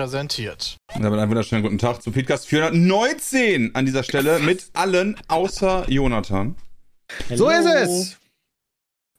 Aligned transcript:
Präsentiert. 0.00 0.76
Damit 1.00 1.18
einen 1.18 1.30
wunderschönen 1.30 1.62
guten 1.62 1.78
Tag 1.78 2.02
zu 2.02 2.10
Podcast 2.12 2.46
419 2.48 3.74
an 3.74 3.86
dieser 3.86 4.02
Stelle 4.02 4.40
mit 4.40 4.66
allen 4.74 5.16
außer 5.28 5.86
Jonathan. 5.88 6.54
So 7.34 7.48
ist 7.48 7.64
es. 7.64 8.18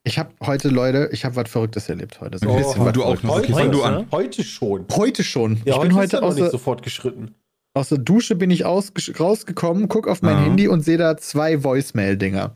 Ich 0.04 0.20
habe 0.20 0.30
heute, 0.46 0.70
Leute, 0.70 1.10
ich 1.14 1.26
habe 1.26 1.36
was 1.36 1.50
Verrücktes 1.50 1.90
erlebt 1.90 2.22
heute. 2.22 2.38
So 2.38 2.46
ein 2.48 2.52
Oh, 2.52 2.58
bisschen 2.58 2.86
was 2.86 2.94
du 2.94 3.04
auch 3.04 3.24
noch. 3.24 3.38
Okay, 3.40 3.54
fang 3.54 3.72
du 3.72 3.82
an. 3.82 4.06
Heute 4.12 4.44
schon. 4.44 4.86
Heute 4.96 5.24
schon. 5.24 5.60
Ja, 5.66 5.78
ich 5.78 5.82
bin 5.82 5.96
heute 5.96 6.22
aus 6.22 6.36
nicht 6.36 6.44
der, 6.44 6.52
sofort 6.52 6.84
geschritten. 6.84 7.34
aus 7.74 7.90
der 7.90 7.98
Dusche 7.98 8.36
bin 8.36 8.52
ich 8.52 8.64
rausgekommen, 8.64 9.88
guck 9.88 10.08
auf 10.08 10.22
mein 10.22 10.38
Ja. 10.38 10.44
Handy 10.44 10.68
und 10.68 10.82
sehe 10.82 11.00
da 11.00 11.18
zwei 11.18 11.64
Voicemail-Dinger. 11.64 12.54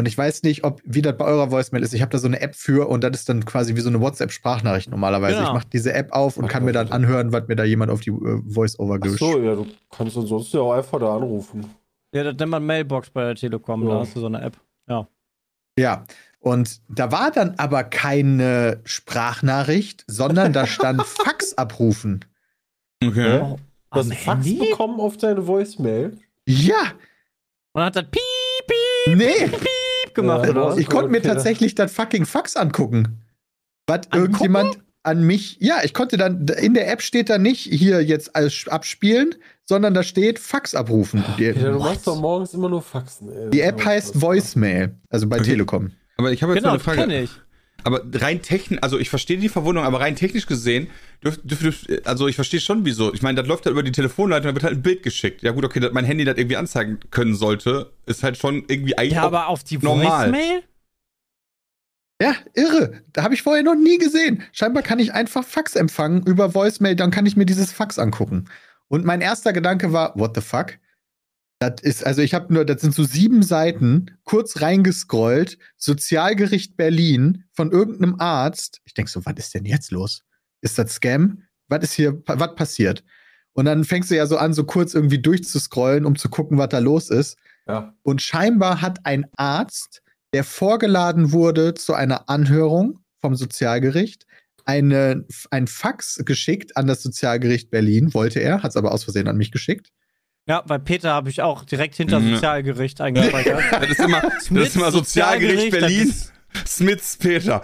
Und 0.00 0.06
ich 0.06 0.18
weiß 0.18 0.42
nicht, 0.42 0.64
ob 0.64 0.80
wie 0.84 1.02
das 1.02 1.16
bei 1.16 1.24
eurer 1.24 1.50
Voicemail 1.52 1.82
ist. 1.84 1.94
Ich 1.94 2.00
habe 2.02 2.10
da 2.10 2.18
so 2.18 2.26
eine 2.26 2.40
App 2.40 2.56
für 2.56 2.88
und 2.88 3.04
das 3.04 3.12
ist 3.12 3.28
dann 3.28 3.44
quasi 3.44 3.76
wie 3.76 3.80
so 3.80 3.88
eine 3.88 4.00
WhatsApp-Sprachnachricht 4.00 4.90
normalerweise. 4.90 5.36
Genau. 5.36 5.48
Ich 5.48 5.54
mache 5.54 5.68
diese 5.72 5.92
App 5.92 6.12
auf 6.12 6.36
und 6.36 6.48
kann 6.48 6.64
mir 6.64 6.72
dann 6.72 6.90
anhören, 6.90 7.32
was 7.32 7.46
mir 7.46 7.54
da 7.56 7.64
jemand 7.64 7.92
auf 7.92 8.00
die 8.00 8.10
äh, 8.10 8.42
Voice-Over 8.48 8.94
Ach 9.00 9.06
gesch- 9.06 9.18
so, 9.18 9.38
ja, 9.40 9.54
du 9.54 9.66
kannst 9.90 10.16
ansonsten 10.16 10.56
ja 10.56 10.62
auch 10.64 10.72
einfach 10.72 10.98
da 10.98 11.14
anrufen. 11.16 11.66
Ja, 12.12 12.24
das 12.24 12.34
nennt 12.36 12.50
man 12.50 12.66
Mailbox 12.66 13.10
bei 13.10 13.22
der 13.24 13.34
Telekom, 13.36 13.86
Ja. 13.86 13.94
da 13.94 14.00
hast 14.00 14.16
du 14.16 14.20
so 14.20 14.26
eine 14.26 14.40
App. 14.42 14.56
Ja. 15.78 16.04
Und 16.40 16.80
da 16.88 17.12
war 17.12 17.30
dann 17.30 17.54
aber 17.58 17.84
keine 17.84 18.80
Sprachnachricht, 18.84 20.04
sondern 20.08 20.52
da 20.52 20.66
stand 20.66 21.02
Fax 21.06 21.54
abrufen. 21.56 22.24
Okay. 23.04 23.28
Ja? 23.38 23.56
Du 23.92 23.98
hast 23.98 24.10
Am 24.10 24.16
Fax 24.16 24.46
Handy? 24.46 24.58
bekommen 24.70 25.00
auf 25.00 25.16
deine 25.16 25.46
Voicemail. 25.46 26.16
Ja, 26.46 26.92
Und 27.72 27.82
hat 27.82 27.96
das 27.96 28.04
piep, 28.10 28.20
piep, 29.06 29.16
nee. 29.16 29.46
piep 29.48 29.60
gemacht, 30.14 30.44
Ja, 30.44 30.50
oder 30.50 30.66
was? 30.66 30.78
Ich 30.78 30.88
konnte 30.88 31.10
mir 31.10 31.22
tatsächlich 31.22 31.74
das 31.74 31.92
fucking 31.92 32.26
Fax 32.26 32.56
angucken. 32.56 33.18
Was 33.86 33.98
Angucken? 34.10 34.16
irgendjemand 34.20 34.78
an 35.02 35.22
mich, 35.24 35.56
ja, 35.60 35.78
ich 35.82 35.94
konnte 35.94 36.16
dann, 36.18 36.46
in 36.48 36.74
der 36.74 36.90
App 36.92 37.00
steht 37.00 37.30
da 37.30 37.38
nicht 37.38 37.60
hier 37.62 38.02
jetzt 38.04 38.36
als 38.36 38.66
abspielen, 38.68 39.34
sondern 39.64 39.94
da 39.94 40.02
steht 40.02 40.38
Fax 40.38 40.74
abrufen. 40.74 41.24
Ja, 41.38 41.52
du 41.52 41.74
What? 41.74 41.78
machst 41.80 42.06
doch 42.06 42.20
morgens 42.20 42.52
immer 42.52 42.68
nur 42.68 42.82
Faxen. 42.82 43.28
Ey. 43.32 43.50
die 43.50 43.60
App 43.62 43.82
heißt 43.84 44.20
Voicemail, 44.20 44.94
also 45.08 45.26
bei 45.26 45.36
Okay. 45.36 45.50
Telekom. 45.52 45.92
Aber 46.18 46.32
ich 46.32 46.42
habe 46.42 46.52
jetzt 46.52 46.62
Genau, 46.62 46.74
eine 46.74 46.80
Frage. 46.80 46.98
kenn 47.00 47.10
ich. 47.10 47.30
Aber 47.84 48.02
rein 48.14 48.42
technisch, 48.42 48.78
also 48.82 48.98
ich 48.98 49.10
verstehe 49.10 49.38
die 49.38 49.48
Verwundung, 49.48 49.84
aber 49.84 50.00
rein 50.00 50.16
technisch 50.16 50.46
gesehen, 50.46 50.88
dürf, 51.24 51.38
dürf, 51.42 51.60
dürf, 51.60 51.86
also 52.04 52.28
ich 52.28 52.34
verstehe 52.34 52.60
schon 52.60 52.84
wieso. 52.84 53.12
Ich 53.14 53.22
meine, 53.22 53.36
das 53.40 53.46
läuft 53.46 53.66
halt 53.66 53.72
über 53.72 53.82
die 53.82 53.92
Telefonleitung, 53.92 54.48
da 54.48 54.54
wird 54.54 54.64
halt 54.64 54.76
ein 54.76 54.82
Bild 54.82 55.02
geschickt. 55.02 55.42
Ja 55.42 55.52
gut, 55.52 55.64
okay, 55.64 55.80
dass 55.80 55.92
mein 55.92 56.04
Handy 56.04 56.24
das 56.24 56.36
irgendwie 56.36 56.56
anzeigen 56.56 57.00
können 57.10 57.34
sollte, 57.34 57.92
ist 58.06 58.22
halt 58.22 58.36
schon 58.36 58.64
irgendwie 58.68 58.96
eigentlich 58.98 59.14
Ja, 59.14 59.22
aber 59.22 59.48
auf 59.48 59.64
die 59.64 59.78
normal. 59.78 60.32
Voicemail? 60.32 60.62
Ja, 62.22 62.34
irre. 62.54 63.02
Da 63.12 63.22
habe 63.22 63.34
ich 63.34 63.42
vorher 63.42 63.62
noch 63.62 63.74
nie 63.74 63.96
gesehen. 63.96 64.42
Scheinbar 64.52 64.82
kann 64.82 64.98
ich 64.98 65.14
einfach 65.14 65.44
Fax 65.44 65.74
empfangen 65.74 66.22
über 66.26 66.54
Voicemail, 66.54 66.94
dann 66.94 67.10
kann 67.10 67.24
ich 67.24 67.36
mir 67.36 67.46
dieses 67.46 67.72
Fax 67.72 67.98
angucken. 67.98 68.46
Und 68.88 69.04
mein 69.04 69.20
erster 69.20 69.52
Gedanke 69.52 69.92
war, 69.92 70.18
what 70.18 70.34
the 70.34 70.42
fuck? 70.42 70.74
Das 71.60 71.82
ist, 71.82 72.06
also 72.06 72.22
ich 72.22 72.32
habe 72.32 72.52
nur, 72.52 72.64
das 72.64 72.80
sind 72.80 72.94
so 72.94 73.04
sieben 73.04 73.42
Seiten, 73.42 74.18
kurz 74.24 74.62
reingescrollt, 74.62 75.58
Sozialgericht 75.76 76.78
Berlin 76.78 77.44
von 77.52 77.70
irgendeinem 77.70 78.16
Arzt. 78.18 78.80
Ich 78.86 78.94
denk 78.94 79.10
so, 79.10 79.24
was 79.26 79.34
ist 79.36 79.54
denn 79.54 79.66
jetzt 79.66 79.90
los? 79.90 80.24
Ist 80.62 80.78
das 80.78 80.94
Scam? 80.94 81.42
Was 81.68 81.84
ist 81.84 81.92
hier, 81.92 82.22
was 82.26 82.54
passiert? 82.54 83.04
Und 83.52 83.66
dann 83.66 83.84
fängst 83.84 84.10
du 84.10 84.16
ja 84.16 84.26
so 84.26 84.38
an, 84.38 84.54
so 84.54 84.64
kurz 84.64 84.94
irgendwie 84.94 85.20
durchzuscrollen, 85.20 86.06
um 86.06 86.16
zu 86.16 86.30
gucken, 86.30 86.56
was 86.56 86.70
da 86.70 86.78
los 86.78 87.10
ist. 87.10 87.36
Ja. 87.68 87.94
Und 88.02 88.22
scheinbar 88.22 88.80
hat 88.80 89.04
ein 89.04 89.26
Arzt, 89.36 90.02
der 90.32 90.44
vorgeladen 90.44 91.32
wurde 91.32 91.74
zu 91.74 91.92
einer 91.92 92.30
Anhörung 92.30 93.00
vom 93.20 93.34
Sozialgericht, 93.34 94.26
eine, 94.64 95.26
ein 95.50 95.66
Fax 95.66 96.22
geschickt 96.24 96.78
an 96.78 96.86
das 96.86 97.02
Sozialgericht 97.02 97.70
Berlin, 97.70 98.14
wollte 98.14 98.40
er, 98.40 98.62
hat 98.62 98.70
es 98.70 98.76
aber 98.76 98.92
aus 98.92 99.04
Versehen 99.04 99.28
an 99.28 99.36
mich 99.36 99.52
geschickt. 99.52 99.90
Ja, 100.50 100.62
bei 100.66 100.78
Peter 100.78 101.10
habe 101.10 101.30
ich 101.30 101.42
auch 101.42 101.64
direkt 101.64 101.94
hinter 101.94 102.18
Mhm. 102.18 102.34
Sozialgericht 102.34 103.00
eingespeichert. 103.00 103.62
Das 103.70 103.88
ist 103.88 104.00
immer, 104.00 104.20
das 104.20 104.50
ist 104.50 104.74
immer 104.74 104.90
Sozialgericht 104.90 105.60
Sozialgericht, 105.60 105.70
Berlin. 105.70 106.14
Smiths 106.66 107.16
Peter. 107.16 107.62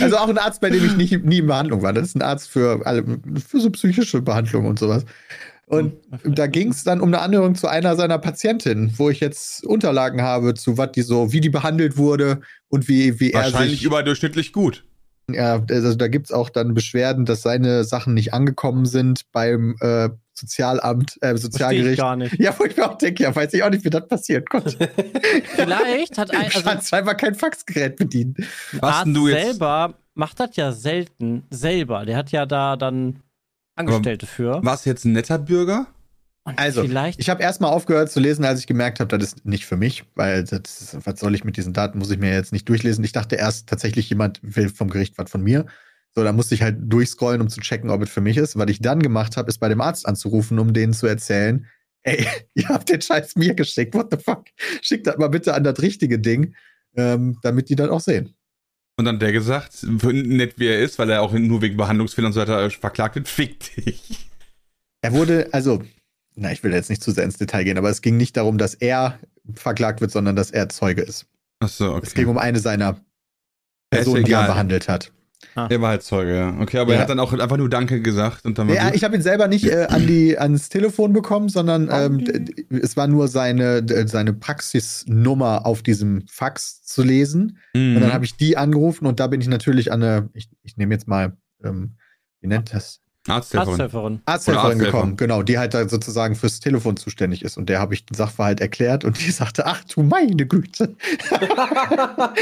Also 0.00 0.16
auch 0.16 0.28
ein 0.28 0.38
Arzt, 0.38 0.60
bei 0.60 0.70
dem 0.70 0.84
ich 0.84 0.96
nicht, 0.96 1.24
nie 1.24 1.38
in 1.38 1.46
Behandlung 1.46 1.82
war. 1.82 1.92
Das 1.92 2.08
ist 2.08 2.16
ein 2.16 2.22
Arzt 2.22 2.50
für, 2.50 2.84
alle, 2.84 3.04
für 3.46 3.60
so 3.60 3.70
psychische 3.70 4.20
Behandlung 4.22 4.66
und 4.66 4.80
sowas. 4.80 5.04
Und 5.66 5.94
da 6.24 6.48
ging 6.48 6.70
es 6.70 6.82
dann 6.82 7.00
um 7.00 7.10
eine 7.10 7.20
Anhörung 7.20 7.54
zu 7.54 7.68
einer 7.68 7.94
seiner 7.94 8.18
Patientinnen, 8.18 8.92
wo 8.96 9.08
ich 9.08 9.20
jetzt 9.20 9.64
Unterlagen 9.64 10.22
habe 10.22 10.54
zu 10.54 10.78
was 10.78 10.90
die 10.90 11.02
so, 11.02 11.32
wie 11.32 11.40
die 11.40 11.50
behandelt 11.50 11.96
wurde 11.96 12.40
und 12.70 12.88
wie, 12.88 13.20
wie 13.20 13.30
er 13.30 13.44
Wahrscheinlich 13.44 13.78
sich 13.78 13.84
überdurchschnittlich 13.84 14.52
gut. 14.52 14.84
Ja, 15.30 15.64
also 15.70 15.94
da 15.94 16.08
gibt's 16.08 16.32
auch 16.32 16.50
dann 16.50 16.74
Beschwerden, 16.74 17.24
dass 17.24 17.42
seine 17.42 17.84
Sachen 17.84 18.14
nicht 18.14 18.34
angekommen 18.34 18.84
sind 18.84 19.30
beim 19.30 19.76
äh, 19.80 20.08
Sozialamt, 20.38 21.16
äh, 21.20 21.28
Verstehe 21.28 21.36
ich 21.36 21.42
Sozialgericht. 21.42 21.98
gar 21.98 22.16
nicht. 22.16 22.38
Ja, 22.38 22.54
wo 22.58 22.64
ich 22.64 22.76
mir 22.76 22.90
auch 22.90 22.98
denke, 22.98 23.22
ja, 23.24 23.34
weiß 23.34 23.52
ich 23.54 23.62
auch 23.62 23.70
nicht, 23.70 23.84
wie 23.84 23.90
das 23.90 24.06
passieren 24.08 24.44
konnte. 24.44 24.76
Vielleicht 25.54 26.18
hat 26.18 26.30
ein, 26.30 26.46
Ich 26.48 26.54
also 26.56 26.68
kann 26.68 26.80
zweimal 26.80 27.16
kein 27.16 27.34
Faxgerät 27.34 27.96
bedienen. 27.96 28.34
Was 28.72 28.82
Arzt 28.94 29.06
denn 29.06 29.14
du 29.14 29.28
jetzt? 29.28 29.44
selber 29.44 29.94
macht 30.14 30.40
das 30.40 30.56
ja 30.56 30.72
selten 30.72 31.44
selber. 31.50 32.04
Der 32.04 32.16
hat 32.16 32.30
ja 32.32 32.46
da 32.46 32.76
dann 32.76 33.22
Angestellte 33.76 34.26
für. 34.26 34.62
Warst 34.64 34.86
du 34.86 34.90
jetzt 34.90 35.04
ein 35.04 35.12
netter 35.12 35.38
Bürger? 35.38 35.86
Und 36.44 36.58
Also, 36.58 36.82
vielleicht 36.82 37.20
Ich 37.20 37.28
habe 37.30 37.42
erstmal 37.42 37.70
aufgehört 37.70 38.10
zu 38.10 38.18
lesen, 38.20 38.44
als 38.44 38.58
ich 38.60 38.66
gemerkt 38.66 39.00
habe, 39.00 39.16
das 39.18 39.28
ist 39.34 39.44
nicht 39.46 39.66
für 39.66 39.76
mich, 39.76 40.04
weil 40.14 40.42
das 40.44 40.80
ist, 40.80 41.06
was 41.06 41.20
soll 41.20 41.34
ich 41.34 41.44
mit 41.44 41.56
diesen 41.56 41.72
Daten, 41.72 41.98
muss 41.98 42.10
ich 42.10 42.18
mir 42.18 42.32
jetzt 42.32 42.52
nicht 42.52 42.68
durchlesen. 42.68 43.04
Ich 43.04 43.12
dachte 43.12 43.36
erst 43.36 43.68
tatsächlich, 43.68 44.08
jemand 44.10 44.40
will 44.42 44.68
vom 44.68 44.88
Gericht 44.90 45.18
was 45.18 45.30
von 45.30 45.42
mir. 45.42 45.66
So, 46.18 46.24
da 46.24 46.32
musste 46.32 46.56
ich 46.56 46.62
halt 46.62 46.78
durchscrollen, 46.80 47.40
um 47.40 47.48
zu 47.48 47.60
checken, 47.60 47.90
ob 47.90 48.02
es 48.02 48.10
für 48.10 48.20
mich 48.20 48.36
ist. 48.36 48.58
Was 48.58 48.68
ich 48.68 48.80
dann 48.80 48.98
gemacht 48.98 49.36
habe, 49.36 49.48
ist 49.48 49.58
bei 49.58 49.68
dem 49.68 49.80
Arzt 49.80 50.04
anzurufen, 50.04 50.58
um 50.58 50.72
denen 50.72 50.92
zu 50.92 51.06
erzählen, 51.06 51.64
ey, 52.02 52.26
ihr 52.54 52.68
habt 52.68 52.88
den 52.88 53.00
Scheiß 53.00 53.36
mir 53.36 53.54
geschickt, 53.54 53.94
what 53.94 54.08
the 54.10 54.16
fuck? 54.20 54.46
Schickt 54.82 55.06
das 55.06 55.16
mal 55.16 55.28
bitte 55.28 55.54
an 55.54 55.62
das 55.62 55.80
richtige 55.80 56.18
Ding, 56.18 56.56
ähm, 56.96 57.38
damit 57.42 57.68
die 57.68 57.76
das 57.76 57.88
auch 57.88 58.00
sehen. 58.00 58.34
Und 58.96 59.04
dann 59.04 59.14
hat 59.14 59.22
der 59.22 59.30
gesagt, 59.30 59.84
nett 59.84 60.58
wie 60.58 60.66
er 60.66 60.80
ist, 60.80 60.98
weil 60.98 61.08
er 61.08 61.22
auch 61.22 61.32
nur 61.32 61.62
wegen 61.62 61.76
Behandlungsfehlern 61.76 62.30
und 62.30 62.32
so 62.32 62.40
weiter 62.40 62.64
äh, 62.64 62.70
verklagt 62.70 63.14
wird, 63.14 63.28
fick 63.28 63.76
dich. 63.76 64.28
Er 65.00 65.12
wurde, 65.12 65.50
also, 65.52 65.84
na, 66.34 66.50
ich 66.50 66.64
will 66.64 66.72
jetzt 66.72 66.90
nicht 66.90 67.00
zu 67.00 67.12
sehr 67.12 67.22
ins 67.22 67.38
Detail 67.38 67.62
gehen, 67.62 67.78
aber 67.78 67.90
es 67.90 68.02
ging 68.02 68.16
nicht 68.16 68.36
darum, 68.36 68.58
dass 68.58 68.74
er 68.74 69.20
verklagt 69.54 70.00
wird, 70.00 70.10
sondern 70.10 70.34
dass 70.34 70.50
er 70.50 70.68
Zeuge 70.68 71.02
ist. 71.02 71.26
Achso, 71.60 71.94
okay. 71.94 72.06
Es 72.08 72.14
ging 72.14 72.26
um 72.26 72.38
eine 72.38 72.58
seiner 72.58 73.00
Personen, 73.88 74.24
die 74.24 74.32
er 74.32 74.48
behandelt 74.48 74.88
hat. 74.88 75.12
Er 75.54 75.80
war 75.80 75.90
halt 75.90 76.02
Zeuge, 76.02 76.34
ja. 76.36 76.56
Okay, 76.60 76.78
aber 76.78 76.90
Ja. 76.92 76.96
er 76.98 77.02
hat 77.02 77.10
dann 77.10 77.20
auch 77.20 77.32
einfach 77.32 77.56
nur 77.56 77.68
Danke 77.68 78.00
gesagt 78.02 78.44
und 78.44 78.58
dann 78.58 78.68
war 78.68 78.74
Ja, 78.74 78.86
gut. 78.86 78.96
ich 78.96 79.04
habe 79.04 79.14
ihn 79.14 79.22
selber 79.22 79.46
nicht 79.48 79.66
äh, 79.66 79.86
an 79.88 80.06
die, 80.06 80.36
ans 80.38 80.68
Telefon 80.68 81.12
bekommen, 81.12 81.48
sondern 81.48 81.88
ähm, 81.92 82.24
es 82.70 82.96
war 82.96 83.06
nur 83.06 83.28
seine, 83.28 83.84
seine 84.08 84.32
Praxisnummer 84.32 85.64
auf 85.66 85.82
diesem 85.82 86.24
Fax 86.28 86.82
zu 86.84 87.02
lesen. 87.02 87.58
Mhm. 87.74 87.96
Und 87.96 88.02
dann 88.02 88.12
habe 88.12 88.24
ich 88.24 88.36
die 88.36 88.56
angerufen 88.56 89.06
und 89.06 89.20
da 89.20 89.26
bin 89.26 89.40
ich 89.40 89.48
natürlich 89.48 89.92
an 89.92 90.02
eine, 90.02 90.28
ich, 90.34 90.48
ich 90.62 90.76
nehme 90.76 90.94
jetzt 90.94 91.06
mal, 91.08 91.36
ähm, 91.64 91.96
wie 92.40 92.46
nennt 92.48 92.72
das? 92.74 93.00
Arzthelferin. 93.30 93.70
Arzthelferin. 93.70 94.20
Arzthelferin 94.24 94.78
gekommen, 94.78 95.16
genau, 95.16 95.42
die 95.42 95.58
halt 95.58 95.74
da 95.74 95.88
sozusagen 95.88 96.34
fürs 96.34 96.60
Telefon 96.60 96.96
zuständig 96.96 97.44
ist. 97.44 97.56
Und 97.56 97.68
der 97.68 97.80
habe 97.80 97.94
ich 97.94 98.04
den 98.04 98.14
Sachverhalt 98.14 98.60
erklärt 98.60 99.04
und 99.04 99.20
die 99.20 99.30
sagte, 99.30 99.66
ach 99.66 99.84
du 99.84 100.02
meine 100.02 100.46
Güte. 100.46 100.94
da 101.30 102.34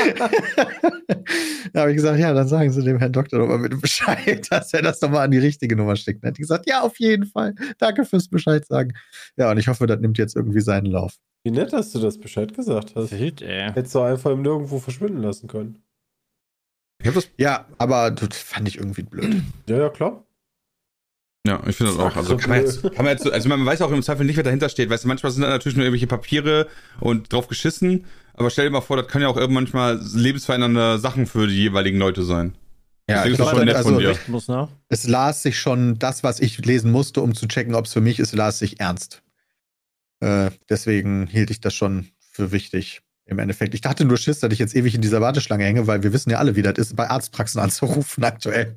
habe 1.80 1.90
ich 1.90 1.96
gesagt, 1.96 2.18
ja, 2.18 2.32
dann 2.32 2.48
sagen 2.48 2.70
Sie 2.70 2.82
dem 2.82 2.98
Herrn 2.98 3.12
Doktor 3.12 3.38
doch 3.38 3.48
mal 3.48 3.58
bitte 3.58 3.76
Bescheid, 3.76 4.46
dass 4.50 4.72
er 4.72 4.82
das 4.82 5.00
doch 5.00 5.10
mal 5.10 5.24
an 5.24 5.30
die 5.30 5.38
richtige 5.38 5.76
Nummer 5.76 5.96
steckt. 5.96 6.22
Dann 6.22 6.30
hat 6.30 6.38
die 6.38 6.42
gesagt, 6.42 6.68
ja, 6.68 6.82
auf 6.82 6.98
jeden 6.98 7.26
Fall. 7.26 7.54
Danke 7.78 8.04
fürs 8.04 8.28
Bescheid 8.28 8.66
sagen. 8.66 8.92
Ja, 9.36 9.50
und 9.50 9.58
ich 9.58 9.68
hoffe, 9.68 9.86
das 9.86 10.00
nimmt 10.00 10.18
jetzt 10.18 10.36
irgendwie 10.36 10.60
seinen 10.60 10.86
Lauf. 10.86 11.14
Wie 11.44 11.52
nett, 11.52 11.72
dass 11.72 11.92
du 11.92 12.00
das 12.00 12.18
Bescheid 12.18 12.54
gesagt 12.54 12.94
hast. 12.96 13.12
Ey. 13.12 13.32
Hättest 13.72 13.94
du 13.94 14.00
einfach 14.00 14.32
im 14.32 14.42
Nirgendwo 14.42 14.80
verschwinden 14.80 15.22
lassen 15.22 15.46
können. 15.46 15.82
Ich 17.00 17.06
hab 17.06 17.14
das, 17.14 17.28
Ja, 17.36 17.66
aber 17.78 18.10
das 18.10 18.38
fand 18.38 18.68
ich 18.68 18.78
irgendwie 18.78 19.02
blöd. 19.02 19.42
Ja, 19.68 19.76
ja, 19.76 19.88
klar. 19.88 20.25
Ja, 21.46 21.60
ich 21.66 21.76
finde 21.76 21.92
das 21.92 22.00
auch. 22.00 22.16
Also 22.16 22.30
So 22.30 22.36
kann 22.38 22.50
man, 22.50 22.60
jetzt, 22.60 22.82
kann 22.82 23.04
man 23.04 23.06
jetzt, 23.06 23.24
so- 23.24 23.30
also 23.32 23.48
man 23.48 23.64
weiß 23.64 23.80
auch 23.82 23.90
im 23.92 24.02
Zweifel 24.02 24.26
nicht, 24.26 24.36
wer 24.36 24.44
dahinter 24.44 24.68
steht. 24.68 24.90
Weißt 24.90 25.04
du, 25.04 25.08
manchmal 25.08 25.32
sind 25.32 25.42
da 25.42 25.48
natürlich 25.48 25.76
nur 25.76 25.84
irgendwelche 25.84 26.06
Papiere 26.06 26.68
und 27.00 27.32
drauf 27.32 27.48
geschissen. 27.48 28.04
Aber 28.34 28.50
stell 28.50 28.66
dir 28.66 28.70
mal 28.70 28.80
vor, 28.80 28.96
das 28.96 29.08
können 29.08 29.22
ja 29.22 29.28
auch 29.28 29.36
irgendwann 29.36 29.64
manchmal 29.64 30.00
lebensverändernde 30.14 30.98
Sachen 30.98 31.26
für 31.26 31.46
die 31.46 31.54
jeweiligen 31.54 31.98
Leute 31.98 32.22
sein. 32.22 32.54
Ja, 33.08 33.24
ich 33.24 33.32
ist 33.32 33.38
das 33.40 33.46
glaub, 33.48 33.58
schon 33.58 33.66
nett 33.66 33.76
also, 33.76 33.90
von 33.90 33.98
dir. 33.98 34.18
Muss, 34.26 34.48
ne? 34.48 34.68
es 34.88 35.06
las 35.06 35.42
sich 35.42 35.58
schon 35.58 35.98
das, 35.98 36.24
was 36.24 36.40
ich 36.40 36.58
lesen 36.64 36.90
musste, 36.90 37.20
um 37.20 37.34
zu 37.34 37.46
checken, 37.46 37.74
ob 37.74 37.86
es 37.86 37.92
für 37.92 38.00
mich 38.00 38.18
ist, 38.18 38.34
las 38.34 38.58
sich 38.58 38.80
ernst. 38.80 39.22
Äh, 40.20 40.50
deswegen 40.68 41.26
hielt 41.26 41.50
ich 41.50 41.60
das 41.60 41.74
schon 41.74 42.08
für 42.32 42.52
wichtig. 42.52 43.02
Im 43.28 43.40
Endeffekt. 43.40 43.74
Ich 43.74 43.80
dachte 43.80 44.04
nur 44.04 44.18
Schiss, 44.18 44.38
dass 44.38 44.52
ich 44.52 44.60
jetzt 44.60 44.76
ewig 44.76 44.94
in 44.94 45.00
dieser 45.02 45.20
Warteschlange 45.20 45.64
hänge, 45.64 45.88
weil 45.88 46.04
wir 46.04 46.12
wissen 46.12 46.30
ja 46.30 46.38
alle, 46.38 46.54
wie 46.54 46.62
das 46.62 46.78
ist, 46.78 46.94
bei 46.94 47.10
Arztpraxen 47.10 47.60
anzurufen 47.60 48.22
aktuell. 48.24 48.76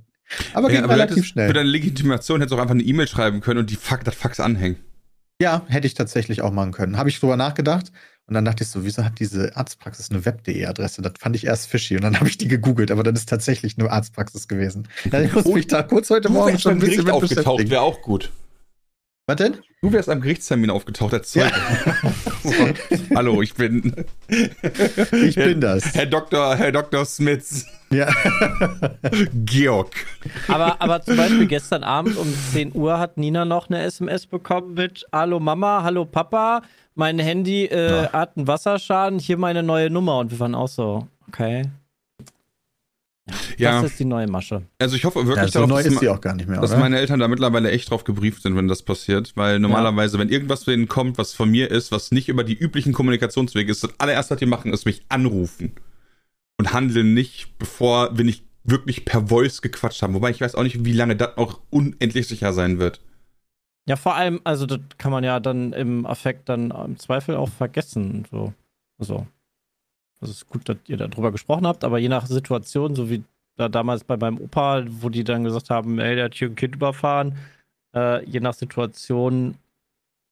Aber 0.54 0.70
Ja, 0.70 0.76
ging 0.76 0.84
aber 0.84 0.94
relativ 0.94 1.26
schnell. 1.26 1.48
für 1.48 1.54
deine 1.54 1.70
Legitimation 1.70 2.40
hättest 2.40 2.52
du 2.52 2.58
auch 2.58 2.62
einfach 2.62 2.76
eine 2.76 2.84
E-Mail 2.84 3.08
schreiben 3.08 3.42
können 3.42 3.60
und 3.60 3.70
die 3.70 3.76
Fuck, 3.76 4.04
das 4.04 4.16
Fax 4.16 4.40
anhängen. 4.40 4.78
Ja, 5.42 5.64
hätte 5.68 5.88
ich 5.88 5.94
tatsächlich 5.94 6.42
auch 6.42 6.52
machen 6.52 6.72
können. 6.72 6.98
Habe 6.98 7.10
ich 7.10 7.20
drüber 7.20 7.38
nachgedacht. 7.38 7.92
Und 8.28 8.36
dann 8.36 8.46
dachte 8.46 8.64
ich 8.64 8.70
so, 8.70 8.84
wieso 8.86 9.04
hat 9.04 9.20
diese 9.20 9.56
Arztpraxis 9.58 10.12
eine 10.12 10.24
web.de-Adresse? 10.24 11.02
Das 11.02 11.14
fand 11.20 11.36
ich 11.36 11.48
erst 11.48 11.68
fishy. 11.68 11.96
Und 11.96 12.04
dann 12.04 12.16
habe 12.20 12.30
ich 12.30 12.38
die 12.38 12.48
gegoogelt, 12.48 12.92
aber 12.92 13.02
dann 13.04 13.16
ist 13.16 13.28
tatsächlich 13.28 13.76
eine 13.80 13.90
Arztpraxis 13.90 14.48
gewesen. 14.48 14.88
Ja, 15.12 15.20
ich 15.22 15.34
muss 15.34 15.46
mich 15.46 15.66
da 15.68 15.82
kurz 15.82 16.10
heute 16.12 16.30
Morgen 16.30 16.60
schon 16.60 16.74
ein 16.74 16.80
bisschen 16.80 17.06
Gericht 17.06 17.24
aufgetaucht, 17.24 17.70
wäre 17.70 17.82
auch 17.82 18.02
gut. 18.02 18.32
Was 19.26 19.38
denn? 19.38 19.58
Du 19.82 19.92
wärst 19.92 20.10
am 20.10 20.22
Gerichtstermin 20.22 20.70
aufgetaucht, 20.70 21.14
als 21.14 21.32
Zeuge. 21.32 21.52
Hallo, 23.16 23.42
ich 23.42 23.54
bin 23.54 23.94
Ich 24.28 25.36
bin 25.36 25.62
das. 25.62 25.94
Herr 25.94 26.06
Dr. 26.06 26.56
Herr 26.56 26.72
Dr. 26.72 27.06
Smith. 27.06 27.66
Ja. 27.92 28.08
Georg. 29.46 29.94
Aber, 30.48 30.82
aber 30.82 31.02
zum 31.02 31.18
Beispiel 31.18 31.48
gestern 31.48 31.84
Abend 31.84 32.18
um 32.18 32.32
10 32.52 32.76
Uhr 32.76 33.00
hat 33.00 33.18
Nina 33.18 33.46
noch 33.46 33.70
eine 33.70 33.82
SMS 33.82 34.28
bekommen 34.28 34.76
mit 34.76 35.06
Hallo 35.12 35.40
Mama, 35.40 35.82
hallo 35.84 36.06
Papa, 36.06 36.62
mein 36.96 37.18
Handy 37.20 37.66
äh, 37.66 38.08
hat 38.10 38.38
einen 38.38 38.48
Wasserschaden, 38.48 39.20
hier 39.20 39.38
meine 39.38 39.64
neue 39.64 39.90
Nummer. 39.90 40.20
Und 40.20 40.32
wir 40.32 40.40
waren 40.40 40.56
auch 40.56 40.68
so, 40.68 41.08
okay. 41.28 41.64
Ja, 43.58 43.82
Das 43.82 43.92
ist 43.92 44.00
die 44.00 44.06
neue 44.06 44.28
Masche. 44.28 44.64
also 44.80 44.96
ich 44.96 45.06
hoffe 45.06 45.20
wirklich 45.28 45.38
ja 45.38 45.48
so 45.48 45.54
darauf, 45.60 45.70
neu 45.70 45.78
dass, 45.78 45.86
ist 45.88 45.94
ma- 45.96 46.00
sie 46.00 46.10
auch 46.10 46.22
gar 46.22 46.36
nicht 46.36 46.48
mehr, 46.50 46.60
dass 46.62 46.76
meine 46.78 46.98
Eltern 47.00 47.20
da 47.20 47.28
mittlerweile 47.28 47.72
echt 47.72 47.90
drauf 47.90 48.04
gebrieft 48.04 48.42
sind, 48.44 48.56
wenn 48.56 48.68
das 48.68 48.84
passiert. 48.84 49.34
Weil 49.36 49.60
normalerweise, 49.60 50.18
wenn 50.20 50.30
irgendwas 50.30 50.62
zu 50.62 50.72
denen 50.72 50.88
kommt, 50.88 51.18
was 51.18 51.34
von 51.34 51.50
mir 51.50 51.70
ist, 51.72 51.92
was 51.92 52.12
nicht 52.12 52.30
über 52.30 52.44
die 52.44 52.58
üblichen 52.58 52.94
Kommunikationswege 52.94 53.72
ist, 53.72 53.84
das 53.84 54.00
allererste, 54.00 54.36
was 54.36 54.40
die 54.40 54.46
machen, 54.46 54.74
ist 54.74 54.86
mich 54.86 55.04
anrufen. 55.10 55.74
Und 56.58 56.74
handeln 56.74 57.14
nicht, 57.14 57.58
bevor 57.58 58.18
wir 58.18 58.26
nicht 58.26 58.44
wirklich 58.66 59.06
per 59.06 59.28
Voice 59.28 59.62
gequatscht 59.62 60.02
haben. 60.02 60.14
Wobei 60.14 60.30
ich 60.32 60.42
weiß 60.42 60.56
auch 60.56 60.64
nicht, 60.64 60.84
wie 60.86 60.94
lange 60.94 61.16
das 61.16 61.38
auch 61.38 61.60
unendlich 61.70 62.28
sicher 62.28 62.54
sein 62.54 62.80
wird. 62.80 63.00
Ja, 63.88 63.96
vor 63.96 64.16
allem, 64.16 64.42
also 64.44 64.66
das 64.66 64.80
kann 64.98 65.12
man 65.12 65.24
ja 65.24 65.40
dann 65.40 65.74
im 65.74 66.06
Affekt 66.06 66.50
dann 66.50 66.70
im 66.72 66.98
Zweifel 67.00 67.36
auch 67.36 67.50
vergessen. 67.50 68.26
So. 68.30 68.54
Also, 69.00 69.26
es 70.22 70.30
ist 70.30 70.48
gut, 70.48 70.68
dass 70.68 70.78
ihr 70.88 70.98
darüber 70.98 71.32
gesprochen 71.32 71.66
habt, 71.68 71.84
aber 71.84 71.98
je 72.00 72.10
nach 72.10 72.26
Situation, 72.28 72.96
so 72.96 73.10
wie 73.10 73.24
da 73.56 73.70
damals 73.70 74.04
bei 74.04 74.18
meinem 74.18 74.40
Opa, 74.40 74.84
wo 74.88 75.10
die 75.10 75.24
dann 75.24 75.44
gesagt 75.44 75.70
haben, 75.70 76.00
ey, 76.00 76.16
der 76.16 76.26
hat 76.26 76.36
hier 76.36 76.50
ein 76.50 76.56
Kind 76.56 76.76
überfahren, 76.76 77.38
äh, 77.94 78.24
je 78.26 78.40
nach 78.40 78.54
Situation 78.54 79.56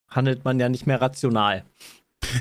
handelt 0.10 0.46
man 0.46 0.60
ja 0.60 0.70
nicht 0.70 0.88
mehr 0.88 1.02
rational. 1.02 1.64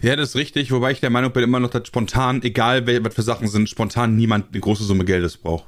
Ja, 0.03 0.17
das 0.17 0.31
ist 0.31 0.37
richtig, 0.37 0.73
wobei 0.73 0.93
ich 0.93 1.01
der 1.01 1.11
Meinung 1.11 1.33
bin 1.33 1.43
immer 1.43 1.61
noch, 1.61 1.71
dass 1.71 1.87
spontan, 1.87 2.43
egal 2.43 2.87
was 3.05 3.15
für 3.15 3.23
Sachen 3.23 3.49
sind, 3.49 3.69
spontan 3.69 4.17
niemand 4.17 4.53
eine 4.53 4.61
große 4.61 4.85
Summe 4.85 5.05
Geldes 5.05 5.37
braucht. 5.37 5.67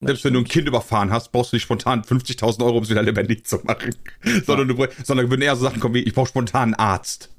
Selbst 0.00 0.24
wenn 0.24 0.34
du 0.34 0.40
ein 0.40 0.44
Kind 0.44 0.68
überfahren 0.68 1.10
hast, 1.10 1.32
brauchst 1.32 1.52
du 1.52 1.56
nicht 1.56 1.62
spontan 1.62 2.02
50.000 2.02 2.62
Euro, 2.62 2.76
um 2.76 2.82
es 2.82 2.90
wieder 2.90 3.02
lebendig 3.02 3.46
zu 3.46 3.58
machen. 3.64 3.94
sondern, 4.44 4.68
du, 4.68 4.86
sondern 5.02 5.30
würden 5.30 5.40
eher 5.42 5.56
so 5.56 5.64
Sachen 5.64 5.80
kommen 5.80 5.94
wie, 5.94 6.00
ich 6.00 6.12
brauche 6.12 6.28
spontan 6.28 6.62
einen 6.62 6.74
Arzt. 6.74 7.30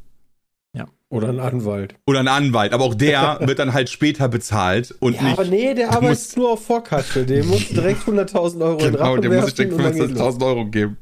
Oder 1.10 1.30
ein 1.30 1.40
Anwalt. 1.40 1.96
Oder 2.06 2.20
einen 2.20 2.28
Anwalt. 2.28 2.74
Aber 2.74 2.84
auch 2.84 2.96
der 2.96 3.40
wird 3.46 3.60
dann 3.60 3.74
halt 3.74 3.90
später 3.90 4.28
bezahlt 4.28 4.94
und 5.00 5.16
Ja, 5.16 5.22
nicht. 5.24 5.40
aber 5.40 5.46
nee, 5.48 5.74
der 5.74 5.90
arbeitet 5.90 6.10
musst- 6.10 6.38
nur 6.38 6.52
auf 6.52 6.66
Vorkasse. 6.66 7.26
Dem 7.26 7.48
muss 7.48 7.70
direkt 7.70 8.02
100.000 8.04 8.62
Euro 8.62 8.72
in 8.80 8.84
den 8.86 8.92
Genau, 8.94 9.04
Rachen 9.12 9.22
der 9.22 9.32
muss 9.32 9.48
ich 9.50 9.54
direkt 9.56 9.74
und 9.74 9.84
dann 9.84 9.96
geht's 9.96 10.12
los. 10.20 10.36
15.000 10.36 10.46
Euro 10.46 10.66
geben. 10.66 10.98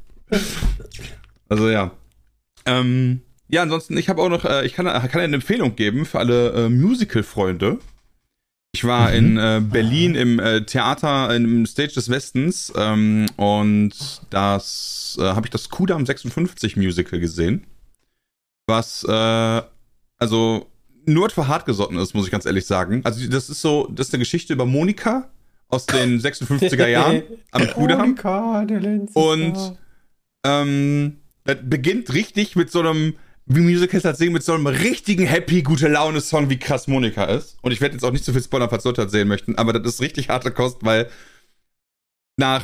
Also 1.50 1.70
ja. 1.70 1.92
Ähm, 2.66 3.22
ja, 3.48 3.62
ansonsten, 3.62 3.98
ich 3.98 4.10
habe 4.10 4.22
auch 4.22 4.30
noch, 4.30 4.46
äh, 4.46 4.66
ich 4.66 4.74
kann, 4.74 4.86
kann 4.86 5.22
eine 5.22 5.36
Empfehlung 5.36 5.76
geben 5.76 6.06
für 6.06 6.20
alle 6.20 6.52
äh, 6.66 6.70
Musical-Freunde. 6.70 7.80
Ich 8.76 8.84
war 8.84 9.10
Mhm. 9.12 9.16
in 9.16 9.38
äh, 9.38 9.62
Berlin 9.64 10.16
im 10.16 10.40
äh, 10.40 10.62
Theater, 10.66 11.34
im 11.36 11.66
Stage 11.66 11.94
des 11.94 12.10
Westens 12.10 12.74
ähm, 12.76 13.26
und 13.38 13.92
das 14.32 15.18
äh, 15.20 15.24
habe 15.24 15.46
ich 15.48 15.52
das 15.52 15.70
Kudam 15.70 16.06
56 16.06 16.76
Musical 16.76 17.20
gesehen. 17.20 17.66
Was, 18.68 19.04
äh, 19.04 19.62
also 20.18 20.68
nur 21.06 21.30
für 21.30 21.48
hartgesotten 21.48 21.98
ist, 21.98 22.14
muss 22.14 22.26
ich 22.26 22.32
ganz 22.32 22.46
ehrlich 22.46 22.66
sagen. 22.66 23.02
Also 23.04 23.28
das 23.30 23.50
ist 23.50 23.62
so, 23.62 23.88
das 23.92 24.08
ist 24.08 24.14
eine 24.14 24.22
Geschichte 24.22 24.54
über 24.54 24.66
Monika 24.66 25.30
aus 25.68 25.86
den 25.86 26.20
56er 26.22 26.88
Jahren 26.88 27.24
am 27.52 27.68
Kudam. 27.68 28.00
Monika, 28.00 28.66
der 28.66 28.80
Lenz. 28.80 29.12
Und 29.14 29.78
ähm, 30.44 31.18
das 31.44 31.58
beginnt 31.64 32.14
richtig 32.14 32.56
mit 32.56 32.72
so 32.72 32.80
einem, 32.80 33.16
wie 33.46 33.60
Musicals 33.62 34.04
das 34.04 34.18
singen, 34.18 34.34
mit 34.34 34.44
so 34.44 34.54
einem 34.54 34.68
richtigen 34.68 35.26
happy, 35.26 35.62
gute 35.62 35.88
Laune-Song, 35.88 36.50
wie 36.50 36.58
krass 36.58 36.88
Monika 36.88 37.26
ist. 37.26 37.58
Und 37.62 37.72
ich 37.72 37.82
werde 37.82 37.94
jetzt 37.94 38.04
auch 38.04 38.12
nicht 38.12 38.26
zu 38.26 38.34
viel 38.34 38.42
spoilern, 38.42 38.70
falls 38.70 38.84
Leute 38.84 39.04
das 39.04 39.12
sehen 39.12 39.28
möchten, 39.28 39.56
aber 39.56 39.74
das 39.74 39.96
ist 39.96 40.02
richtig 40.02 40.30
harte 40.30 40.52
Kost, 40.52 40.80
weil 40.82 41.10
nach. 42.38 42.64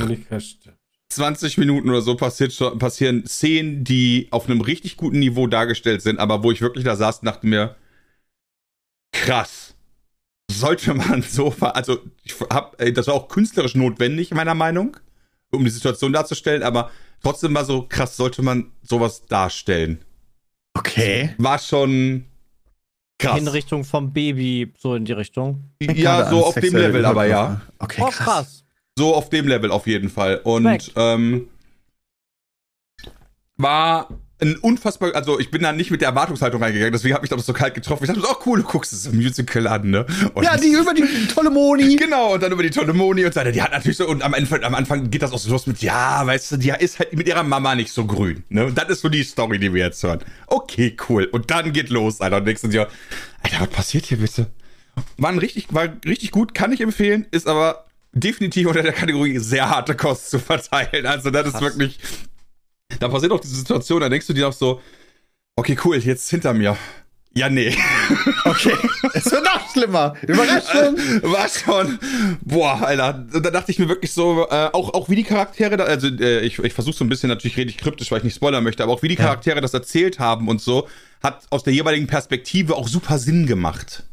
20 1.12 1.58
Minuten 1.58 1.90
oder 1.90 2.02
so 2.02 2.16
passiert 2.16 2.54
schon, 2.54 2.80
passieren 2.80 3.26
Szenen, 3.26 3.84
die 3.84 4.28
auf 4.32 4.50
einem 4.50 4.62
richtig 4.62 4.98
guten 4.98 5.20
Niveau 5.20 5.48
dargestellt 5.48 6.02
sind, 6.02 6.20
aber 6.20 6.44
wo 6.44 6.52
ich 6.52 6.62
wirklich 6.62 6.86
da 6.86 6.96
saß 6.96 7.20
und 7.20 7.26
dachte 7.26 7.48
mir, 7.48 7.76
krass. 9.12 9.76
Sollte 10.52 10.94
man 10.94 11.22
so, 11.28 11.54
also 11.60 12.00
ich 12.24 12.36
hab, 12.50 12.80
ey, 12.82 12.94
das 12.94 13.08
war 13.08 13.14
auch 13.16 13.28
künstlerisch 13.28 13.76
notwendig, 13.76 14.32
meiner 14.32 14.56
Meinung, 14.56 14.98
um 15.52 15.64
die 15.64 15.70
Situation 15.70 16.14
darzustellen, 16.14 16.64
aber 16.64 16.92
trotzdem 17.22 17.54
war 17.54 17.66
so 17.66 17.86
krass, 17.88 18.18
sollte 18.18 18.42
man 18.42 18.72
sowas 18.82 19.26
darstellen. 19.26 20.04
Okay. 20.74 21.36
War 21.38 21.60
schon 21.60 22.26
krass. 23.20 23.40
In 23.40 23.48
Richtung 23.48 23.84
vom 23.84 24.14
Baby, 24.14 24.74
so 24.78 24.96
in 24.96 25.06
die 25.06 25.12
Richtung. 25.14 25.72
Ja, 25.82 26.30
so 26.30 26.46
auf 26.46 26.56
dem 26.56 26.76
Level 26.76 27.06
aber 27.06 27.26
ja. 27.26 27.62
Okay, 27.80 28.02
Oh, 28.04 28.10
krass. 28.10 28.64
So 28.98 29.16
auf 29.16 29.30
dem 29.30 29.48
Level 29.48 29.72
auf 29.72 29.88
jeden 29.88 30.10
Fall. 30.10 30.38
Und 30.44 30.92
ähm, 30.96 31.48
war 33.58 34.10
ein 34.42 34.58
unfassbar, 34.58 35.14
also 35.14 35.40
ich 35.40 35.52
bin 35.52 35.62
da 35.62 35.72
nicht 35.72 35.92
mit 35.92 36.02
der 36.02 36.10
Erwartungshaltung 36.10 36.62
reingegangen, 36.62 36.92
deswegen 36.92 37.14
hat 37.14 37.22
mich 37.22 37.30
das 37.30 37.46
so 37.46 37.54
kalt 37.54 37.76
getroffen. 37.76 38.06
Ich 38.06 38.10
dachte, 38.10 38.28
oh 38.28 38.36
cool, 38.46 38.62
du 38.62 38.68
guckst 38.68 38.92
es 38.92 39.06
im 39.06 39.18
Musical 39.18 39.68
an, 39.68 39.90
ne? 39.90 40.06
Und 40.34 40.44
Ja, 40.44 40.58
die 40.58 40.68
über 40.74 40.94
die 40.96 41.28
tolle 41.28 41.52
Moni. 41.52 41.96
Genau, 41.96 42.34
und 42.34 42.44
dann 42.44 42.52
über 42.52 42.64
die 42.64 42.72
tolle 42.72 42.94
Moni 42.94 43.24
und 43.24 43.34
so 43.34 43.40
weiter. 43.40 43.52
Die 43.52 43.62
hat 43.62 43.72
natürlich 43.72 43.98
so, 43.98 44.08
und 44.08 44.24
am 44.24 44.34
Anfang, 44.34 44.64
am 44.64 44.74
Anfang 44.74 45.12
geht 45.12 45.22
das 45.22 45.32
auch 45.32 45.38
so 45.38 45.52
los 45.52 45.68
mit, 45.68 45.82
ja, 45.82 46.26
weißt 46.26 46.54
du, 46.54 46.58
die 46.58 46.74
ist 46.80 46.98
halt 46.98 47.14
mit 47.14 47.28
ihrer 47.28 47.44
Mama 47.44 47.76
nicht 47.76 47.92
so 47.92 48.06
grün. 48.06 48.44
Ne? 48.50 48.66
Und 48.66 48.78
das 48.78 48.90
ist 48.90 49.02
so 49.02 49.10
die 49.10 49.24
Story, 49.24 49.60
die 49.60 49.74
wir 49.74 49.86
jetzt 49.86 50.02
hören. 50.02 50.20
Okay, 50.48 50.98
cool. 51.08 51.26
Und 51.26 51.52
dann 51.52 51.72
geht 51.72 51.90
los, 51.90 52.20
Alter. 52.20 52.38
Und 52.38 52.48
du 52.48 52.68
dir, 52.68 52.88
Alter, 53.44 53.62
was 53.62 53.70
passiert 53.70 54.06
hier 54.08 54.18
bitte? 54.18 54.48
War, 55.18 55.40
richtig, 55.40 55.68
war 55.72 55.88
richtig 56.04 56.32
gut, 56.32 56.56
kann 56.56 56.72
ich 56.72 56.82
empfehlen, 56.82 57.28
ist 57.32 57.48
aber 57.48 57.86
definitiv 58.14 58.68
unter 58.68 58.84
der 58.84 58.94
Kategorie 58.94 59.38
sehr 59.40 59.70
harte 59.70 59.96
Kost 59.96 60.30
zu 60.30 60.40
verteilen. 60.40 61.06
Also, 61.06 61.30
das 61.32 61.48
ist 61.48 61.54
Krass. 61.54 61.62
wirklich. 61.62 62.00
Da 63.00 63.08
passiert 63.08 63.32
auch 63.32 63.40
diese 63.40 63.56
Situation, 63.56 64.02
da 64.02 64.10
denkst 64.10 64.28
du 64.28 64.34
dir 64.34 64.48
auch 64.50 64.54
so, 64.54 64.82
okay, 65.56 65.78
cool, 65.86 65.98
jetzt 65.98 66.30
hinter 66.30 66.54
mir. 66.54 66.78
Ja, 67.34 67.50
nee. 67.50 67.74
Okay. 68.44 68.74
Es 69.14 69.32
wird 69.32 69.46
noch 69.46 69.72
schlimmer. 69.72 70.16
Überraschung. 70.24 70.98
War 71.22 71.48
schon. 71.48 72.00
Boah, 72.42 72.82
Alter. 72.82 73.24
Und 73.34 73.46
Da 73.46 73.52
dachte 73.52 73.72
ich 73.72 73.78
mir 73.80 73.88
wirklich 73.88 74.12
so, 74.12 74.48
äh, 74.50 74.70
auch, 74.74 74.94
auch 74.96 75.10
wie 75.10 75.16
die 75.16 75.24
Charaktere, 75.24 75.78
da, 75.78 75.84
also 75.86 76.08
äh, 76.08 76.40
ich, 76.42 76.58
ich 76.60 76.74
versuche 76.74 76.96
so 76.98 77.06
ein 77.06 77.10
bisschen 77.10 77.30
natürlich 77.30 77.56
rede 77.56 77.70
ich 77.70 77.78
kryptisch, 77.78 78.12
weil 78.12 78.18
ich 78.18 78.24
nicht 78.24 78.36
spoilern 78.36 78.64
möchte, 78.64 78.82
aber 78.84 78.92
auch 78.92 79.04
wie 79.04 79.08
die 79.10 79.16
Ja. 79.16 79.26
Charaktere 79.26 79.62
das 79.62 79.74
erzählt 79.76 80.18
haben 80.20 80.48
und 80.50 80.60
so, 80.60 80.88
hat 81.22 81.44
aus 81.52 81.64
der 81.64 81.72
jeweiligen 81.74 82.08
Perspektive 82.08 82.76
auch 82.76 82.88
super 82.88 83.20
Sinn 83.20 83.46
gemacht. 83.46 84.04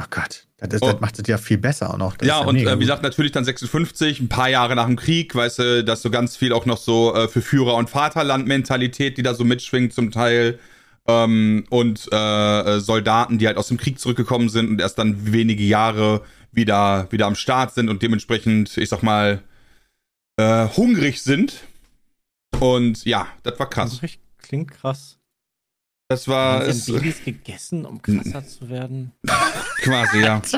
Oh 0.00 0.04
Gott. 0.10 0.46
Das, 0.58 0.68
das, 0.70 0.82
Oh. 0.82 0.92
das 0.92 1.00
macht 1.00 1.18
es 1.18 1.26
ja 1.28 1.38
viel 1.38 1.58
besser 1.58 1.90
auch 1.92 1.98
noch. 1.98 2.16
Das 2.16 2.26
ja, 2.28 2.40
ist 2.40 2.46
und 2.46 2.56
äh, 2.56 2.76
wie 2.76 2.80
gesagt, 2.80 3.02
natürlich 3.02 3.32
dann 3.32 3.44
56, 3.44 4.20
ein 4.20 4.28
paar 4.28 4.48
Jahre 4.48 4.74
nach 4.76 4.86
dem 4.86 4.96
Krieg, 4.96 5.34
weißt 5.34 5.58
du, 5.60 5.84
dass 5.84 6.02
so 6.02 6.10
ganz 6.10 6.36
viel 6.36 6.52
auch 6.52 6.66
noch 6.66 6.78
so 6.78 7.14
äh, 7.14 7.28
für 7.28 7.42
Führer- 7.42 7.74
und 7.76 7.88
Vaterland-Mentalität, 7.90 9.16
die 9.18 9.22
da 9.22 9.34
so 9.34 9.44
mitschwingt 9.44 9.92
zum 9.92 10.10
Teil. 10.10 10.58
Ähm, 11.06 11.64
und 11.70 12.12
äh, 12.12 12.80
Soldaten, 12.80 13.38
die 13.38 13.46
halt 13.46 13.56
aus 13.56 13.68
dem 13.68 13.76
Krieg 13.78 13.98
zurückgekommen 13.98 14.48
sind 14.48 14.68
und 14.68 14.80
erst 14.80 14.98
dann 14.98 15.32
wenige 15.32 15.64
Jahre 15.64 16.22
wieder, 16.52 17.06
wieder 17.10 17.26
am 17.26 17.34
Start 17.34 17.72
sind 17.74 17.88
und 17.88 18.02
dementsprechend, 18.02 18.76
ich 18.76 18.88
sag 18.88 19.02
mal, 19.02 19.42
äh, 20.36 20.66
hungrig 20.76 21.22
sind. 21.22 21.54
Und 22.60 23.04
ja, 23.04 23.26
das 23.42 23.58
war 23.58 23.70
krass. 23.70 23.90
Das 23.92 24.02
richtig- 24.02 24.22
klingt 24.38 24.70
krass. 24.72 25.17
Das 26.10 26.26
war 26.26 26.60
Haben 26.60 26.72
sie 26.72 26.92
Babys 26.92 27.22
gegessen, 27.22 27.84
um 27.84 28.00
krasser 28.00 28.46
zu 28.46 28.70
werden? 28.70 29.12
quasi, 29.82 30.20
ja. 30.22 30.40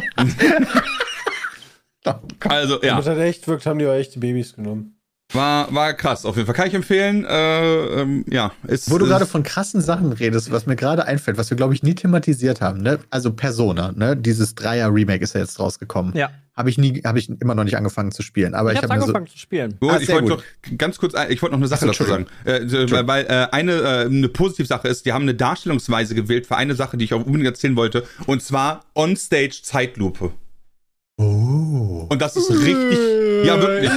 Also, 2.49 2.80
ja. 2.83 2.92
Damit 2.92 3.07
das 3.07 3.19
echt 3.19 3.47
wirkt, 3.47 3.66
haben 3.66 3.78
die 3.78 3.87
auch 3.87 3.92
echte 3.92 4.19
Babys 4.21 4.54
genommen. 4.54 4.97
War, 5.35 5.73
war 5.73 5.92
krass, 5.92 6.25
auf 6.25 6.35
jeden 6.37 6.47
Fall. 6.47 6.54
Kann 6.54 6.66
ich 6.66 6.75
empfehlen. 6.75 7.26
Äh, 7.26 8.00
ähm, 8.00 8.25
ja, 8.28 8.52
ist. 8.66 8.90
Wo 8.90 8.97
du 8.97 9.07
gerade 9.07 9.26
von 9.26 9.42
krassen 9.42 9.83
Sachen 9.83 10.12
redest, 10.12 10.50
was 10.50 10.64
mir 10.64 10.76
gerade 10.76 11.04
einfällt, 11.04 11.37
was 11.37 11.50
wir, 11.50 11.59
glaube 11.59 11.75
ich, 11.75 11.83
nie 11.83 11.95
thematisiert 11.95 12.62
haben, 12.62 12.80
ne? 12.80 13.00
Also 13.11 13.33
Persona, 13.33 13.92
ne? 13.92 14.16
Dieses 14.16 14.54
Dreier-Remake 14.54 15.23
ist 15.23 15.35
ja 15.35 15.42
jetzt 15.42 15.61
rausgekommen. 15.61 16.16
Ja. 16.16 16.30
Habe 16.61 16.71
ich 16.71 16.79
nie, 16.79 17.02
habe 17.05 17.19
ich 17.19 17.29
immer 17.40 17.55
noch 17.55 17.64
nicht 17.64 17.76
angefangen 17.76 18.12
zu 18.12 18.23
spielen. 18.23 18.55
Aber 18.55 18.71
Ich, 18.73 18.79
ich, 18.79 18.83
habe 18.85 18.95
mir 18.95 19.00
so. 19.00 19.05
angefangen 19.07 19.26
zu 19.26 19.38
spielen. 19.38 19.76
Gut, 19.81 19.90
Ah, 19.90 19.99
ich 20.00 20.09
wollte 20.09 20.29
noch 20.29 20.43
ganz 20.79 20.99
kurz, 20.99 21.14
ich 21.29 21.43
wollte 21.43 21.55
noch 21.55 21.61
eine 21.61 21.69
Sache 21.69 21.87
dazu 21.87 22.05
sagen. 22.05 22.26
Äh, 22.45 22.61
weil 22.90 23.07
weil 23.09 23.25
äh, 23.26 23.47
eine, 23.50 23.73
äh, 23.73 24.05
eine 24.07 24.29
Positivsache 24.29 24.87
ist, 24.88 25.05
die 25.07 25.12
haben 25.12 25.23
eine 25.23 25.35
Darstellungsweise 25.35 26.14
gewählt 26.14 26.47
für 26.47 26.57
eine 26.57 26.75
Sache, 26.75 26.97
die 26.97 27.05
ich 27.07 27.14
auch 27.14 27.25
unbedingt 27.25 27.47
erzählen 27.47 27.75
wollte. 27.76 28.05
Und 28.26 28.43
zwar 28.43 28.85
On-Stage 28.95 29.62
Zeitlupe. 29.62 30.33
Oh. 31.17 32.07
Und 32.09 32.23
das 32.23 32.37
ist 32.37 32.50
richtig. 32.50 32.99
Ja, 33.45 33.61
wirklich. 33.61 33.90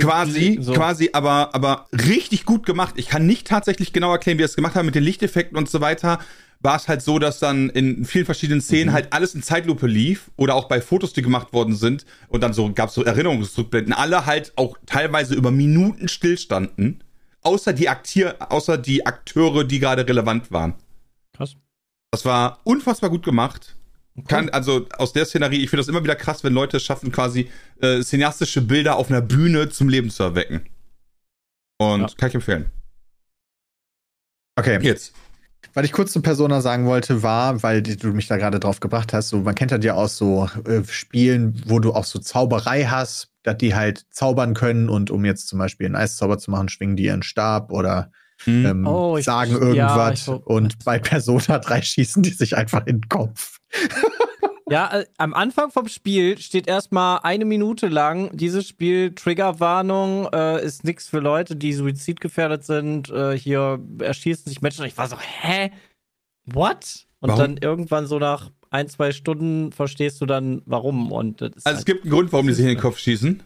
Quasi, 0.00 0.58
So. 0.60 0.72
quasi, 0.74 1.10
aber, 1.12 1.54
aber 1.54 1.86
richtig 1.92 2.44
gut 2.44 2.66
gemacht. 2.66 2.94
Ich 2.96 3.08
kann 3.08 3.26
nicht 3.26 3.46
tatsächlich 3.46 3.92
genau 3.92 4.12
erklären, 4.12 4.38
wie 4.38 4.42
er 4.42 4.46
es 4.46 4.56
gemacht 4.56 4.74
hat 4.74 4.84
mit 4.84 4.94
den 4.94 5.04
Lichteffekten 5.04 5.56
und 5.56 5.68
so 5.70 5.80
weiter. 5.80 6.18
War 6.64 6.76
es 6.76 6.86
halt 6.86 7.02
so, 7.02 7.18
dass 7.18 7.40
dann 7.40 7.70
in 7.70 8.04
vielen 8.04 8.24
verschiedenen 8.24 8.60
Szenen 8.60 8.90
Mhm. 8.90 8.92
halt 8.92 9.12
alles 9.12 9.34
in 9.34 9.42
Zeitlupe 9.42 9.86
lief 9.88 10.30
oder 10.36 10.54
auch 10.54 10.68
bei 10.68 10.80
Fotos, 10.80 11.12
die 11.12 11.22
gemacht 11.22 11.52
worden 11.52 11.74
sind 11.74 12.06
und 12.28 12.40
dann 12.40 12.52
so 12.52 12.72
gab 12.72 12.88
es 12.90 12.94
so 12.94 13.02
Erinnerungsrückblenden, 13.04 13.92
alle 13.92 14.26
halt 14.26 14.52
auch 14.56 14.76
teilweise 14.86 15.34
über 15.34 15.50
Minuten 15.50 16.08
stillstanden, 16.08 17.02
außer 17.42 17.72
die 17.72 17.88
Aktier, 17.88 18.36
außer 18.52 18.78
die 18.78 19.04
Akteure, 19.06 19.64
die 19.64 19.80
gerade 19.80 20.06
relevant 20.06 20.52
waren. 20.52 20.74
Krass. 21.32 21.56
Das 22.12 22.24
war 22.24 22.60
unfassbar 22.64 23.10
gut 23.10 23.24
gemacht. 23.24 23.74
Kann, 24.28 24.50
also 24.50 24.86
aus 24.98 25.12
der 25.14 25.24
Szenerie, 25.24 25.64
ich 25.64 25.70
finde 25.70 25.80
das 25.80 25.88
immer 25.88 26.04
wieder 26.04 26.14
krass, 26.14 26.44
wenn 26.44 26.52
Leute 26.52 26.76
es 26.76 26.82
schaffen, 26.84 27.10
quasi 27.10 27.50
äh, 27.80 28.02
cineastische 28.02 28.60
Bilder 28.60 28.96
auf 28.96 29.08
einer 29.10 29.22
Bühne 29.22 29.70
zum 29.70 29.88
Leben 29.88 30.10
zu 30.10 30.22
erwecken. 30.22 30.66
Und 31.78 32.02
Ja. 32.02 32.08
kann 32.18 32.28
ich 32.28 32.34
empfehlen. 32.34 32.70
Okay. 34.56 34.78
Jetzt. 34.82 35.14
Was 35.74 35.84
ich 35.84 35.92
kurz 35.92 36.12
zu 36.12 36.20
Persona 36.20 36.60
sagen 36.60 36.86
wollte, 36.86 37.22
war, 37.22 37.62
weil 37.62 37.80
die- 37.82 37.96
du 37.96 38.08
mich 38.08 38.26
da 38.28 38.36
gerade 38.36 38.60
drauf 38.60 38.80
gebracht 38.80 39.12
hast, 39.12 39.30
so, 39.30 39.38
man 39.38 39.54
kennt 39.54 39.72
das 39.72 39.84
ja 39.84 39.94
aus 39.94 40.16
so 40.16 40.48
äh, 40.66 40.82
Spielen, 40.86 41.62
wo 41.66 41.78
du 41.78 41.92
auch 41.94 42.04
so 42.04 42.18
Zauberei 42.18 42.84
hast, 42.84 43.28
dass 43.42 43.56
die 43.56 43.74
halt 43.74 44.04
zaubern 44.10 44.54
können 44.54 44.88
und 44.88 45.10
um 45.10 45.24
jetzt 45.24 45.48
zum 45.48 45.58
Beispiel 45.58 45.86
einen 45.86 45.96
Eiszauber 45.96 46.38
zu 46.38 46.50
machen, 46.50 46.68
schwingen 46.68 46.96
die 46.96 47.04
ihren 47.04 47.22
Stab 47.22 47.72
oder 47.72 48.10
Hm. 48.44 48.66
ähm, 48.66 48.86
Oh, 48.86 49.16
ich- 49.16 49.24
sagen 49.24 49.52
ja, 49.52 49.58
irgendwas. 49.58 50.14
ich 50.18 50.24
so- 50.24 50.34
und 50.44 50.84
bei 50.84 50.98
Persona 50.98 51.58
3 51.58 51.80
schießen 51.82 52.22
die 52.22 52.30
sich 52.30 52.56
einfach 52.56 52.86
in 52.86 53.00
den 53.00 53.08
Kopf. 53.08 53.58
Ja, 54.72 55.00
äh, 55.00 55.04
am 55.18 55.34
Anfang 55.34 55.70
vom 55.70 55.86
Spiel 55.86 56.38
steht 56.38 56.66
erstmal 56.66 57.20
eine 57.24 57.44
Minute 57.44 57.88
lang, 57.88 58.34
dieses 58.34 58.66
Spiel, 58.66 59.14
Triggerwarnung, 59.14 60.28
äh, 60.32 60.64
ist 60.64 60.82
nichts 60.82 61.06
für 61.06 61.18
Leute, 61.18 61.56
die 61.56 61.74
suizidgefährdet 61.74 62.64
sind. 62.64 63.10
Äh, 63.10 63.36
hier 63.36 63.80
erschießen 63.98 64.46
sich 64.46 64.62
Menschen. 64.62 64.80
Und 64.80 64.86
ich 64.86 64.96
war 64.96 65.08
so, 65.08 65.18
hä? 65.18 65.72
What? 66.46 67.06
Und 67.20 67.28
Warum? 67.28 67.38
dann 67.38 67.56
irgendwann 67.58 68.06
so 68.06 68.18
nach 68.18 68.50
ein, 68.70 68.88
zwei 68.88 69.12
Stunden 69.12 69.72
verstehst 69.72 70.22
du 70.22 70.24
dann, 70.24 70.62
warum. 70.64 71.12
Und 71.12 71.42
Also 71.42 71.54
es 71.54 71.64
halt, 71.66 71.84
gibt 71.84 72.04
einen 72.04 72.12
Grund, 72.12 72.32
warum 72.32 72.46
die 72.46 72.54
sich 72.54 72.64
in 72.64 72.70
den 72.70 72.80
Kopf 72.80 72.96
schießen. 72.96 73.42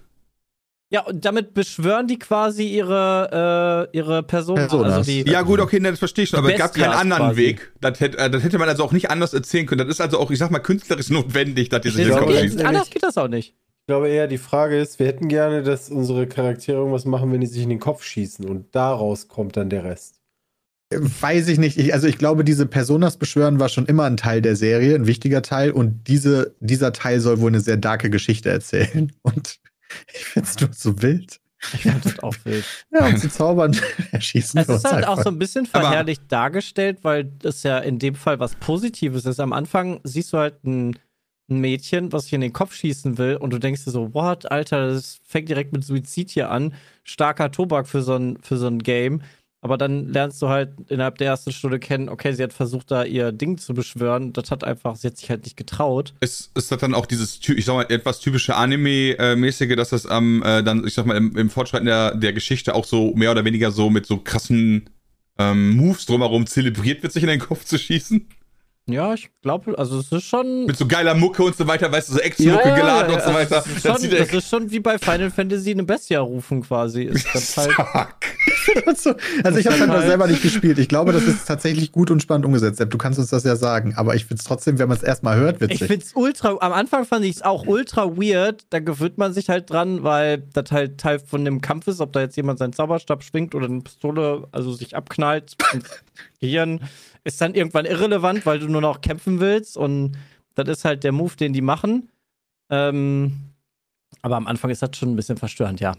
Ja, 0.90 1.00
und 1.05 1.25
damit 1.25 1.52
beschwören 1.55 2.07
die 2.07 2.19
quasi 2.19 2.64
ihre, 2.69 3.88
äh, 3.93 3.97
ihre 3.97 4.23
Person. 4.23 4.57
Personas. 4.57 4.93
Also 4.93 5.11
die, 5.11 5.23
Ja, 5.28 5.43
gut, 5.43 5.61
okay, 5.61 5.81
das 5.81 5.99
verstehe 5.99 6.25
ich 6.25 6.31
schon, 6.31 6.38
aber 6.38 6.52
es 6.52 6.59
gab 6.59 6.75
keinen 6.75 6.93
anderen 6.93 7.23
quasi. 7.28 7.37
Weg. 7.40 7.73
Das 7.81 7.99
hätte, 8.00 8.19
äh, 8.19 8.31
das 8.31 8.43
hätte 8.45 8.59
man 8.59 8.69
also 8.69 8.85
auch 8.85 8.93
nicht 8.93 9.11
anders 9.11 9.35
erzählen 9.35 9.66
können. 9.66 9.81
Das 9.81 9.88
ist 9.88 10.00
also 10.00 10.19
auch, 10.19 10.31
ich 10.31 10.38
sag 10.38 10.50
mal, 10.50 10.61
künstlerisch 10.61 11.11
notwendig, 11.11 11.69
dass 11.71 11.81
die 11.83 11.90
sich 11.90 12.07
das- 12.09 12.57
anders 12.64 12.90
geht 12.90 13.02
das 13.02 13.19
auch 13.19 13.28
nicht. 13.28 13.55
Ich 13.88 13.88
glaube 13.88 14.09
eher, 14.09 14.26
die 14.26 14.38
Frage 14.38 14.78
ist, 14.81 14.99
wir 14.99 15.07
hätten 15.07 15.28
gerne, 15.28 15.62
dass 15.62 15.90
unsere 15.90 16.26
Charaktere 16.26 16.78
irgendwas 16.78 17.05
machen, 17.05 17.33
wenn 17.33 17.40
die 17.40 17.47
sich 17.47 17.62
in 17.62 17.69
den 17.69 17.78
Kopf 17.78 18.02
schießen. 18.02 18.45
Und 18.45 18.75
daraus 18.75 19.28
kommt 19.28 19.57
dann 19.57 19.71
der 19.71 19.85
Rest. 19.85 20.21
Weiß 20.93 21.49
ich 21.49 21.59
nicht. 21.59 21.78
Ich, 21.78 21.93
also 21.95 22.07
ich 22.07 22.19
glaube, 22.19 22.43
diese 22.45 22.66
Personas 22.66 23.16
beschwören 23.16 23.59
war 23.61 23.69
schon 23.69 23.87
immer 23.87 24.05
ein 24.05 24.16
Teil 24.16 24.40
der 24.40 24.55
Serie, 24.57 24.95
ein 24.95 25.07
wichtiger 25.07 25.43
Teil. 25.43 25.71
Und 25.73 26.07
diese, 26.09 26.55
dieser 26.61 26.93
Teil 26.93 27.21
soll 27.21 27.40
wohl 27.40 27.50
eine 27.50 27.61
sehr 27.61 27.76
darke 27.76 28.09
Geschichte 28.11 28.50
erzählen. 28.50 29.12
Und 29.23 29.59
ich 30.12 30.25
finde 30.25 30.49
es 30.49 30.61
nur 30.61 30.71
so 30.73 31.03
wild. 31.03 31.41
Ich 31.73 31.83
das 31.85 32.19
auch 32.21 32.35
wild. 32.45 32.65
Ja, 32.93 33.07
und 33.07 33.19
sie 33.19 33.29
zaubern, 33.31 33.76
erschießen 34.12 34.61
Es 34.61 34.69
ist 34.69 34.85
halt 34.85 35.05
auch 35.07 35.12
einfach. 35.12 35.25
so 35.25 35.31
ein 35.31 35.38
bisschen 35.38 35.69
Aber- 35.73 35.85
verherrlicht 35.87 36.23
dargestellt, 36.31 36.99
weil 37.03 37.25
das 37.25 37.62
ja 37.62 37.79
in 37.79 37.99
dem 37.99 38.15
Fall 38.15 38.38
was 38.38 38.55
Positives 38.57 39.25
ist. 39.26 39.41
Am 39.41 39.53
Anfang 39.53 40.00
siehst 40.05 40.33
du 40.33 40.38
halt 40.38 40.62
ein, 40.65 40.99
ein 41.49 41.59
Mädchen, 41.61 42.12
was 42.12 42.25
sich 42.25 42.35
in 42.35 42.41
den 42.43 42.53
Kopf 42.53 42.75
schießen 42.75 43.19
will 43.19 43.37
und 43.37 43.50
du 43.53 43.59
denkst 43.59 43.85
dir 43.85 43.91
so, 43.91 44.12
what, 44.15 44.50
Alter, 44.50 44.88
das 44.93 45.19
fängt 45.25 45.49
direkt 45.49 45.73
mit 45.73 45.85
Suizid 45.85 46.31
hier 46.31 46.50
an. 46.50 46.75
Starker 47.05 47.50
Tobak 47.50 47.88
für 47.88 48.03
so 48.03 48.15
ein, 48.17 48.38
für 48.43 48.57
so 48.59 48.67
ein 48.67 48.79
Game. 48.81 49.23
Aber 49.63 49.79
dann 49.79 50.13
lernst 50.13 50.41
du 50.43 50.49
halt 50.49 50.71
innerhalb 50.89 51.19
der 51.19 51.29
ersten 51.29 51.51
Stunde 51.51 51.79
kennen, 51.79 52.09
okay, 52.09 52.33
sie 52.33 52.43
hat 52.43 52.53
versucht, 52.53 52.91
da 52.91 53.05
ihr 53.05 53.33
Ding 53.33 53.59
zu 53.59 53.75
beschwören. 53.75 54.33
Das 54.33 54.51
hat 54.51 54.63
einfach, 54.63 54.97
sie 54.97 55.09
hat 55.09 55.17
sich 55.17 55.31
halt 55.31 55.45
nicht 55.45 55.57
getraut. 55.57 56.15
Ist, 56.21 56.51
ist 56.57 56.71
das 56.71 56.79
dann 56.79 56.95
auch 56.95 57.07
dieses, 57.07 57.41
ich 57.49 57.65
sag 57.65 57.75
mal, 57.75 57.87
etwas 57.89 58.21
typische 58.21 58.55
Anime-mäßige, 58.55 59.75
dass 59.75 59.91
das 59.91 60.07
am, 60.07 60.43
äh, 60.43 60.63
dann, 60.63 60.87
ich 60.87 60.95
sag 60.95 61.07
mal, 61.07 61.17
im, 61.17 61.37
im 61.37 61.51
Fortschreiten 61.51 61.87
der, 61.87 62.15
der 62.15 62.33
Geschichte 62.33 62.75
auch 62.75 62.85
so 62.85 63.13
mehr 63.15 63.31
oder 63.31 63.45
weniger 63.45 63.71
so 63.71 63.91
mit 63.91 64.07
so 64.07 64.19
krassen 64.19 64.91
ähm, 65.39 65.77
Moves 65.77 66.07
drumherum 66.07 66.47
zelebriert 66.47 67.03
wird, 67.03 67.13
sich 67.13 67.23
in 67.23 67.29
den 67.29 67.41
Kopf 67.41 67.65
zu 67.65 67.79
schießen? 67.79 68.29
Ja, 68.89 69.15
ich 69.15 69.31
glaube, 69.43 69.77
also 69.77 69.99
es 69.99 70.13
ist 70.13 70.25
schon. 70.25 70.67
Mit 70.67 70.77
so 70.77 70.87
geiler 70.87 71.15
Mucke 71.15 71.43
und 71.43 71.57
so 71.57 71.67
weiter, 71.67 71.91
weißt 71.91 72.09
du, 72.09 72.13
so 72.15 72.19
Action-Mucke 72.21 72.73
geladen 72.73 73.15
und 73.15 73.23
so 73.23 73.35
weiter. 73.35 73.57
Das 73.57 73.67
ist, 73.67 73.85
Das 73.85 74.01
schon, 74.01 74.11
das 74.11 74.21
echt 74.21 74.35
ist 74.35 74.49
schon 74.49 74.71
wie 74.71 74.79
bei 74.79 74.97
Final 74.99 75.31
Fantasy 75.33 75.73
eine 75.73 75.83
Bestia 75.83 76.21
rufen 76.21 76.63
quasi. 76.63 77.03
Ist 77.03 77.27
das 77.35 77.57
halt, 77.57 77.75
Also, 79.45 79.59
ich 79.59 79.67
habe 79.67 79.79
dann 79.79 79.91
halt 79.91 80.07
selber 80.07 80.27
nicht 80.27 80.43
gespielt. 80.43 80.79
Ich 80.79 80.89
glaube, 80.89 81.13
das 81.13 81.25
ist 81.25 81.47
tatsächlich 81.47 81.93
gut 81.93 82.11
und 82.11 82.21
spannend 82.21 82.47
umgesetzt. 82.47 82.85
Du 82.89 82.99
kannst 82.99 83.19
uns 83.19 83.31
das 83.31 83.45
ja 83.45 83.57
sagen. 83.57 83.95
Aber 83.97 84.15
ich 84.15 84.25
finde 84.25 84.41
es 84.41 84.45
trotzdem, 84.45 84.79
wenn 84.79 84.89
man 84.89 84.97
es 84.97 85.03
erstmal 85.03 85.37
hört, 85.37 85.57
ich 85.57 85.71
witzig. 85.71 85.87
find's 85.87 86.13
ultra, 86.15 86.57
am 86.61 86.73
Anfang 86.73 87.05
fand 87.05 87.25
ich 87.25 87.37
es 87.37 87.43
auch 87.43 87.67
ultra 87.67 88.17
weird, 88.17 88.65
da 88.71 88.81
gewöhnt 88.81 89.19
man 89.19 89.33
sich 89.33 89.49
halt 89.49 89.71
dran, 89.71 90.03
weil 90.03 90.39
das 90.53 90.73
halt 90.73 90.99
Teil 90.99 91.19
von 91.19 91.45
dem 91.45 91.61
Kampf 91.61 91.87
ist, 91.87 92.01
ob 92.01 92.13
da 92.13 92.21
jetzt 92.21 92.37
jemand 92.37 92.59
seinen 92.59 92.73
Zauberstab 92.73 93.23
schwingt 93.23 93.55
oder 93.55 93.67
eine 93.67 93.81
Pistole, 93.81 94.49
also 94.53 94.73
sich 94.73 94.97
abknallt. 94.97 95.57
Gehirn 96.41 96.81
ist 97.25 97.41
dann 97.41 97.55
irgendwann 97.55 97.87
irrelevant, 97.87 98.47
weil 98.47 98.59
du 98.59 98.69
nur 98.69 98.81
noch 98.81 99.01
kämpfen 99.01 99.41
willst 99.41 99.77
und 99.77 100.17
das 100.55 100.69
ist 100.69 100.85
halt 100.85 101.05
der 101.05 101.13
Move, 101.13 101.37
den 101.37 101.53
die 101.53 101.61
machen. 101.61 102.11
Ähm, 102.71 103.53
aber 104.23 104.37
am 104.37 104.47
Anfang 104.47 104.71
ist 104.71 104.83
das 104.83 104.97
schon 104.97 105.13
ein 105.13 105.17
bisschen 105.17 105.37
verstörend, 105.37 105.81
ja. 105.81 105.95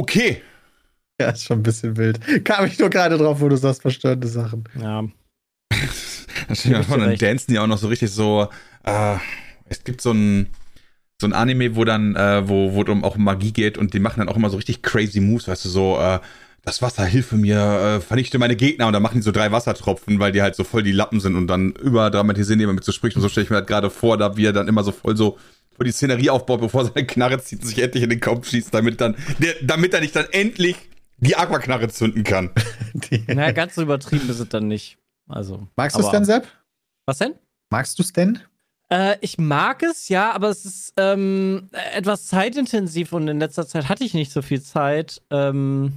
Okay. 0.00 0.40
Ja, 1.20 1.28
ist 1.28 1.44
schon 1.44 1.58
ein 1.58 1.62
bisschen 1.62 1.98
wild. 1.98 2.18
Kam 2.46 2.64
ich 2.64 2.78
nur 2.78 2.88
gerade 2.88 3.18
drauf, 3.18 3.42
wo 3.42 3.50
du 3.50 3.56
sagst, 3.56 3.82
verstörende 3.82 4.28
Sachen. 4.28 4.64
Ja. 4.80 5.04
Das 6.48 6.64
ich 6.64 6.70
dir 6.72 6.78
und 6.78 7.00
dann 7.00 7.16
dancen 7.16 7.52
die 7.52 7.58
auch 7.58 7.66
noch 7.66 7.76
so 7.78 7.86
richtig 7.88 8.10
so. 8.10 8.48
Äh, 8.82 9.16
es 9.66 9.84
gibt 9.84 10.00
so 10.00 10.12
ein 10.12 10.48
so 11.20 11.26
ein 11.26 11.32
Anime, 11.34 11.76
wo 11.76 11.84
dann, 11.84 12.16
äh, 12.16 12.48
wo 12.48 12.72
wo 12.72 12.80
um 12.90 13.04
auch 13.04 13.16
Magie 13.18 13.52
geht 13.52 13.76
und 13.76 13.92
die 13.92 14.00
machen 14.00 14.20
dann 14.20 14.28
auch 14.28 14.36
immer 14.36 14.48
so 14.48 14.56
richtig 14.56 14.82
crazy 14.82 15.20
Moves, 15.20 15.46
weißt 15.48 15.66
du, 15.66 15.68
so 15.68 15.98
äh, 16.00 16.18
das 16.62 16.80
Wasser 16.80 17.04
hilfe 17.04 17.36
mir, 17.36 17.58
äh, 17.58 18.00
vernichte 18.00 18.38
meine 18.38 18.56
Gegner 18.56 18.86
und 18.86 18.94
dann 18.94 19.02
machen 19.02 19.16
die 19.16 19.22
so 19.22 19.32
drei 19.32 19.52
Wassertropfen, 19.52 20.18
weil 20.18 20.32
die 20.32 20.40
halt 20.40 20.56
so 20.56 20.64
voll 20.64 20.82
die 20.82 20.92
Lappen 20.92 21.20
sind 21.20 21.36
und 21.36 21.46
dann 21.46 21.72
überdramatisieren 21.72 22.58
die 22.58 22.64
immer 22.64 22.72
mit 22.72 22.84
so 22.84 22.92
Sprüchen 22.92 23.18
und 23.18 23.22
so 23.22 23.28
stelle 23.28 23.44
ich 23.44 23.50
mir 23.50 23.56
halt 23.56 23.66
gerade 23.66 23.90
vor, 23.90 24.16
da 24.16 24.36
wie 24.36 24.46
er 24.46 24.54
dann 24.54 24.66
immer 24.66 24.82
so 24.82 24.92
voll 24.92 25.16
so 25.16 25.38
voll 25.80 25.86
die 25.86 25.92
Szenerie 25.92 26.28
aufbaut, 26.28 26.60
bevor 26.60 26.84
seine 26.84 27.06
Knarre 27.06 27.42
zieht 27.42 27.62
und 27.62 27.68
sich 27.68 27.78
endlich 27.78 28.04
in 28.04 28.10
den 28.10 28.20
Kopf 28.20 28.48
schießt, 28.48 28.74
damit 28.74 29.00
dann 29.00 29.16
der, 29.38 29.54
damit 29.62 29.94
er 29.94 30.00
nicht 30.00 30.14
dann 30.14 30.26
endlich 30.30 30.76
die 31.16 31.36
Aquaknarre 31.36 31.88
zünden 31.88 32.22
kann. 32.22 32.50
Naja, 33.28 33.52
ganz 33.52 33.76
so 33.76 33.82
übertrieben 33.82 34.28
ist 34.28 34.40
es 34.40 34.48
dann 34.48 34.66
nicht. 34.68 34.98
Also. 35.28 35.68
Magst 35.76 35.96
du 35.96 36.00
es 36.02 36.10
denn, 36.10 36.24
Sepp? 36.24 36.46
Was 37.06 37.18
denn? 37.18 37.34
Magst 37.70 37.98
du 37.98 38.02
es 38.02 38.12
denn? 38.12 38.40
Äh, 38.90 39.16
ich 39.20 39.38
mag 39.38 39.82
es, 39.82 40.08
ja, 40.08 40.32
aber 40.32 40.48
es 40.48 40.64
ist 40.64 40.92
ähm, 40.96 41.70
etwas 41.94 42.26
zeitintensiv 42.26 43.12
und 43.12 43.28
in 43.28 43.38
letzter 43.38 43.66
Zeit 43.66 43.88
hatte 43.88 44.04
ich 44.04 44.12
nicht 44.12 44.32
so 44.32 44.42
viel 44.42 44.60
Zeit. 44.60 45.22
Ähm, 45.30 45.92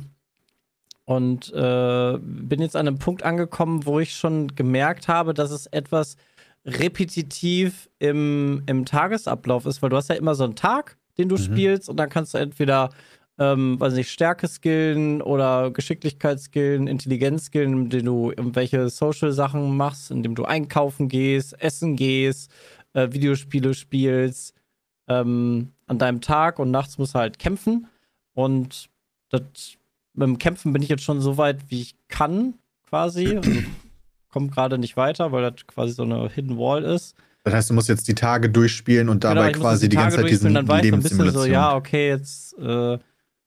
und 1.06 1.52
äh, 1.52 2.18
bin 2.20 2.62
jetzt 2.62 2.76
an 2.76 2.88
einem 2.88 3.00
Punkt 3.00 3.24
angekommen, 3.24 3.86
wo 3.86 4.00
ich 4.00 4.16
schon 4.16 4.56
gemerkt 4.56 5.08
habe, 5.08 5.34
dass 5.34 5.52
es 5.52 5.66
etwas 5.68 6.16
repetitiv 6.66 7.90
im, 8.00 8.64
im 8.66 8.86
Tagesablauf 8.86 9.66
ist, 9.66 9.82
weil 9.82 9.90
du 9.90 9.98
hast 9.98 10.10
ja 10.10 10.16
immer 10.16 10.36
so 10.36 10.44
einen 10.44 10.56
Tag, 10.56 10.98
den 11.18 11.30
du 11.30 11.36
Mhm. 11.36 11.40
spielst 11.40 11.90
und 11.90 11.98
dann 11.98 12.10
kannst 12.10 12.34
du 12.34 12.38
entweder, 12.38 12.90
ähm, 13.38 13.80
weiß 13.80 13.94
nicht, 13.94 14.10
Stärke 14.10 14.48
skillen 14.48 15.22
oder 15.22 15.72
Geschicklichkeit 15.72 16.40
skillen, 16.40 16.88
Intelligenz 16.88 17.46
skillen, 17.46 17.74
indem 17.84 18.06
du 18.06 18.32
irgendwelche 18.32 18.90
Social-Sachen 18.90 19.76
machst, 19.76 20.12
indem 20.12 20.36
du 20.36 20.46
einkaufen 20.46 21.10
gehst, 21.10 21.60
essen 21.62 21.96
gehst, 21.96 22.52
äh, 22.94 23.12
Videospiele 23.12 23.74
spielst, 23.74 24.56
ähm, 25.08 25.74
an 25.88 25.98
deinem 26.00 26.22
Tag 26.22 26.60
und 26.60 26.72
nachts 26.72 26.98
musst 26.98 27.16
du 27.16 27.20
halt 27.20 27.40
kämpfen. 27.40 27.88
Und 28.34 28.90
das, 29.30 29.42
mit 30.14 30.28
dem 30.28 30.38
Kämpfen 30.38 30.74
bin 30.74 30.82
ich 30.82 30.90
jetzt 30.90 31.04
schon 31.04 31.20
so 31.22 31.38
weit, 31.38 31.70
wie 31.70 31.82
ich 31.82 31.96
kann, 32.08 32.54
quasi. 32.88 33.36
Also, 33.36 33.52
kommt 34.34 34.52
gerade 34.52 34.78
nicht 34.78 34.98
weiter, 34.98 35.32
weil 35.32 35.50
das 35.50 35.66
quasi 35.68 35.94
so 35.94 36.04
eine 36.04 36.28
Hidden 36.28 36.58
Wall 36.58 36.84
ist. 36.84 37.16
Das 37.46 37.54
heißt, 37.54 37.70
du 37.70 37.74
musst 37.74 37.88
jetzt 37.90 38.08
die 38.08 38.16
Tage 38.16 38.50
durchspielen 38.50 39.08
und 39.10 39.24
dabei 39.24 39.52
Genau, 39.52 39.64
quasi 39.64 39.86
jetzt 39.86 39.92
die 39.94 39.98
ganze 39.98 40.18
Zeit 40.18 40.30
diesen 40.30 40.54
dann 40.54 40.68
weiß 40.68 40.84
ich 40.84 40.90
so 40.92 40.96
ein 40.96 41.02
bisschen 41.04 41.32
so, 41.32 41.46
ja, 41.46 41.76
okay, 41.76 42.08
jetzt 42.10 42.58
äh, 42.58 42.98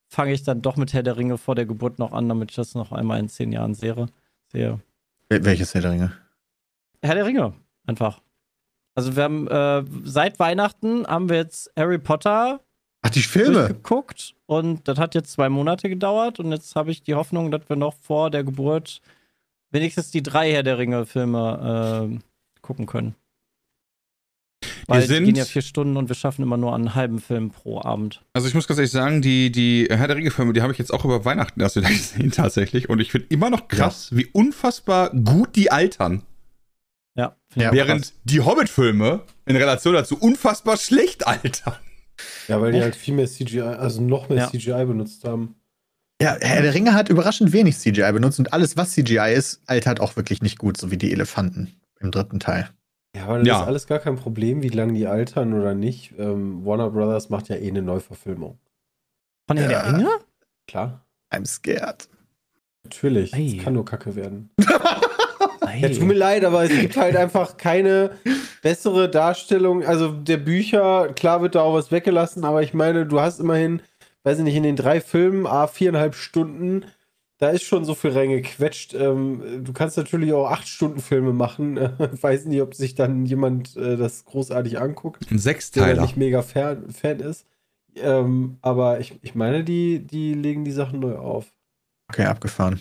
fange 0.09 0.33
ich 0.33 0.43
dann 0.43 0.62
doch 0.62 0.76
mit 0.76 0.93
Herr 0.93 1.02
der 1.02 1.16
Ringe 1.16 1.38
vor 1.38 1.55
der 1.55 1.66
Geburt 1.66 1.99
noch 1.99 2.12
an, 2.12 2.28
damit 2.28 2.50
ich 2.50 2.57
das 2.57 2.75
noch 2.75 2.93
einmal 2.93 3.19
in 3.21 3.28
zehn 3.28 3.52
Jahren 3.52 3.75
sehe. 3.75 4.07
sehe. 4.52 4.81
Wel- 5.31 5.45
Welches 5.45 5.75
Herr 5.75 5.81
der 5.83 5.90
Ringe? 5.93 6.12
Herr 7.02 7.14
der 7.14 7.26
Ringe, 7.26 7.55
einfach. 7.87 8.21
Also 8.95 9.16
wir 9.16 9.25
haben 9.25 9.49
äh, 9.49 9.83
seit 10.05 10.38
Weihnachten 10.38 11.07
haben 11.07 11.28
wir 11.28 11.37
jetzt 11.37 11.71
Harry 11.76 11.99
Potter 11.99 12.61
Ach, 13.02 13.11
die 13.11 13.21
Filme. 13.23 13.55
durchgeguckt 13.55 14.35
und 14.47 14.87
das 14.88 14.99
hat 14.99 15.14
jetzt 15.14 15.33
zwei 15.33 15.49
Monate 15.49 15.88
gedauert 15.88 16.38
und 16.40 16.50
jetzt 16.52 16.75
habe 16.76 16.90
ich 16.90 17.02
die 17.02 17.14
Hoffnung, 17.14 17.50
dass 17.50 17.62
wir 17.69 17.76
noch 17.76 17.95
vor 17.95 18.31
der 18.31 18.45
Geburt 18.45 19.00
wenigstens 19.70 20.11
die 20.11 20.23
drei 20.23 20.52
Herr 20.52 20.62
der 20.62 20.78
Ringe 20.78 21.06
Filme 21.06 22.11
äh, 22.20 22.61
gucken 22.62 22.87
können. 22.87 23.14
Weil 24.88 25.00
Wir 25.00 25.08
die 25.08 25.14
sind- 25.14 25.25
gehen 25.25 25.35
ja 25.37 25.44
vier 25.44 25.62
Stunden 25.62 25.96
und 25.96 26.08
wir 26.08 26.14
schaffen 26.14 26.42
immer 26.42 26.56
nur 26.56 26.75
einen 26.75 26.94
halben 26.94 27.18
Film 27.20 27.50
pro 27.50 27.80
Abend. 27.82 28.23
Also 28.32 28.46
ich 28.49 28.54
muss 28.54 28.68
ganz 28.68 28.78
ehrlich 28.78 28.92
sagen, 28.92 29.20
die, 29.20 29.50
die 29.50 29.88
Herr 29.90 30.06
der 30.06 30.16
Ringe-Filme, 30.16 30.52
die 30.52 30.62
habe 30.62 30.73
ich 30.73 30.78
jetzt 30.78 30.92
auch 30.94 31.04
über 31.04 31.25
Weihnachten 31.25 31.61
erst 31.61 31.76
wieder 31.76 31.88
gesehen 31.88 32.30
tatsächlich. 32.30 32.88
Und 32.88 33.00
ich 33.00 33.11
finde 33.11 33.26
immer 33.30 33.50
noch 33.50 33.66
krass, 33.68 34.14
wie 34.14 34.26
unfassbar 34.26 35.11
gut 35.11 35.56
die 35.56 35.70
altern. 35.73 36.23
Ja, 37.16 37.37
finde 37.49 37.64
Ja. 37.64 37.70
ich 37.73 37.76
Während 37.76 38.02
krass. 38.02 38.12
die 38.25 38.40
Hobbit-Filme 38.40 39.23
in 39.46 39.56
Relation 39.56 39.94
dazu 39.94 40.16
unfassbar 40.18 40.76
schlecht 40.76 41.26
altern. 41.26 41.75
Ja, 42.49 42.61
weil 42.61 42.73
die 42.73 42.80
halt 42.80 42.94
viel 42.96 43.14
mehr 43.14 43.26
CGI, 43.26 43.61
also 43.61 44.00
noch 44.00 44.28
mehr 44.28 44.38
Ja. 44.38 44.50
CGI 44.50 44.85
benutzt 44.87 45.25
haben. 45.25 45.56
Ja, 46.20 46.37
Herr 46.40 46.62
der 46.62 46.73
Ringe 46.75 46.94
hat 46.94 47.08
überraschend 47.11 47.52
wenig 47.52 47.76
CGI 47.78 48.11
benutzt 48.12 48.38
und 48.38 48.52
alles, 48.52 48.76
was 48.76 48.92
CGI 48.92 49.35
ist, 49.35 49.61
altert 49.66 50.00
auch 50.00 50.16
wirklich 50.16 50.40
nicht 50.42 50.58
gut, 50.58 50.76
so 50.78 50.90
wie 50.90 50.96
die 50.96 51.12
Elefanten 51.12 51.75
im 52.00 52.11
dritten 52.11 52.40
Teil. 52.40 52.70
Ja, 53.14 53.25
aber 53.25 53.38
das 53.38 53.46
Ja. 53.49 53.61
ist 53.61 53.66
alles 53.66 53.87
gar 53.87 53.99
kein 53.99 54.16
Problem, 54.16 54.62
wie 54.62 54.68
lange 54.68 54.94
die 54.94 55.06
altern 55.06 55.52
oder 55.52 55.75
nicht. 55.75 56.14
Ähm, 56.18 56.64
Warner 56.64 56.90
Brothers 56.90 57.28
macht 57.28 57.49
ja 57.49 57.56
eh 57.56 57.68
eine 57.68 57.82
Neuverfilmung. 57.82 58.58
Von 59.46 59.56
Herr 59.58 59.70
Ja. 59.70 59.82
der 59.82 59.92
Ringe? 59.99 60.08
Klar. 60.66 61.04
I'm 61.30 61.46
scared. 61.46 62.08
Natürlich. 62.85 63.35
Ei. 63.35 63.54
Es 63.58 63.64
kann 63.64 63.75
nur 63.75 63.85
Kacke 63.85 64.14
werden. 64.16 64.50
Ja, 65.78 65.88
tut 65.90 66.02
mir 66.04 66.14
leid, 66.14 66.42
aber 66.42 66.62
es 66.64 66.70
gibt 66.70 66.96
halt 66.96 67.16
einfach 67.16 67.58
keine 67.58 68.12
bessere 68.62 69.11
Darstellung. 69.11 69.85
Also 69.85 70.11
der 70.11 70.38
Bücher, 70.38 71.12
klar 71.12 71.42
wird 71.42 71.54
da 71.54 71.61
auch 71.61 71.75
was 71.75 71.90
weggelassen, 71.90 72.44
aber 72.46 72.62
ich 72.62 72.73
meine, 72.73 73.04
du 73.04 73.20
hast 73.20 73.40
immerhin, 73.40 73.82
weiß 74.26 74.38
ich 74.38 74.45
nicht, 74.45 74.56
in 74.56 74.64
den 74.64 74.75
drei 74.75 75.00
Filmen, 75.00 75.47
a 75.47 75.68
viereinhalb 75.68 76.16
Stunden, 76.16 76.85
da 77.38 77.50
ist 77.50 77.62
schon 77.62 77.85
so 77.85 77.95
viel 77.95 78.11
reingequetscht. 78.11 78.92
Ähm, 78.95 79.62
du 79.62 79.73
kannst 79.73 79.97
natürlich 79.97 80.33
auch 80.33 80.50
acht 80.50 80.66
Stunden 80.66 81.00
Filme 81.00 81.33
machen. 81.33 81.76
weiß 81.99 82.47
nicht, 82.47 82.61
ob 82.61 82.75
sich 82.75 82.97
dann 82.97 83.25
jemand 83.25 83.76
äh, 83.76 83.97
das 83.97 84.25
großartig 84.25 84.80
anguckt, 84.80 85.23
Ein 85.26 85.28
der 85.37 85.38
Sechsteiler. 85.38 86.02
nicht 86.02 86.16
mega 86.16 86.42
Fan, 86.42 86.90
Fan 86.90 87.21
ist. 87.21 87.47
Ähm, 87.95 88.59
aber 88.62 88.99
ich, 88.99 89.16
ich 89.23 89.37
meine, 89.37 89.62
die, 89.62 90.00
die 90.00 90.35
legen 90.35 90.64
die 90.64 90.73
Sachen 90.73 90.99
neu 90.99 91.16
auf. 91.16 91.52
Okay, 92.11 92.25
abgefahren. 92.25 92.80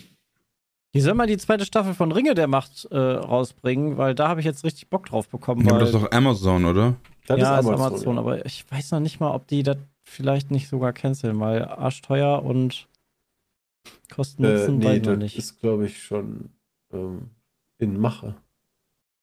Die 0.94 1.00
soll 1.00 1.14
mal 1.14 1.28
die 1.28 1.38
zweite 1.38 1.64
Staffel 1.64 1.94
von 1.94 2.10
Ringe 2.10 2.34
der 2.34 2.48
Macht 2.48 2.88
äh, 2.90 2.96
rausbringen, 2.96 3.98
weil 3.98 4.16
da 4.16 4.28
habe 4.28 4.40
ich 4.40 4.46
jetzt 4.46 4.64
richtig 4.64 4.88
Bock 4.88 5.06
drauf 5.06 5.28
bekommen. 5.28 5.60
Ja, 5.60 5.68
aber 5.68 5.76
weil, 5.76 5.86
das 5.86 5.94
ist 5.94 6.02
doch 6.02 6.10
Amazon, 6.10 6.64
oder? 6.64 6.96
Das 7.28 7.38
ja, 7.38 7.54
ist 7.54 7.60
ist 7.60 7.68
Amazon. 7.68 7.86
Amazon, 7.86 8.14
ja. 8.14 8.20
aber 8.20 8.46
ich 8.46 8.64
weiß 8.68 8.90
noch 8.90 9.00
nicht 9.00 9.20
mal, 9.20 9.32
ob 9.32 9.46
die 9.46 9.62
das 9.62 9.76
vielleicht 10.06 10.50
nicht 10.50 10.68
sogar 10.68 10.92
canceln, 10.92 11.38
weil 11.40 11.64
arschteuer 11.64 12.42
und 12.42 12.88
Kosten 14.12 14.44
Äh, 14.44 14.52
nutzen 14.52 14.78
nee, 14.78 14.84
beide 14.84 15.10
noch 15.10 15.14
das 15.14 15.18
nicht. 15.22 15.38
ist, 15.38 15.60
glaube 15.60 15.86
ich, 15.86 16.02
schon 16.02 16.50
ähm, 16.92 17.30
in 17.78 17.98
Mache. 17.98 18.36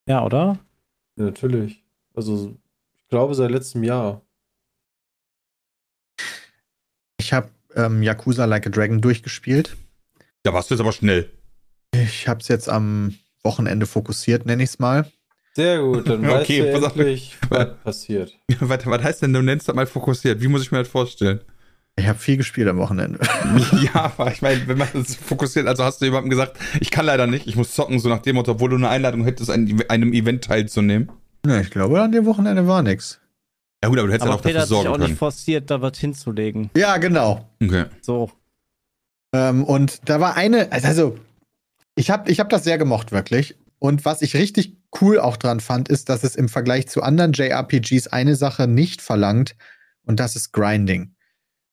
ja, 0.08 0.24
oder? 0.24 0.60
Ja, 1.18 1.26
natürlich. 1.26 1.84
Also, 2.14 2.56
ich 2.96 3.08
glaube, 3.08 3.36
seit 3.36 3.52
letztem 3.52 3.84
Jahr. 3.84 4.22
Ich 7.20 7.34
habe 7.34 7.50
ähm, 7.76 8.04
Yakuza 8.04 8.46
Like 8.46 8.68
a 8.68 8.70
Dragon 8.70 9.02
durchgespielt. 9.02 9.78
Da 10.44 10.54
warst 10.54 10.70
du 10.70 10.76
jetzt 10.76 10.82
aber 10.82 10.92
schnell. 10.92 11.32
Ich 11.94 12.28
habe 12.28 12.40
es 12.42 12.48
jetzt 12.48 12.68
am 12.70 13.16
Wochenende 13.44 13.86
fokussiert, 13.86 14.46
nenne 14.46 14.64
ich 14.64 14.70
es 14.72 14.80
mal. 14.80 15.10
Sehr 15.56 15.82
gut, 15.82 16.10
dann 16.10 16.22
weißt 16.28 16.42
Okay, 16.44 16.60
du 16.72 16.84
endlich, 16.86 17.38
was 17.50 17.76
passiert. 17.84 18.34
was, 18.60 18.86
was 18.86 19.04
heißt 19.04 19.22
denn, 19.22 19.34
du 19.34 19.42
nennst 19.42 19.68
das 19.68 19.76
mal 19.76 19.86
fokussiert? 19.86 20.42
Wie 20.42 20.48
muss 20.48 20.62
ich 20.64 20.72
mir 20.72 20.80
das 20.80 20.88
vorstellen? 20.88 21.42
Ich 21.96 22.08
habe 22.08 22.18
viel 22.18 22.38
gespielt 22.38 22.68
am 22.68 22.78
Wochenende. 22.80 23.20
ja, 23.84 24.12
aber 24.18 24.32
ich 24.32 24.42
meine, 24.42 24.68
wenn 24.68 24.80
man 24.80 24.88
das 24.94 25.14
fokussiert, 25.16 25.68
also 25.68 25.84
hast 25.84 26.02
du 26.02 26.06
jemandem 26.06 26.32
gesagt, 26.32 26.58
ich 26.80 26.90
kann 26.90 27.06
leider 27.06 27.28
nicht, 27.28 27.46
ich 27.46 27.56
muss 27.56 27.76
zocken, 27.76 28.00
so 28.00 28.10
nach 28.10 28.20
dem 28.24 28.36
Motto, 28.36 28.54
obwohl 28.54 28.72
du 28.72 28.78
eine 28.78 28.90
Einladung 28.90 29.24
hättest, 29.26 29.52
an 29.52 29.84
einem 29.90 30.12
Event 30.12 30.44
teilzunehmen. 30.44 31.12
ne, 31.46 31.62
ich 31.62 31.70
glaube, 31.70 32.02
an 32.02 32.12
dem 32.12 32.26
Wochenende 32.26 32.66
war 32.68 32.82
nix. 32.82 33.20
Ja 33.84 33.90
gut, 33.90 34.00
aber 34.00 34.08
du 34.08 34.14
hättest 34.14 34.28
ja 34.28 34.34
auch 34.36 34.42
Peter 34.42 34.60
dafür 34.60 34.62
hat 34.62 34.68
sich 34.70 34.78
auch 34.78 34.84
sorgen 34.86 35.00
nicht 35.02 35.08
können. 35.10 35.18
forciert, 35.18 35.70
da 35.70 35.82
was 35.84 35.98
hinzulegen. 36.00 36.72
Ja, 36.76 36.98
genau. 36.98 37.48
Okay. 37.62 37.86
So. 38.02 38.32
Ähm, 39.36 39.64
und 39.64 40.10
da 40.10 40.20
war 40.20 40.36
eine, 40.36 40.72
also 40.72 41.18
ich 41.96 42.10
habe 42.10 42.32
ich 42.32 42.40
hab 42.40 42.50
das 42.50 42.64
sehr 42.64 42.80
gemocht, 42.80 43.12
wirklich. 43.12 43.56
Und 43.84 44.06
was 44.06 44.22
ich 44.22 44.34
richtig 44.38 44.78
cool 45.02 45.20
auch 45.20 45.36
dran 45.36 45.60
fand, 45.60 45.90
ist, 45.90 46.08
dass 46.08 46.24
es 46.24 46.38
im 46.38 46.48
Vergleich 46.48 46.88
zu 46.88 47.04
anderen 47.04 47.34
JRPGs 47.34 48.08
eine 48.08 48.38
Sache 48.38 48.66
nicht 48.66 49.02
verlangt 49.02 49.58
und 50.06 50.22
das 50.22 50.38
ist 50.38 50.54
Grinding. 50.54 51.16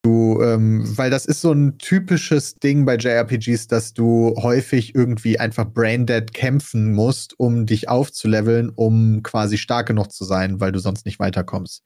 Du, 0.03 0.43
ähm, 0.43 0.83
weil 0.99 1.11
das 1.11 1.25
ist 1.25 1.41
so 1.41 1.53
ein 1.53 1.79
typisches 1.79 2.57
Ding 2.57 2.85
bei 2.85 2.97
JRPGs, 2.97 3.69
dass 3.69 3.95
du 3.95 4.35
häufig 4.43 4.97
irgendwie 4.97 5.39
einfach 5.39 5.67
braindead 5.67 6.35
kämpfen 6.35 6.93
musst, 6.95 7.39
um 7.39 7.65
dich 7.65 7.89
aufzuleveln, 7.89 8.71
um 8.71 9.23
quasi 9.23 9.57
stark 9.57 9.87
genug 9.87 10.11
zu 10.11 10.25
sein, 10.25 10.59
weil 10.59 10.73
du 10.73 10.81
sonst 10.81 11.07
nicht 11.07 11.21
weiterkommst. 11.21 11.85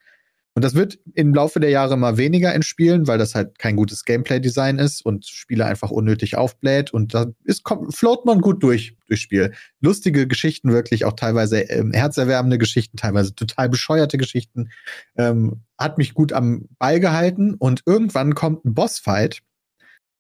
Und 0.57 0.63
das 0.63 0.75
wird 0.75 1.01
im 1.15 1.35
Laufe 1.35 1.59
der 1.59 1.71
Jahre 1.71 1.95
immer 1.95 2.17
weniger 2.17 2.55
in 2.55 2.63
Spielen, 2.63 3.09
weil 3.09 3.19
das 3.19 3.35
halt 3.35 3.59
kein 3.59 3.75
gutes 3.75 4.05
Gameplay-Design 4.05 4.79
ist 4.79 5.05
und 5.05 5.27
Spiele 5.27 5.67
einfach 5.67 5.91
unnötig 5.91 6.37
aufbläht. 6.37 6.93
Und 6.93 7.13
da 7.13 7.27
ist, 7.43 7.65
kommt, 7.65 7.95
float 7.97 8.25
man 8.25 8.41
gut 8.41 8.63
durch, 8.63 8.97
durchs 9.09 9.23
Spiel. 9.23 9.53
Lustige 9.81 10.29
Geschichten, 10.29 10.71
wirklich 10.71 11.05
auch 11.07 11.15
teilweise 11.15 11.61
ähm, 11.63 11.93
herzerwärmende 11.93 12.59
Geschichten, 12.59 12.97
teilweise 12.97 13.35
total 13.35 13.69
bescheuerte 13.69 14.17
Geschichten. 14.17 14.71
Ähm, 15.17 15.65
hat 15.77 15.99
mich 15.99 16.15
gut 16.15 16.33
am 16.33 16.69
Ball 16.79 17.01
gehalten. 17.01 17.55
Und 17.55 17.83
irgendwann 17.85 18.37
kommt 18.37 18.65
ein 18.65 18.75
Bossfight 18.75 19.43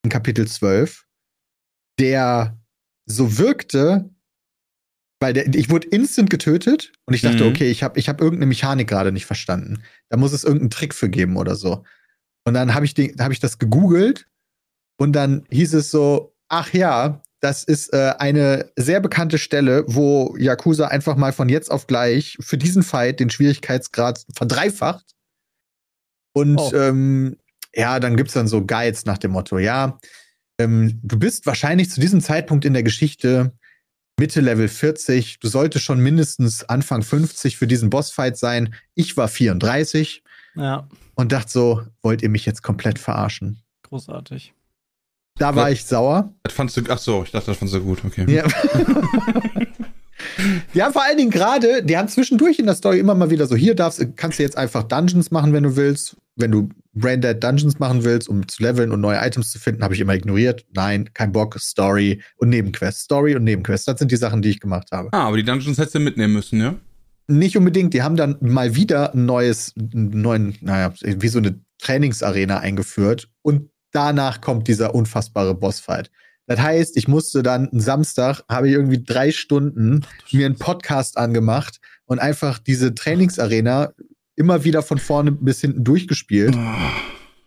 in 0.03 0.11
Kapitel 0.11 0.49
12, 0.49 1.05
der 2.01 2.59
so 3.07 3.39
wirkte, 3.39 4.11
weil 5.25 5.33
der, 5.33 5.47
ich 5.55 5.71
wurde 5.71 5.89
instant 5.89 6.29
getötet 6.29 6.93
und 7.07 7.15
ich 7.15 7.23
dachte, 7.23 7.45
Mhm. 7.45 7.49
okay, 7.51 7.71
ich 7.71 7.83
habe 7.83 7.99
ich 7.99 8.11
hab 8.11 8.21
irgendeine 8.21 8.45
Mechanik 8.47 8.87
gerade 8.89 9.11
nicht 9.11 9.25
verstanden. 9.25 9.83
Da 10.11 10.19
muss 10.19 10.33
es 10.35 10.45
irgendeinen 10.45 10.69
Trick 10.69 10.93
für 10.93 11.09
geben 11.09 11.39
oder 11.39 11.55
so. 11.57 11.83
Und 12.47 12.53
dann 12.53 12.75
habe 12.75 12.85
ich, 12.85 12.93
den- 12.93 13.19
hab 13.19 13.33
ich 13.33 13.41
das 13.41 13.59
gegoogelt 13.59 14.27
und 15.01 15.15
dann 15.15 15.47
hieß 15.51 15.73
es 15.73 15.91
so, 15.91 16.35
ach 16.51 16.75
ja, 16.75 17.23
das 17.41 17.65
ist 17.65 17.93
äh, 17.95 18.13
eine 18.19 18.71
sehr 18.77 19.01
bekannte 19.01 19.39
Stelle, 19.39 19.85
wo 19.87 20.37
Yakuza 20.39 20.89
einfach 20.89 21.17
mal 21.17 21.33
von 21.33 21.49
jetzt 21.49 21.71
auf 21.71 21.87
gleich 21.87 22.37
für 22.41 22.59
diesen 22.59 22.83
Fight 22.83 23.19
den 23.19 23.31
Schwierigkeitsgrad 23.31 24.25
verdreifacht. 24.37 25.07
Und 26.37 26.59
Oh. 26.61 26.71
ähm, 26.75 27.37
ja, 27.75 27.99
dann 27.99 28.17
gibt's 28.17 28.35
dann 28.35 28.49
so 28.49 28.65
Guides 28.67 29.05
nach 29.07 29.19
dem 29.19 29.31
Motto, 29.33 29.59
ja, 29.59 29.99
ähm, 30.61 31.01
du 31.03 31.19
bist 31.19 31.47
wahrscheinlich 31.47 31.91
zu 31.91 32.01
diesem 32.01 32.21
Zeitpunkt 32.21 32.65
in 32.65 32.75
der 32.75 32.83
Geschichte 32.83 33.53
Mitte 34.19 34.41
Level 34.41 34.69
40. 34.69 35.41
Du 35.41 35.49
solltest 35.49 35.85
schon 35.85 36.01
mindestens 36.01 36.65
Anfang 36.65 37.03
50 37.03 37.57
für 37.57 37.67
diesen 37.67 37.91
Bossfight 37.91 38.37
sein. 38.37 38.75
Ich 38.95 39.17
war 39.17 39.29
34 39.29 40.23
Ja, 40.55 40.89
und 41.15 41.33
dachte 41.33 41.51
so, 41.51 41.83
wollt 42.03 42.23
ihr 42.23 42.29
mich 42.29 42.47
jetzt 42.47 42.63
komplett 42.63 42.99
verarschen? 42.99 43.61
großartig. 43.83 44.55
Da 45.37 45.55
war 45.55 45.71
ich 45.71 45.85
sauer. 45.85 46.33
Das 46.45 46.53
fandst 46.53 46.77
du, 46.77 46.83
ach 46.89 46.99
so, 46.99 47.23
ich 47.25 47.31
dachte, 47.33 47.47
das 47.47 47.59
fandst 47.59 47.75
du 47.75 47.81
gut, 47.81 48.05
okay. 48.05 48.25
Ja. 48.33 48.45
Die 50.75 50.83
haben 50.83 50.93
vor 50.93 51.03
allen 51.03 51.17
Dingen 51.19 51.31
gerade, 51.31 51.83
die 51.85 51.97
haben 51.97 52.09
zwischendurch 52.09 52.59
in 52.59 52.67
der 52.67 52.75
Story 52.75 52.99
immer 52.99 53.15
mal 53.15 53.31
wieder 53.31 53.47
so, 53.47 53.55
hier 53.57 53.75
darfst, 53.75 54.05
kannst 54.17 54.39
du 54.39 54.43
jetzt 54.43 54.57
einfach 54.57 54.83
Dungeons 54.85 55.31
machen, 55.31 55.53
wenn 55.53 55.65
du 55.65 55.77
willst. 55.77 56.17
Wenn 56.37 56.51
du 56.51 56.69
Braindead 56.95 57.43
Dungeons 57.43 57.79
machen 57.79 58.05
willst, 58.05 58.29
um 58.29 58.47
zu 58.47 58.63
leveln 58.63 58.93
und 58.93 59.01
neue 59.01 59.19
Items 59.19 59.51
zu 59.51 59.59
finden, 59.59 59.83
habe 59.83 59.95
ich 59.95 60.01
immer 60.01 60.15
ignoriert. 60.15 60.65
Nein, 60.73 61.11
kein 61.13 61.33
Bock. 61.33 61.59
Story 61.59 62.23
und 62.37 62.49
Nebenquest. 62.51 63.01
Story 63.01 63.35
und 63.35 63.45
Nebenquest. 63.45 63.89
Das 63.89 63.99
sind 63.99 64.11
die 64.11 64.17
Sachen, 64.17 64.43
die 64.43 64.51
ich 64.51 64.61
gemacht 64.61 64.89
habe. 64.93 65.09
Ah, 65.13 65.27
aber 65.27 65.37
die 65.37 65.45
Dungeons 65.45 65.79
hättest 65.79 65.95
du 65.95 66.01
mitnehmen 66.01 66.35
müssen, 66.35 66.61
ja? 66.61 66.77
Nicht 67.27 67.57
unbedingt. 67.57 67.95
Die 67.95 68.03
haben 68.03 68.17
dann 68.17 68.37
mal 68.41 68.77
wieder 68.77 69.15
ein 69.15 69.27
neues, 69.27 69.73
neuen, 69.77 70.57
naja, 70.61 70.93
wie 71.03 71.29
so 71.29 71.39
eine 71.39 71.59
Trainingsarena 71.79 72.59
eingeführt. 72.59 73.29
Und 73.43 73.71
danach 73.93 74.41
kommt 74.41 74.69
dieser 74.69 74.95
unfassbare 74.95 75.55
Bossfight. 75.55 76.11
Das 76.47 76.61
heißt, 76.61 76.97
ich 76.97 77.09
musste 77.09 77.43
dann 77.43 77.71
einen 77.71 77.81
Samstag, 77.81 78.43
habe 78.51 78.69
ich 78.69 78.75
irgendwie 78.75 79.03
drei 79.03 79.31
Stunden 79.31 80.05
mir 80.31 80.47
einen 80.47 80.59
Podcast 80.59 81.17
angemacht 81.17 81.81
und 82.05 82.19
einfach 82.19 82.59
diese 82.59 82.95
Trainingsarena 82.95 83.93
immer 84.37 84.65
wieder 84.65 84.83
von 84.83 84.99
vorne 84.99 85.33
bis 85.33 85.61
hinten 85.61 85.85
durchgespielt, 85.85 86.57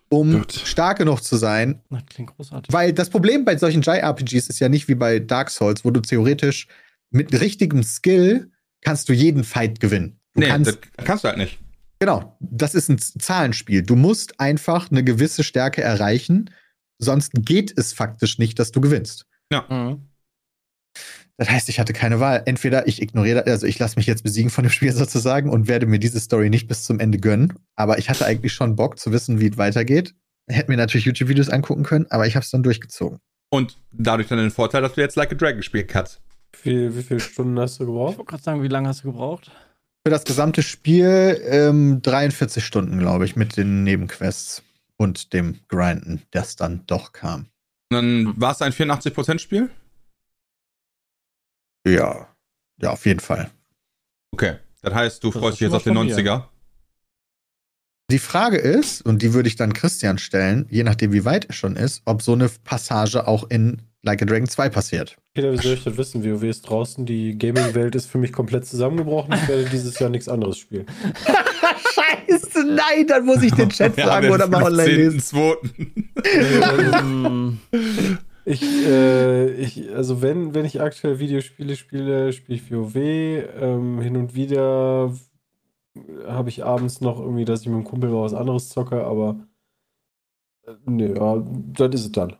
um 0.10 0.34
Gott. 0.34 0.54
stark 0.54 1.00
genug 1.00 1.22
zu 1.24 1.36
sein. 1.36 1.82
Das 1.90 2.06
klingt 2.06 2.36
großartig. 2.36 2.72
Weil 2.74 2.94
das 2.94 3.10
Problem 3.10 3.46
bei 3.46 3.58
solchen 3.58 3.82
JRPGs 3.82 4.48
ist 4.48 4.60
ja 4.60 4.70
nicht 4.70 4.88
wie 4.88 4.96
bei 4.96 5.20
Dark 5.20 5.50
Souls, 5.50 5.84
wo 5.84 5.92
du 5.92 6.00
theoretisch 6.00 6.68
mit 7.10 7.34
richtigem 7.40 7.84
Skill 7.84 8.52
kannst 8.82 9.10
du 9.10 9.14
jeden 9.14 9.44
Fight 9.44 9.80
gewinnen. 9.80 10.20
Du 10.34 10.42
Nee, 10.42 10.48
kannst, 10.48 10.78
das 10.96 11.06
kannst 11.06 11.24
du 11.24 11.28
halt 11.30 11.38
nicht. 11.38 11.60
genau, 12.00 12.38
das 12.40 12.76
ist 12.76 12.90
ein 12.90 13.00
Zahlenspiel. 13.00 13.82
Du 13.82 13.96
musst 13.96 14.40
einfach 14.40 14.92
eine 14.92 15.04
gewisse 15.04 15.44
Stärke 15.44 15.82
erreichen, 15.82 16.52
sonst 17.00 17.32
geht 17.34 17.74
es 17.78 17.94
faktisch 17.94 18.38
nicht, 18.38 18.60
dass 18.60 18.72
du 18.72 18.82
gewinnst. 18.82 19.26
Mhm. 19.52 20.02
Das 21.38 21.50
heißt, 21.50 21.70
ich 21.70 21.80
hatte 21.80 21.94
keine 21.94 22.20
Wahl. 22.20 22.42
Entweder 22.46 22.88
ich 22.88 23.02
ignoriere, 23.02 23.46
also 23.46 23.68
ich 23.68 23.78
lasse 23.78 23.96
mich 23.98 24.08
jetzt 24.08 24.24
besiegen 24.24 24.50
von 24.50 24.64
dem 24.64 24.72
Spiel 24.72 24.92
sozusagen 24.94 25.50
und 25.50 25.68
werde 25.68 25.86
mir 25.86 26.00
diese 26.00 26.20
Story 26.20 26.50
nicht 26.50 26.68
bis 26.68 26.84
zum 26.84 27.00
Ende 27.00 27.20
gönnen. 27.20 27.54
Aber 27.76 28.00
ich 28.00 28.10
hatte 28.10 28.26
eigentlich 28.26 28.54
schon 28.54 28.76
Bock 28.76 28.98
zu 29.00 29.12
wissen, 29.12 29.40
wie 29.40 29.48
es 29.50 29.58
weitergeht. 29.58 30.16
Hätte 30.50 30.72
mir 30.72 30.78
natürlich 30.78 31.06
YouTube-Videos 31.06 31.50
angucken 31.50 31.84
können, 31.84 32.08
aber 32.10 32.26
ich 32.26 32.36
habe 32.36 32.44
es 32.44 32.50
dann 32.52 32.64
durchgezogen. 32.64 33.20
Und 33.50 33.78
dadurch 33.92 34.28
dann 34.28 34.40
den 34.40 34.52
Vorteil, 34.52 34.82
dass 34.82 34.94
du 34.94 35.02
jetzt 35.02 35.16
Like 35.16 35.32
a 35.32 35.36
Dragon 35.36 35.58
gespielt 35.58 35.94
hast. 35.94 36.22
Wie, 36.54 36.58
viel, 36.60 36.98
wie 36.98 37.04
viele 37.04 37.20
Stunden 37.20 37.60
hast 37.60 37.80
du 37.80 37.84
Ich 37.84 37.88
gebraucht? 37.88 38.18
wollte 38.18 38.30
gerade 38.30 38.44
sagen, 38.44 38.64
wie 38.64 38.68
lange 38.68 38.88
hast 38.90 39.04
du 39.04 39.12
gebraucht? 39.12 39.52
für 40.06 40.12
das 40.12 40.24
gesamte 40.24 40.64
Spiel 40.64 41.38
ähm, 41.50 42.02
43 42.02 42.64
Stunden, 42.66 42.98
glaube 42.98 43.26
ich, 43.26 43.36
mit 43.36 43.58
den 43.58 43.84
Nebenquests 43.84 44.64
und 44.96 45.34
dem 45.34 45.60
Grinden, 45.68 46.22
das 46.32 46.56
dann 46.56 46.86
doch 46.88 47.12
kam. 47.12 47.48
Dann 47.90 48.34
war 48.40 48.54
es 48.54 48.62
ein 48.62 48.72
84%-Spiel? 48.72 49.70
Ja. 51.88 52.28
Ja, 52.82 52.92
auf 52.92 53.06
jeden 53.06 53.20
Fall. 53.20 53.50
Okay. 54.32 54.56
Das 54.82 54.94
heißt, 54.94 55.24
du 55.24 55.32
Das 55.32 55.42
freust 55.42 55.56
dich 55.56 55.62
jetzt 55.62 55.74
auf 55.74 55.84
den 55.84 55.94
mal 55.94 56.08
von 56.08 56.18
90er. 56.18 56.44
Die 58.10 58.20
Frage 58.20 58.58
ist, 58.58 59.02
und 59.02 59.22
die 59.22 59.34
würde 59.34 59.50
ich 59.50 59.58
dann 59.58 59.74
Christian 59.74 60.18
stellen, 60.18 60.66
je 60.70 60.84
nachdem 60.84 61.12
wie 61.12 61.26
weit 61.26 61.46
er 61.46 61.54
schon 61.54 61.76
ist, 61.76 62.02
ob 62.06 62.22
so 62.22 62.34
eine 62.34 62.50
Passage 62.64 63.28
auch 63.28 63.50
in 63.50 63.82
Like 64.04 64.22
a 64.22 64.26
Dragon 64.26 64.48
2 64.48 64.70
passiert. 64.70 65.18
Peter, 65.34 65.52
wie 65.52 65.58
soll 65.58 65.74
ich 65.74 65.84
das 65.84 65.98
wissen? 65.98 66.24
WoW 66.24 66.44
ist 66.44 66.62
draußen, 66.62 67.06
die 67.06 67.38
Gaming-Welt 67.38 67.96
ist 67.96 68.10
für 68.10 68.18
mich 68.18 68.32
komplett 68.32 68.66
zusammengebrochen. 68.66 69.34
Ich 69.34 69.48
werde 69.50 69.66
dieses 69.66 70.00
Jahr 70.00 70.10
nichts 70.10 70.30
anderes 70.30 70.58
spielen. 70.58 70.86
Scheiße, 71.94 72.64
nein, 72.64 73.08
dann 73.08 73.26
muss 73.26 73.44
ich 73.44 73.54
den 73.54 73.70
Chat 73.70 73.98
sagen 73.98 74.10
haben 74.10 74.30
oder 74.30 74.48
mal 74.48 74.64
online 74.64 74.90
lesen. 74.90 75.22
15.2.. 78.48 78.52
Ich, 78.52 78.64
äh, 78.64 79.52
ich, 79.52 79.94
also 79.94 80.22
wenn, 80.22 80.54
wenn 80.54 80.66
ich 80.66 80.82
aktuell 80.82 81.20
Videospiele 81.20 81.76
spiele, 81.76 82.34
spiele 82.34 82.58
ich 82.58 82.72
WoW. 82.72 82.96
Ähm, 82.96 84.00
hin 84.02 84.16
und 84.16 84.36
wieder 84.36 85.14
habe 86.26 86.50
ich 86.50 86.64
abends 86.64 87.02
noch 87.02 87.20
irgendwie, 87.20 87.46
dass 87.46 87.62
ich 87.62 87.68
mit 87.68 87.76
dem 87.78 87.84
Kumpel 87.84 88.10
mal 88.10 88.24
was 88.24 88.34
anderes 88.34 88.70
zocke, 88.70 89.04
aber 89.04 89.38
äh, 90.66 90.74
nee, 90.86 91.14
ja, 91.14 91.44
das 91.74 91.96
ist 91.96 92.06
es 92.06 92.12
dann. 92.12 92.38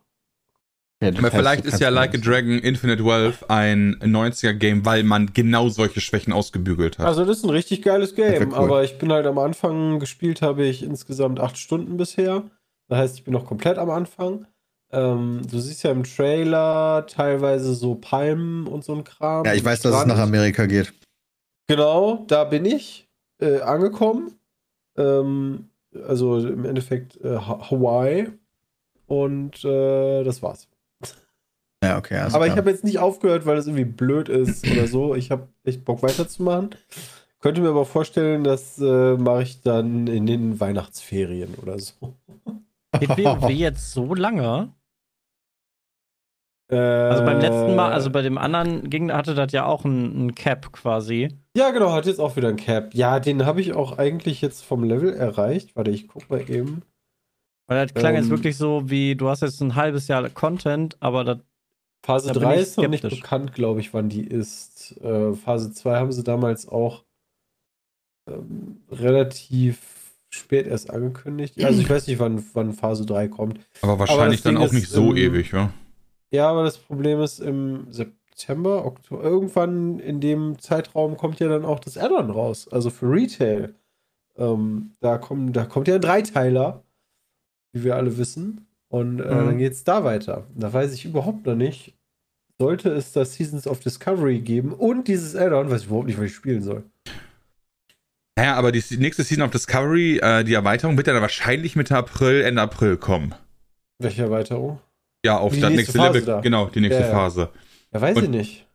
Ja, 1.02 1.10
Aber 1.10 1.24
heißt, 1.24 1.36
vielleicht 1.36 1.66
ist 1.66 1.80
ja 1.80 1.90
Like 1.90 2.16
a 2.16 2.18
Dragon 2.18 2.58
Infinite 2.58 3.06
Wealth 3.06 3.50
ein 3.50 3.96
90er-Game, 4.00 4.84
weil 4.84 5.04
man 5.04 5.32
genau 5.32 5.70
solche 5.70 6.02
Schwächen 6.02 6.34
ausgebügelt 6.34 6.98
hat. 6.98 7.06
Also 7.06 7.24
das 7.24 7.38
ist 7.38 7.44
ein 7.44 7.52
richtig 7.52 7.84
geiles 7.84 8.16
Game, 8.16 8.50
cool. 8.50 8.56
aber 8.56 8.84
ich 8.84 8.98
bin 8.98 9.12
halt 9.12 9.28
am 9.28 9.38
Anfang 9.38 10.00
gespielt, 10.00 10.42
habe 10.42 10.66
ich 10.66 10.82
insgesamt 10.82 11.40
acht 11.40 11.58
Stunden 11.58 11.98
bisher. 11.98 12.50
Das 12.88 12.98
heißt, 12.98 13.18
ich 13.18 13.24
bin 13.26 13.34
noch 13.34 13.46
komplett 13.46 13.78
am 13.78 13.92
Anfang. 13.92 14.48
Ähm, 14.92 15.42
du 15.50 15.60
siehst 15.60 15.84
ja 15.84 15.92
im 15.92 16.04
Trailer 16.04 17.06
teilweise 17.08 17.74
so 17.74 17.96
Palmen 17.96 18.68
und 18.68 18.84
so 18.84 18.94
ein 18.96 19.04
Kram. 19.04 19.46
Ja, 19.46 19.54
ich 19.54 19.64
weiß, 19.66 19.82
dass 19.82 19.92
es 19.92 19.98
Strand. 20.02 20.14
nach 20.18 20.24
Amerika 20.24 20.66
geht. 20.66 20.94
Genau, 21.68 22.24
da 22.28 22.46
bin 22.46 22.64
ich 22.66 23.10
äh, 23.42 23.60
angekommen. 23.60 24.40
Ähm, 24.98 25.70
also 26.08 26.38
im 26.40 26.64
Endeffekt 26.66 27.20
äh, 27.22 27.36
Ha- 27.38 27.70
Hawaii. 27.70 28.30
Und 29.08 29.64
äh, 29.66 30.24
das 30.24 30.42
war's. 30.42 30.68
Ja, 31.84 31.98
okay. 31.98 32.16
Also 32.18 32.36
Aber 32.36 32.48
ich 32.48 32.56
habe 32.58 32.70
jetzt 32.72 32.84
nicht 32.84 33.00
aufgehört, 33.00 33.46
weil 33.46 33.58
es 33.58 33.68
irgendwie 33.68 33.86
blöd 33.86 34.30
ist 34.30 34.66
oder 34.70 34.88
so. 34.88 35.16
Ich 35.16 35.32
habe 35.32 35.48
echt 35.64 35.86
Bock 35.86 36.02
weiterzumachen. 36.04 36.72
Könnte 37.40 37.62
mir 37.62 37.70
aber 37.70 37.86
vorstellen, 37.86 38.44
das 38.44 38.80
äh, 38.80 39.16
mache 39.16 39.44
ich 39.44 39.62
dann 39.62 40.08
in 40.08 40.26
den 40.26 40.60
Weihnachtsferien 40.60 41.54
oder 41.62 41.78
so. 41.78 42.16
geht 43.00 43.10
WoW 43.18 43.50
jetzt 43.52 43.92
so 43.92 44.16
lange? 44.16 44.74
Äh, 46.70 46.76
Also 46.76 47.24
beim 47.24 47.40
letzten 47.40 47.76
Mal, 47.76 47.92
also 47.94 48.10
bei 48.10 48.22
dem 48.22 48.38
anderen 48.38 48.90
ging, 48.90 49.12
hatte 49.12 49.34
das 49.36 49.52
ja 49.54 49.66
auch 49.66 49.86
ein, 49.86 50.28
ein 50.28 50.36
Cap 50.36 50.72
quasi. 50.74 51.30
Ja, 51.56 51.72
genau, 51.72 51.92
hat 51.94 52.06
jetzt 52.06 52.20
auch 52.20 52.36
wieder 52.36 52.50
ein 52.50 52.58
Cap. 52.58 52.94
Ja, 52.94 53.20
den 53.20 53.46
habe 53.46 53.62
ich 53.62 53.74
auch 53.74 53.98
eigentlich 53.98 54.42
jetzt 54.42 54.64
vom 54.64 54.84
Level 54.84 55.14
erreicht. 55.14 55.76
Warte, 55.76 55.92
ich 55.92 56.08
guck 56.08 56.30
mal 56.30 56.42
eben. 56.50 56.82
Weil 57.68 57.86
das 57.86 57.94
klang 57.94 58.16
jetzt 58.16 58.26
Ähm. 58.26 58.32
wirklich 58.32 58.58
so, 58.58 58.90
wie 58.90 59.16
du 59.16 59.30
hast 59.30 59.42
jetzt 59.42 59.62
ein 59.62 59.76
halbes 59.76 60.08
Jahr 60.08 60.30
Content, 60.30 60.98
aber 61.00 61.24
das 61.24 61.38
Phase 62.06 62.28
Da 62.28 62.34
bin 62.34 62.44
3 62.44 62.56
ich 62.56 62.62
ist 62.62 62.78
noch 62.78 62.88
nicht 62.88 63.10
bekannt, 63.10 63.54
glaube 63.54 63.80
ich, 63.82 63.94
wann 63.94 64.08
die 64.10 64.26
ist. 64.26 64.96
Äh, 65.02 65.34
Phase 65.34 65.74
2 65.74 65.98
haben 65.98 66.12
sie 66.12 66.24
damals 66.24 66.68
auch 66.68 67.04
ähm, 68.30 68.82
relativ 68.90 69.80
spät 70.30 70.68
erst 70.68 70.90
angekündigt. 70.92 71.62
Also 71.64 71.82
ich 71.82 71.90
weiß 71.90 72.08
nicht, 72.08 72.20
wann, 72.20 72.44
wann 72.54 72.74
Phase 72.74 73.06
3 73.06 73.28
kommt. 73.30 73.60
Aber 73.82 74.00
wahrscheinlich 74.00 74.42
das 74.42 74.44
dann 74.44 74.56
Ding 74.56 74.64
auch 74.64 74.68
ist, 74.68 74.74
nicht 74.74 74.90
so 74.90 75.12
ähm, 75.12 75.18
ewig, 75.18 75.54
wa? 75.54 75.72
Ja, 76.32 76.50
aber 76.50 76.64
das 76.64 76.78
Problem 76.78 77.22
ist, 77.22 77.40
im 77.40 77.92
September, 77.92 78.86
Oktober, 78.86 79.24
irgendwann 79.24 80.00
in 80.00 80.20
dem 80.20 80.60
Zeitraum 80.60 81.18
kommt 81.18 81.40
ja 81.40 81.48
dann 81.48 81.66
auch 81.66 81.80
das 81.80 81.98
Add-on 81.98 82.30
raus. 82.30 82.68
Also 82.70 82.90
für 82.90 83.10
Retail. 83.10 83.74
Ähm, 84.38 84.92
da, 85.00 85.18
kommen, 85.18 85.54
da 85.54 85.66
kommt 85.66 85.88
ja 85.88 85.96
ein 85.96 86.02
Dreiteiler, 86.02 86.84
wie 87.74 87.84
wir 87.84 87.96
alle 87.96 88.18
wissen. 88.18 88.68
Und 88.90 89.20
äh, 89.20 89.24
Mhm. 89.24 89.46
dann 89.46 89.58
geht 89.58 89.74
es 89.74 89.84
da 89.84 90.04
weiter. 90.04 90.48
Da 90.56 90.72
weiß 90.72 90.94
ich 90.94 91.06
überhaupt 91.06 91.46
noch 91.46 91.56
nicht. 91.56 91.94
Sollte 92.60 92.90
es 92.90 93.12
das 93.12 93.36
Seasons 93.36 93.68
of 93.68 93.80
Discovery 93.82 94.40
geben 94.40 94.74
und 94.74 95.08
dieses 95.08 95.36
Add-on, 95.36 95.70
weiß 95.70 95.82
ich 95.82 95.88
überhaupt 95.88 96.08
nicht, 96.08 96.18
was 96.18 96.26
ich 96.26 96.36
spielen 96.36 96.62
soll. 96.64 96.84
Ja, 98.40 98.56
aber 98.56 98.72
die 98.72 98.84
nächste 98.98 99.24
Season 99.24 99.44
of 99.44 99.52
Discovery, 99.52 100.18
äh, 100.20 100.44
die 100.44 100.54
Erweiterung, 100.54 100.96
wird 100.98 101.08
dann 101.08 101.20
wahrscheinlich 101.22 101.76
Mitte 101.76 101.96
April, 101.98 102.42
Ende 102.42 102.62
April 102.62 102.98
kommen. 102.98 103.34
Welche 104.00 104.24
Erweiterung? 104.24 104.80
Ja, 105.28 105.38
auf 105.40 105.54
Die 105.54 105.60
das 105.60 105.72
nächste 105.72 105.98
nächste 105.98 106.14
Level. 106.20 106.26
da. 106.26 106.40
Genau, 106.42 106.68
die 106.68 106.80
nächste 106.80 107.02
Ja, 107.02 107.08
ja. 107.08 107.14
Phase. 107.14 107.50
Ja, 107.94 108.02
weiß 108.02 108.18
Und- 108.18 108.24
ich 108.24 108.30
nicht. 108.30 108.68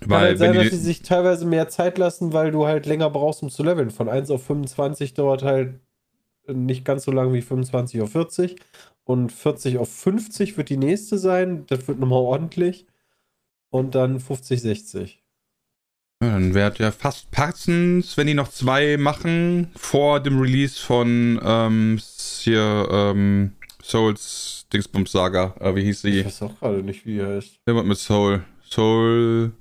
Kann 0.00 0.10
Weil, 0.10 0.20
halt 0.20 0.38
sein, 0.38 0.50
wenn 0.50 0.56
dass 0.62 0.70
die, 0.70 0.76
sie 0.76 0.82
sich 0.82 1.02
teilweise 1.02 1.44
mehr 1.46 1.68
Zeit 1.68 1.96
lassen, 1.98 2.32
weil 2.32 2.50
du 2.50 2.66
halt 2.66 2.86
länger 2.86 3.08
brauchst, 3.10 3.42
um 3.42 3.50
zu 3.50 3.62
leveln. 3.62 3.90
Von 3.90 4.08
1 4.08 4.30
auf 4.30 4.44
25 4.44 5.14
dauert 5.14 5.42
halt 5.42 5.78
nicht 6.48 6.84
ganz 6.84 7.04
so 7.04 7.12
lang 7.12 7.32
wie 7.32 7.42
25 7.42 8.00
auf 8.00 8.10
40. 8.12 8.56
Und 9.04 9.30
40 9.32 9.78
auf 9.78 9.92
50 9.92 10.56
wird 10.56 10.70
die 10.70 10.76
nächste 10.76 11.18
sein. 11.18 11.66
Das 11.68 11.86
wird 11.86 11.98
nochmal 12.00 12.20
ordentlich. 12.20 12.86
Und 13.70 13.94
dann 13.94 14.18
50, 14.18 14.60
60. 14.62 15.22
ja, 16.22 16.30
dann 16.30 16.54
wird 16.54 16.78
ja 16.78 16.90
fast 16.90 17.30
passend, 17.30 18.16
wenn 18.16 18.26
die 18.26 18.34
noch 18.34 18.48
zwei 18.48 18.96
machen 18.96 19.70
vor 19.76 20.20
dem 20.20 20.40
Release 20.40 20.80
von 20.80 21.38
ähm, 21.44 22.00
hier 22.40 22.88
ähm, 22.90 23.52
Souls 23.82 24.66
Dingsbums 24.72 25.12
Saga. 25.12 25.54
Äh, 25.60 25.74
wie 25.74 25.82
hieß 25.84 26.04
Ich 26.04 26.14
sie? 26.14 26.24
weiß 26.24 26.42
auch 26.42 26.58
gerade 26.58 26.82
nicht, 26.82 27.04
wie 27.04 27.14
die 27.14 27.22
heißt. 27.22 27.56
Jemand 27.66 27.88
mit 27.88 27.98
Soul. 27.98 28.42
Soul. 28.70 29.52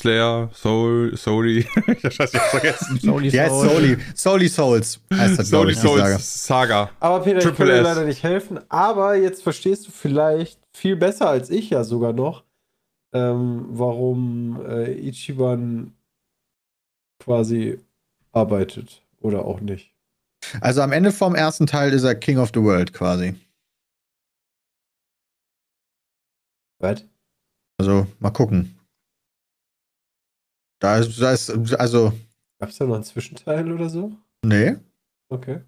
Slayer, 0.00 0.50
Soul, 0.52 1.16
Soli. 1.16 1.58
ich 1.60 1.66
ich 2.04 2.18
hab's 2.18 2.32
vergessen. 2.32 2.98
Soli 2.98 3.30
Soul. 3.30 3.68
Soli. 3.68 3.96
Soli 4.16 4.48
Souls 4.48 5.00
heißt 5.14 5.38
das, 5.38 5.48
Soli 5.48 5.72
ich, 5.72 5.78
die 5.80 5.86
Saga. 5.86 6.06
Souls 6.08 6.44
Saga. 6.46 6.90
Aber 6.98 7.20
Peter, 7.22 7.38
ich 7.38 7.44
Triple 7.44 7.66
kann 7.66 7.76
dir 7.76 7.82
leider 7.82 8.04
nicht 8.04 8.22
helfen. 8.24 8.58
Aber 8.68 9.14
jetzt 9.14 9.44
verstehst 9.44 9.86
du 9.86 9.92
vielleicht 9.92 10.58
viel 10.72 10.96
besser 10.96 11.28
als 11.28 11.50
ich 11.50 11.70
ja 11.70 11.84
sogar 11.84 12.12
noch, 12.12 12.42
ähm, 13.12 13.66
warum 13.68 14.60
äh, 14.66 14.92
Ichiban 15.08 15.92
quasi 17.20 17.78
arbeitet. 18.32 19.02
Oder 19.20 19.44
auch 19.44 19.60
nicht. 19.60 19.91
Also 20.60 20.82
am 20.82 20.92
Ende 20.92 21.12
vom 21.12 21.34
ersten 21.34 21.66
Teil 21.66 21.92
ist 21.92 22.02
er 22.04 22.14
King 22.14 22.38
of 22.38 22.50
the 22.54 22.60
World 22.62 22.92
quasi. 22.92 23.34
Was? 26.80 27.04
Also 27.78 28.06
mal 28.18 28.30
gucken. 28.30 28.78
Da 30.80 30.98
ist, 30.98 31.20
da 31.20 31.32
ist 31.32 31.50
also, 31.74 32.12
Gab 32.58 32.70
es 32.70 32.76
da 32.78 32.84
noch 32.86 32.94
einen 32.96 33.04
Zwischenteil 33.04 33.70
oder 33.72 33.88
so? 33.88 34.12
nee. 34.44 34.76
Okay. 35.28 35.60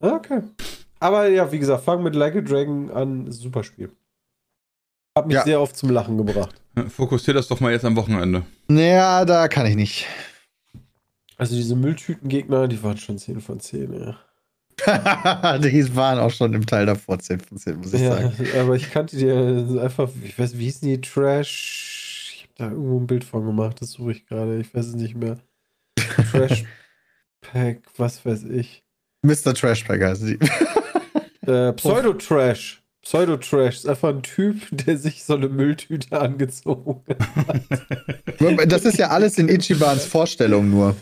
Okay. 0.00 0.42
Aber 1.00 1.28
ja, 1.28 1.50
wie 1.52 1.58
gesagt, 1.58 1.84
fang 1.84 2.02
mit 2.02 2.14
Like 2.14 2.34
a 2.36 2.40
Dragon 2.40 2.90
an. 2.90 3.30
Super 3.30 3.62
Spiel. 3.62 3.90
Hat 5.16 5.26
mich 5.26 5.34
Ja. 5.36 5.44
sehr 5.44 5.60
oft 5.60 5.76
zum 5.76 5.90
Lachen 5.90 6.16
gebracht. 6.16 6.60
Fokussier 6.88 7.34
das 7.34 7.48
doch 7.48 7.60
mal 7.60 7.70
jetzt 7.72 7.84
am 7.84 7.96
Wochenende. 7.96 8.44
Naja, 8.68 9.24
da 9.24 9.46
kann 9.48 9.66
ich 9.66 9.76
nicht. 9.76 10.06
Also 11.42 11.56
diese 11.56 11.74
Mülltütengegner, 11.74 12.68
die 12.68 12.80
waren 12.84 12.96
schon 12.98 13.18
10 13.18 13.40
von 13.40 13.58
10, 13.58 13.92
ja. 13.94 14.16
die 15.58 15.96
waren 15.96 16.20
auch 16.20 16.30
schon 16.30 16.54
im 16.54 16.64
Teil 16.64 16.86
davor 16.86 17.18
10 17.18 17.40
von 17.40 17.58
10, 17.58 17.78
muss 17.78 17.92
ich 17.92 18.00
Ja, 18.00 18.14
sagen. 18.14 18.32
aber 18.60 18.76
ich 18.76 18.92
kannte 18.92 19.16
die 19.16 19.26
ja 19.26 19.82
einfach, 19.82 20.08
ich 20.22 20.38
weiß, 20.38 20.56
wie 20.56 20.66
hießen 20.66 20.86
die? 20.88 21.00
Trash. 21.00 22.32
Ich 22.36 22.42
habe 22.44 22.52
da 22.58 22.70
irgendwo 22.76 23.00
ein 23.00 23.08
Bild 23.08 23.24
von 23.24 23.44
gemacht, 23.44 23.78
das 23.80 23.90
suche 23.90 24.12
ich 24.12 24.24
gerade, 24.24 24.60
ich 24.60 24.72
weiß 24.72 24.86
es 24.86 24.94
nicht 24.94 25.16
mehr. 25.16 25.40
Trash 26.30 26.62
Pack, 27.40 27.82
was 27.96 28.24
weiß 28.24 28.44
ich. 28.44 28.84
Mr. 29.22 29.52
Trashpack 29.52 30.00
heißt 30.00 30.22
die. 30.22 30.38
Äh, 31.44 31.72
Pseudo-Trash. 31.72 32.84
Pseudo-Trash 33.02 33.78
ist 33.78 33.88
einfach 33.88 34.10
ein 34.10 34.22
Typ, 34.22 34.58
der 34.70 34.96
sich 34.96 35.24
so 35.24 35.34
eine 35.34 35.48
Mülltüte 35.48 36.20
angezogen 36.20 37.02
hat. 37.08 38.70
Das 38.70 38.84
ist 38.84 38.96
ja 38.96 39.08
alles 39.08 39.38
in 39.38 39.48
Ichibans 39.48 40.04
Vorstellung 40.04 40.70
nur. 40.70 40.94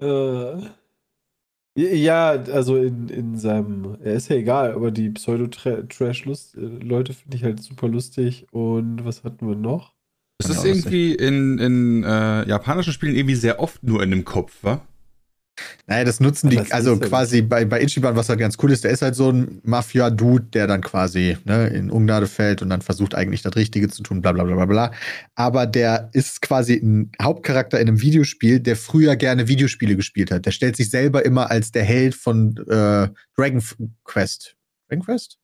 Äh, 0.00 0.70
ja, 1.76 2.30
also 2.30 2.76
in, 2.76 3.08
in 3.08 3.36
seinem, 3.36 3.98
er 4.02 4.14
ist 4.14 4.28
ja 4.28 4.36
egal, 4.36 4.72
aber 4.72 4.90
die 4.90 5.10
Pseudo-Trash-Leute 5.10 7.12
finde 7.12 7.36
ich 7.36 7.44
halt 7.44 7.62
super 7.62 7.86
lustig. 7.86 8.46
Und 8.50 9.04
was 9.04 9.22
hatten 9.22 9.46
wir 9.46 9.54
noch? 9.54 9.94
Ja, 10.42 10.50
ist 10.50 10.64
irgendwie 10.64 11.14
in, 11.14 11.58
in 11.58 12.04
äh, 12.04 12.48
japanischen 12.48 12.92
Spielen 12.92 13.14
irgendwie 13.14 13.34
sehr 13.34 13.60
oft 13.60 13.82
nur 13.82 14.02
in 14.02 14.10
dem 14.10 14.24
Kopf, 14.24 14.58
wa? 14.62 14.80
Naja, 15.86 16.04
das 16.04 16.20
nutzen 16.20 16.50
die, 16.50 16.56
Das 16.56 16.70
also 16.70 16.94
ist 16.94 17.02
ja- 17.02 17.08
quasi 17.08 17.42
bei, 17.42 17.64
bei 17.64 17.82
Ichiban, 17.82 18.14
was 18.16 18.28
halt 18.28 18.38
ganz 18.38 18.56
cool 18.62 18.70
ist, 18.72 18.84
der 18.84 18.90
ist 18.90 19.02
halt 19.02 19.14
so 19.14 19.30
ein 19.30 19.60
Mafia-Dude, 19.64 20.46
der 20.52 20.66
dann 20.66 20.80
quasi 20.82 21.36
ne, 21.44 21.68
in 21.68 21.90
Ungnade 21.90 22.26
fällt 22.26 22.62
und 22.62 22.70
dann 22.70 22.82
versucht 22.82 23.14
eigentlich 23.14 23.42
das 23.42 23.56
Richtige 23.56 23.88
zu 23.88 24.02
tun, 24.02 24.20
bla 24.20 24.32
bla 24.32 24.44
bla 24.44 24.54
bla 24.56 24.66
bla. 24.66 24.92
Aber 25.34 25.66
der 25.66 26.10
ist 26.12 26.42
quasi 26.42 26.74
ein 26.74 27.12
Hauptcharakter 27.20 27.80
in 27.80 27.88
einem 27.88 28.00
Videospiel, 28.00 28.60
der 28.60 28.76
früher 28.76 29.16
gerne 29.16 29.48
Videospiele 29.48 29.96
gespielt 29.96 30.30
hat. 30.30 30.46
Der 30.46 30.50
stellt 30.50 30.76
sich 30.76 30.90
selber 30.90 31.24
immer 31.24 31.50
als 31.50 31.72
der 31.72 31.84
Held 31.84 32.14
von 32.14 32.56
äh, 32.68 33.08
Dragon 33.36 33.62
Quest. 34.04 34.54
Dragon 34.88 35.04
Quest? 35.04 35.38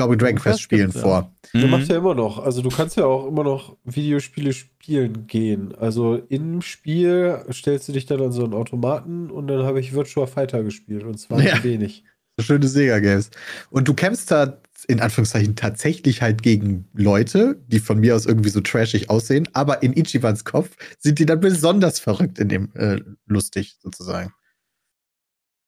Ich 0.00 0.06
glaube, 0.06 0.16
Dragon 0.16 0.38
Quest 0.38 0.62
spielen 0.62 0.90
ja. 0.92 1.00
vor. 1.00 1.32
Du 1.52 1.58
Mhm. 1.58 1.70
machst 1.70 1.88
ja 1.90 1.96
immer 1.98 2.14
noch. 2.14 2.38
Also 2.38 2.62
du 2.62 2.70
kannst 2.70 2.96
ja 2.96 3.04
auch 3.04 3.26
immer 3.26 3.44
noch 3.44 3.76
Videospiele 3.84 4.52
spielen 4.52 5.26
gehen. 5.26 5.74
Also 5.74 6.16
im 6.16 6.62
Spiel 6.62 7.44
stellst 7.52 7.88
du 7.88 7.92
dich 7.92 8.06
dann 8.06 8.20
an 8.22 8.32
so 8.32 8.44
einen 8.44 8.54
Automaten 8.54 9.30
und 9.30 9.46
dann 9.48 9.64
habe 9.64 9.80
ich 9.80 9.92
Virtua 9.92 10.26
Fighter 10.26 10.62
gespielt 10.62 11.04
und 11.04 11.18
zwar 11.18 11.42
Ja. 11.42 11.54
ein 11.54 11.64
wenig. 11.64 12.04
So 12.38 12.44
schöne 12.44 12.66
Sega-Games. 12.68 13.30
Und 13.68 13.88
du 13.88 13.94
kämpfst 13.94 14.30
da 14.30 14.60
in 14.88 15.00
Anführungszeichen 15.00 15.56
tatsächlich 15.56 16.22
halt 16.22 16.42
gegen 16.42 16.88
Leute, 16.94 17.60
die 17.66 17.80
von 17.80 18.00
mir 18.00 18.16
aus 18.16 18.24
irgendwie 18.24 18.48
so 18.48 18.62
trashig 18.62 19.10
aussehen, 19.10 19.46
aber 19.52 19.82
in 19.82 19.92
Ichibans 19.94 20.44
Kopf 20.46 20.74
sind 20.98 21.18
die 21.18 21.26
dann 21.26 21.40
besonders 21.40 22.00
verrückt 22.00 22.38
in 22.38 22.48
dem 22.48 22.72
äh, 22.74 23.00
lustig 23.26 23.76
sozusagen. 23.82 24.32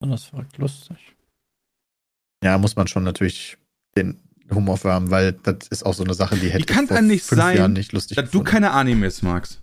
Das 0.00 0.24
verrückt 0.24 0.56
lustig. 0.56 0.96
Ja, 2.42 2.56
muss 2.58 2.74
man 2.74 2.86
schon 2.88 3.04
natürlich 3.04 3.58
den 3.96 4.20
Humor 4.52 4.76
für 4.76 4.92
haben, 4.92 5.10
weil 5.10 5.32
das 5.32 5.68
ist 5.70 5.84
auch 5.86 5.94
so 5.94 6.04
eine 6.04 6.14
Sache, 6.14 6.36
die 6.36 6.50
hätte 6.50 6.66
kann's 6.66 6.88
vor 6.90 7.00
nicht 7.00 7.24
fünf 7.24 7.40
sein, 7.40 7.56
Jahren 7.56 7.72
nicht 7.72 7.92
lustig 7.92 8.16
Dass 8.16 8.26
du 8.26 8.30
gefunden. 8.40 8.50
keine 8.50 8.70
Animes 8.72 9.22
magst. 9.22 9.60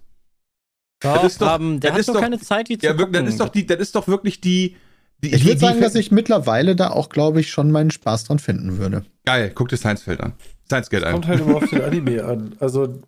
Doch, 1.01 1.23
ist 1.23 1.41
doch- 1.41 1.47
haben, 1.47 1.79
der 1.79 1.91
das 1.91 1.93
hat 1.93 1.99
ist 2.01 2.09
doch 2.09 2.19
keine 2.21 2.39
Zeit, 2.39 2.67
die 2.69 2.77
zu 2.77 2.85
Ja, 2.85 2.93
gucken. 2.93 3.13
das 3.13 3.27
ist 3.29 3.39
doch 3.39 3.49
die, 3.49 3.65
das 3.65 3.79
ist 3.79 3.95
doch 3.95 4.07
wirklich 4.07 4.41
die. 4.41 4.75
die 5.23 5.33
Ich 5.33 5.45
würde 5.45 5.59
sagen, 5.59 5.75
die, 5.77 5.81
dass 5.81 5.95
ich 5.95 6.11
mittlerweile 6.11 6.75
da 6.75 6.89
auch, 6.89 7.09
glaube 7.09 7.39
ich, 7.39 7.49
schon 7.51 7.71
meinen 7.71 7.91
Spaß 7.91 8.25
dran 8.25 8.39
finden 8.39 8.77
würde. 8.77 9.05
Geil, 9.25 9.51
guck 9.53 9.69
dir 9.69 9.77
Science 9.77 10.03
Feld 10.03 10.19
an. 10.21 10.33
Science 10.67 10.89
Gate 10.89 11.03
Kommt 11.03 11.25
an. 11.25 11.29
halt 11.31 11.39
immer 11.41 11.55
auf 11.57 11.69
den 11.69 11.81
Anime 11.81 12.23
an. 12.25 12.55
Also 12.59 13.01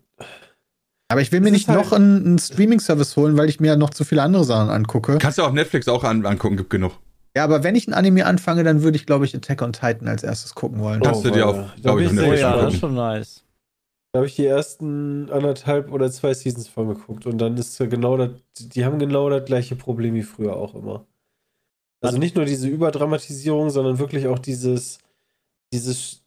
Aber 1.08 1.20
ich 1.20 1.30
will 1.32 1.40
mir 1.40 1.50
nicht 1.50 1.68
halt- 1.68 1.78
noch 1.78 1.92
einen, 1.92 2.24
einen 2.24 2.38
Streaming-Service 2.38 3.16
holen, 3.16 3.36
weil 3.36 3.48
ich 3.50 3.60
mir 3.60 3.76
noch 3.76 3.90
zu 3.90 4.04
viele 4.04 4.22
andere 4.22 4.44
Sachen 4.44 4.70
angucke. 4.70 5.18
Kannst 5.18 5.36
du 5.38 5.42
auch 5.42 5.48
auf 5.48 5.52
Netflix 5.52 5.86
auch 5.88 6.04
an, 6.04 6.24
angucken, 6.24 6.56
gibt 6.56 6.70
genug. 6.70 6.92
Ja, 7.36 7.44
aber 7.44 7.64
wenn 7.64 7.74
ich 7.74 7.88
ein 7.88 7.94
Anime 7.94 8.26
anfange, 8.26 8.62
dann 8.62 8.82
würde 8.82 8.96
ich, 8.96 9.06
glaube 9.06 9.24
ich, 9.24 9.34
Attack 9.34 9.62
on 9.62 9.72
Titan 9.72 10.06
als 10.08 10.22
erstes 10.22 10.54
gucken 10.54 10.80
wollen. 10.80 11.00
Oh, 11.00 11.04
Kannst 11.04 11.24
du 11.24 11.30
dir 11.30 11.46
Mann. 11.46 11.60
auf, 11.64 11.70
Da 11.76 11.80
glaube 11.82 12.02
ich, 12.02 12.06
ich 12.12 12.12
Oh 12.12 12.20
Netflix 12.20 12.40
ja, 12.42 12.56
das 12.56 12.74
ist 12.74 12.80
schon 12.80 12.94
nice. 12.94 13.44
da 14.12 14.18
habe 14.18 14.26
ich 14.26 14.36
die 14.36 14.44
ersten 14.46 15.30
anderthalb 15.30 15.90
oder 15.90 16.10
zwei 16.10 16.34
Seasons 16.34 16.68
von 16.68 16.88
geguckt 16.88 17.24
und 17.24 17.38
dann 17.38 17.56
ist 17.56 17.78
ja 17.78 17.86
genau 17.86 18.18
das, 18.18 18.30
die 18.58 18.84
haben 18.84 18.98
genau 18.98 19.30
das 19.30 19.44
gleiche 19.46 19.76
Problem 19.76 20.14
wie 20.14 20.22
früher 20.22 20.56
auch 20.56 20.74
immer. 20.74 21.06
Also 22.02 22.18
nicht 22.18 22.34
nur 22.34 22.44
diese 22.44 22.68
Überdramatisierung, 22.68 23.70
sondern 23.70 23.98
wirklich 23.98 24.26
auch 24.26 24.40
dieses, 24.40 24.98
dieses, 25.72 26.22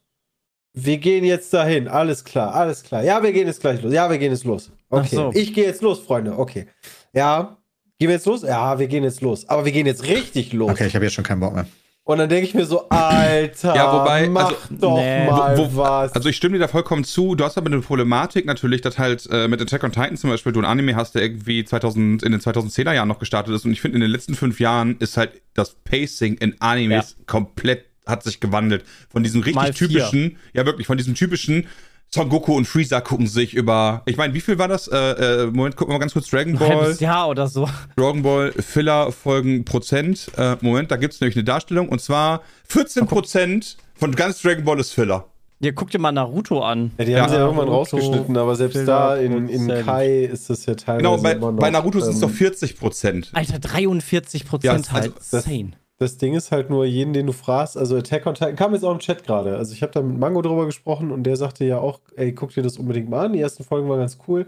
wir 0.72 0.96
gehen 0.98 1.24
jetzt 1.24 1.52
dahin, 1.52 1.86
alles 1.86 2.24
klar, 2.24 2.54
alles 2.54 2.82
klar. 2.82 3.04
Ja, 3.04 3.22
wir 3.22 3.32
gehen 3.32 3.46
jetzt 3.46 3.60
gleich 3.60 3.82
los. 3.82 3.92
Ja, 3.92 4.10
wir 4.10 4.18
gehen 4.18 4.32
jetzt 4.32 4.44
los. 4.44 4.72
Okay, 4.88 5.14
so. 5.14 5.30
ich 5.34 5.52
gehe 5.52 5.66
jetzt 5.66 5.82
los, 5.82 6.00
Freunde. 6.00 6.38
Okay. 6.38 6.66
Ja, 7.12 7.58
gehen 7.98 8.08
wir 8.08 8.14
jetzt 8.16 8.26
los? 8.26 8.42
Ja, 8.42 8.78
wir 8.78 8.86
gehen 8.88 9.04
jetzt 9.04 9.20
los. 9.20 9.48
Aber 9.48 9.64
wir 9.64 9.72
gehen 9.72 9.86
jetzt 9.86 10.04
richtig 10.04 10.52
los. 10.52 10.70
Okay, 10.70 10.86
ich 10.86 10.94
habe 10.94 11.04
jetzt 11.04 11.14
schon 11.14 11.24
keinen 11.24 11.40
Bock 11.40 11.54
mehr. 11.54 11.66
Und 12.04 12.18
dann 12.18 12.28
denke 12.28 12.46
ich 12.46 12.54
mir 12.54 12.64
so, 12.64 12.88
Alter, 12.88 13.74
Ja, 13.74 13.92
wobei, 13.92 14.28
mach 14.28 14.44
also- 14.46 14.56
doch 14.70 14.96
Nee. 14.96 15.26
mal 15.26 15.58
Wo- 15.58 15.72
wo- 15.72 15.76
was. 15.78 16.12
Also 16.12 16.28
ich 16.28 16.36
stimme 16.36 16.52
dir 16.52 16.60
da 16.60 16.68
vollkommen 16.68 17.02
zu. 17.02 17.34
Du 17.34 17.42
hast 17.42 17.58
aber 17.58 17.66
eine 17.66 17.80
Problematik 17.80 18.46
natürlich, 18.46 18.80
dass 18.80 18.96
halt 18.96 19.28
äh, 19.32 19.48
mit 19.48 19.60
Attack 19.60 19.82
on 19.82 19.90
Titan 19.90 20.16
zum 20.16 20.30
Beispiel 20.30 20.52
du 20.52 20.60
ein 20.60 20.64
Anime 20.64 20.94
hast, 20.94 21.16
der 21.16 21.22
irgendwie 21.22 21.64
2000, 21.64 22.22
in 22.22 22.30
den 22.30 22.40
2010er 22.40 22.92
Jahren 22.94 23.08
noch 23.08 23.18
gestartet 23.18 23.52
ist. 23.56 23.64
Und 23.64 23.72
ich 23.72 23.80
finde, 23.80 23.96
in 23.96 24.02
den 24.02 24.10
letzten 24.12 24.36
fünf 24.36 24.60
Jahren 24.60 24.96
ist 25.00 25.16
halt 25.16 25.32
das 25.54 25.74
Pacing 25.82 26.34
in 26.34 26.54
Animes 26.60 27.16
komplett 27.26 27.86
hat 28.06 28.22
sich 28.22 28.38
gewandelt. 28.38 28.84
Von 29.10 29.24
diesem 29.24 29.40
richtig 29.42 29.70
typischen, 29.74 30.36
ja 30.52 30.64
wirklich, 30.64 30.86
von 30.86 30.96
diesem 30.96 31.16
typischen 31.16 31.66
Son 32.14 32.28
Goku 32.28 32.54
und 32.56 32.66
Freezer 32.66 33.00
gucken 33.02 33.26
sich 33.26 33.52
über, 33.52 34.02
ich 34.06 34.16
meine, 34.16 34.32
wie 34.32 34.40
viel 34.40 34.58
war 34.58 34.68
das? 34.68 34.88
Äh, 34.88 34.96
äh, 34.96 35.46
Moment, 35.46 35.76
gucken 35.76 35.92
wir 35.92 35.98
mal 35.98 36.00
ganz 36.00 36.12
kurz, 36.14 36.28
Dragon 36.30 36.52
Ein 36.54 36.58
Ball. 36.58 36.68
halbes 36.76 37.00
Jahr 37.00 37.28
oder 37.28 37.46
so. 37.48 37.68
Dragon 37.96 38.22
Ball 38.22 38.52
Filler 38.52 39.12
Folgen 39.12 39.64
Prozent. 39.64 40.30
Äh, 40.36 40.56
Moment, 40.62 40.90
da 40.90 40.96
gibt 40.96 41.14
es 41.14 41.20
nämlich 41.20 41.36
eine 41.36 41.44
Darstellung 41.44 41.88
und 41.88 42.00
zwar 42.00 42.42
14 42.68 43.06
Prozent 43.06 43.76
von 43.94 44.14
ganz 44.14 44.40
Dragon 44.40 44.64
Ball 44.64 44.80
ist 44.80 44.92
Filler. 44.92 45.26
Ihr 45.60 45.72
guckt 45.72 45.94
dir 45.94 45.98
mal 45.98 46.12
Naruto 46.12 46.60
an. 46.60 46.92
Ja, 46.98 47.04
die 47.04 47.12
Ja. 47.12 47.22
haben 47.22 47.28
sie 47.30 47.34
ja 47.36 47.40
irgendwann 47.42 47.66
Naruto, 47.68 47.96
rausgeschnitten, 47.96 48.36
aber 48.36 48.56
selbst 48.56 48.74
Filler 48.74 48.86
da 48.86 49.16
in, 49.16 49.48
in. 49.48 49.68
Kai 49.84 50.24
ist 50.24 50.48
das 50.50 50.64
ja 50.66 50.74
teilweise 50.74 50.98
Genau, 51.02 51.16
bei, 51.22 51.32
immer 51.32 51.52
noch, 51.52 51.58
bei 51.60 51.70
Naruto 51.70 52.00
sind 52.00 52.10
es 52.14 52.22
ähm, 52.22 52.28
doch 52.28 52.34
40 52.34 52.78
Prozent. 52.78 53.30
Alter, 53.34 53.58
43 53.58 54.42
Ja, 54.42 54.48
Prozent 54.48 54.74
also 54.74 54.92
halt. 54.92 55.12
das- 55.16 55.32
Insane. 55.46 55.70
Das 55.98 56.18
Ding 56.18 56.34
ist 56.34 56.52
halt 56.52 56.68
nur 56.68 56.84
jeden, 56.84 57.14
den 57.14 57.26
du 57.26 57.32
fragst, 57.32 57.76
also 57.76 57.96
Attack 57.96 58.26
on 58.26 58.34
Titan 58.34 58.54
kam 58.56 58.74
jetzt 58.74 58.84
auch 58.84 58.92
im 58.92 58.98
Chat 58.98 59.24
gerade. 59.24 59.56
Also 59.56 59.72
ich 59.72 59.82
habe 59.82 59.92
da 59.92 60.02
mit 60.02 60.18
Mango 60.18 60.42
drüber 60.42 60.66
gesprochen 60.66 61.10
und 61.10 61.22
der 61.22 61.36
sagte 61.36 61.64
ja 61.64 61.78
auch, 61.78 62.00
ey, 62.16 62.32
guck 62.34 62.50
dir 62.50 62.62
das 62.62 62.76
unbedingt 62.78 63.08
mal 63.08 63.26
an. 63.26 63.32
Die 63.32 63.40
ersten 63.40 63.64
Folgen 63.64 63.88
waren 63.88 64.00
ganz 64.00 64.18
cool. 64.28 64.46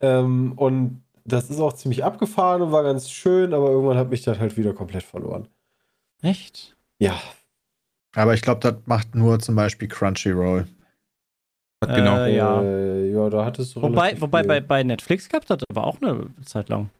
Ähm, 0.00 0.52
und 0.56 1.02
das 1.24 1.50
ist 1.50 1.60
auch 1.60 1.74
ziemlich 1.74 2.02
abgefahren 2.04 2.62
und 2.62 2.72
war 2.72 2.82
ganz 2.82 3.10
schön, 3.10 3.52
aber 3.54 3.70
irgendwann 3.70 3.98
hat 3.98 4.10
mich 4.10 4.22
das 4.22 4.38
halt 4.38 4.56
wieder 4.56 4.72
komplett 4.72 5.02
verloren. 5.02 5.46
Echt? 6.22 6.76
Ja, 6.98 7.20
Aber 8.14 8.34
ich 8.34 8.42
glaube, 8.42 8.60
das 8.60 8.74
macht 8.86 9.14
nur 9.14 9.38
zum 9.40 9.54
Beispiel 9.56 9.88
Crunchyroll. 9.88 10.66
genau. 11.80 12.18
Äh, 12.24 12.36
ja. 12.36 12.62
Äh, 12.62 13.10
ja, 13.12 13.28
da 13.28 13.44
hattest 13.44 13.76
du 13.76 13.82
Wobei, 13.82 14.20
wobei 14.20 14.40
viel. 14.40 14.48
bei, 14.48 14.60
bei 14.60 14.82
Netflix 14.82 15.28
gab 15.28 15.44
das 15.46 15.58
aber 15.68 15.84
auch 15.86 16.00
eine 16.00 16.28
Zeit 16.44 16.68
lang. 16.68 16.90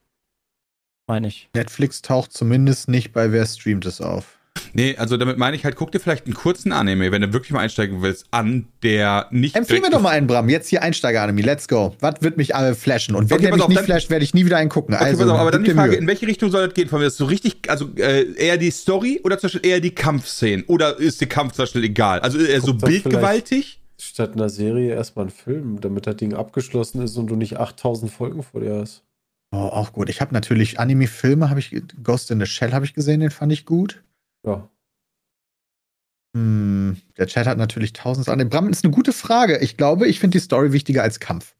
Meine 1.07 1.29
ich. 1.29 1.49
Netflix 1.55 2.03
taucht 2.03 2.33
zumindest 2.33 2.89
nicht 2.89 3.13
bei 3.13 3.33
Wer 3.33 3.47
streamt 3.47 3.87
es 3.87 4.01
auf. 4.01 4.39
Nee, 4.75 4.97
also 4.97 5.17
damit 5.17 5.39
meine 5.39 5.57
ich 5.57 5.65
halt, 5.65 5.77
guck 5.77 5.93
dir 5.93 5.99
vielleicht 6.01 6.27
einen 6.27 6.35
kurzen 6.35 6.73
Anime, 6.73 7.11
wenn 7.11 7.21
du 7.23 7.33
wirklich 7.33 7.53
mal 7.53 7.61
einsteigen 7.61 8.01
willst, 8.03 8.27
an, 8.31 8.69
der 8.83 9.27
nicht. 9.31 9.55
Empfehl 9.57 9.81
mir 9.81 9.91
doch 9.91 10.01
mal 10.01 10.11
einen, 10.11 10.27
Bram. 10.27 10.49
Jetzt 10.49 10.69
hier 10.69 10.83
Einsteiger-Anime. 10.83 11.43
Let's 11.43 11.69
go. 11.69 11.95
Was 12.01 12.17
wird 12.21 12.37
mich 12.37 12.55
alle 12.55 12.75
flashen? 12.75 13.15
Und 13.15 13.29
wenn 13.31 13.37
Okay, 13.37 13.47
der 13.47 13.55
mich 13.55 13.63
auf, 13.63 13.73
dann- 13.75 13.85
flasht, 13.85 14.09
werde 14.11 14.25
ich 14.25 14.35
nie 14.35 14.45
wieder 14.47 14.59
einen 14.59 14.71
gucken. 14.71 14.95
Okay, 14.95 15.05
also, 15.05 15.25
auf, 15.31 15.39
aber 15.39 15.51
dann 15.51 15.65
die 15.65 15.73
Frage, 15.73 15.91
Mühe. 15.93 15.99
in 16.01 16.07
welche 16.07 16.27
Richtung 16.27 16.51
soll 16.51 16.67
das 16.67 16.75
gehen? 16.75 16.89
Von 16.89 17.01
mir 17.01 17.07
ist 17.07 17.17
so 17.17 17.25
richtig, 17.27 17.69
also 17.69 17.91
äh, 17.97 18.33
eher 18.35 18.57
die 18.57 18.71
Story 18.71 19.21
oder 19.25 19.39
zum 19.39 19.49
Beispiel 19.49 19.67
eher 19.71 19.81
die 19.81 19.95
Kampfszenen? 19.95 20.65
Oder 20.67 20.99
ist 20.99 21.21
der 21.21 21.29
Kampf 21.29 21.53
zum 21.55 21.65
Beispiel 21.65 21.85
egal? 21.85 22.21
Also 22.21 22.39
eher 22.39 22.61
so 22.61 22.73
Guck 22.73 22.81
doch 22.81 22.89
bildgewaltig? 22.89 23.81
Statt 24.01 24.33
einer 24.35 24.49
Serie 24.49 24.95
erstmal 24.95 25.25
einen 25.27 25.31
Film, 25.35 25.81
damit 25.81 26.07
das 26.07 26.17
Ding 26.17 26.35
abgeschlossen 26.35 27.03
ist 27.03 27.17
und 27.17 27.27
du 27.29 27.37
nicht 27.37 27.59
8000 27.59 28.11
Folgen 28.13 28.43
vor 28.43 28.61
dir 28.61 28.77
hast. 28.81 29.03
Oh, 29.55 29.59
auch 29.59 29.93
gut. 29.93 30.09
Ich 30.09 30.21
habe 30.21 30.33
natürlich 30.33 30.81
Anime-Filme, 30.81 31.51
habe 31.51 31.61
ich 31.61 31.75
Ghost 32.03 32.31
in 32.31 32.41
the 32.41 32.47
Shell 32.47 32.73
habe 32.73 32.85
ich 32.87 32.95
gesehen, 32.95 33.21
den 33.21 33.31
fand 33.31 33.53
ich 33.53 33.67
gut. 33.67 34.03
Ja. 34.47 34.69
Hm, 36.35 36.97
der 37.19 37.27
Chat 37.27 37.47
hat 37.47 37.59
natürlich 37.59 37.93
tausend 37.93 38.29
Anime. 38.29 38.49
Bram, 38.49 38.71
ist 38.71 38.85
eine 38.85 38.93
gute 38.95 39.13
Frage. 39.13 39.59
Ich 39.59 39.77
glaube, 39.77 40.09
ich 40.09 40.19
finde 40.21 40.39
die 40.39 40.43
Story 40.45 40.73
wichtiger 40.73 41.03
als 41.03 41.21
Kampf. 41.21 41.55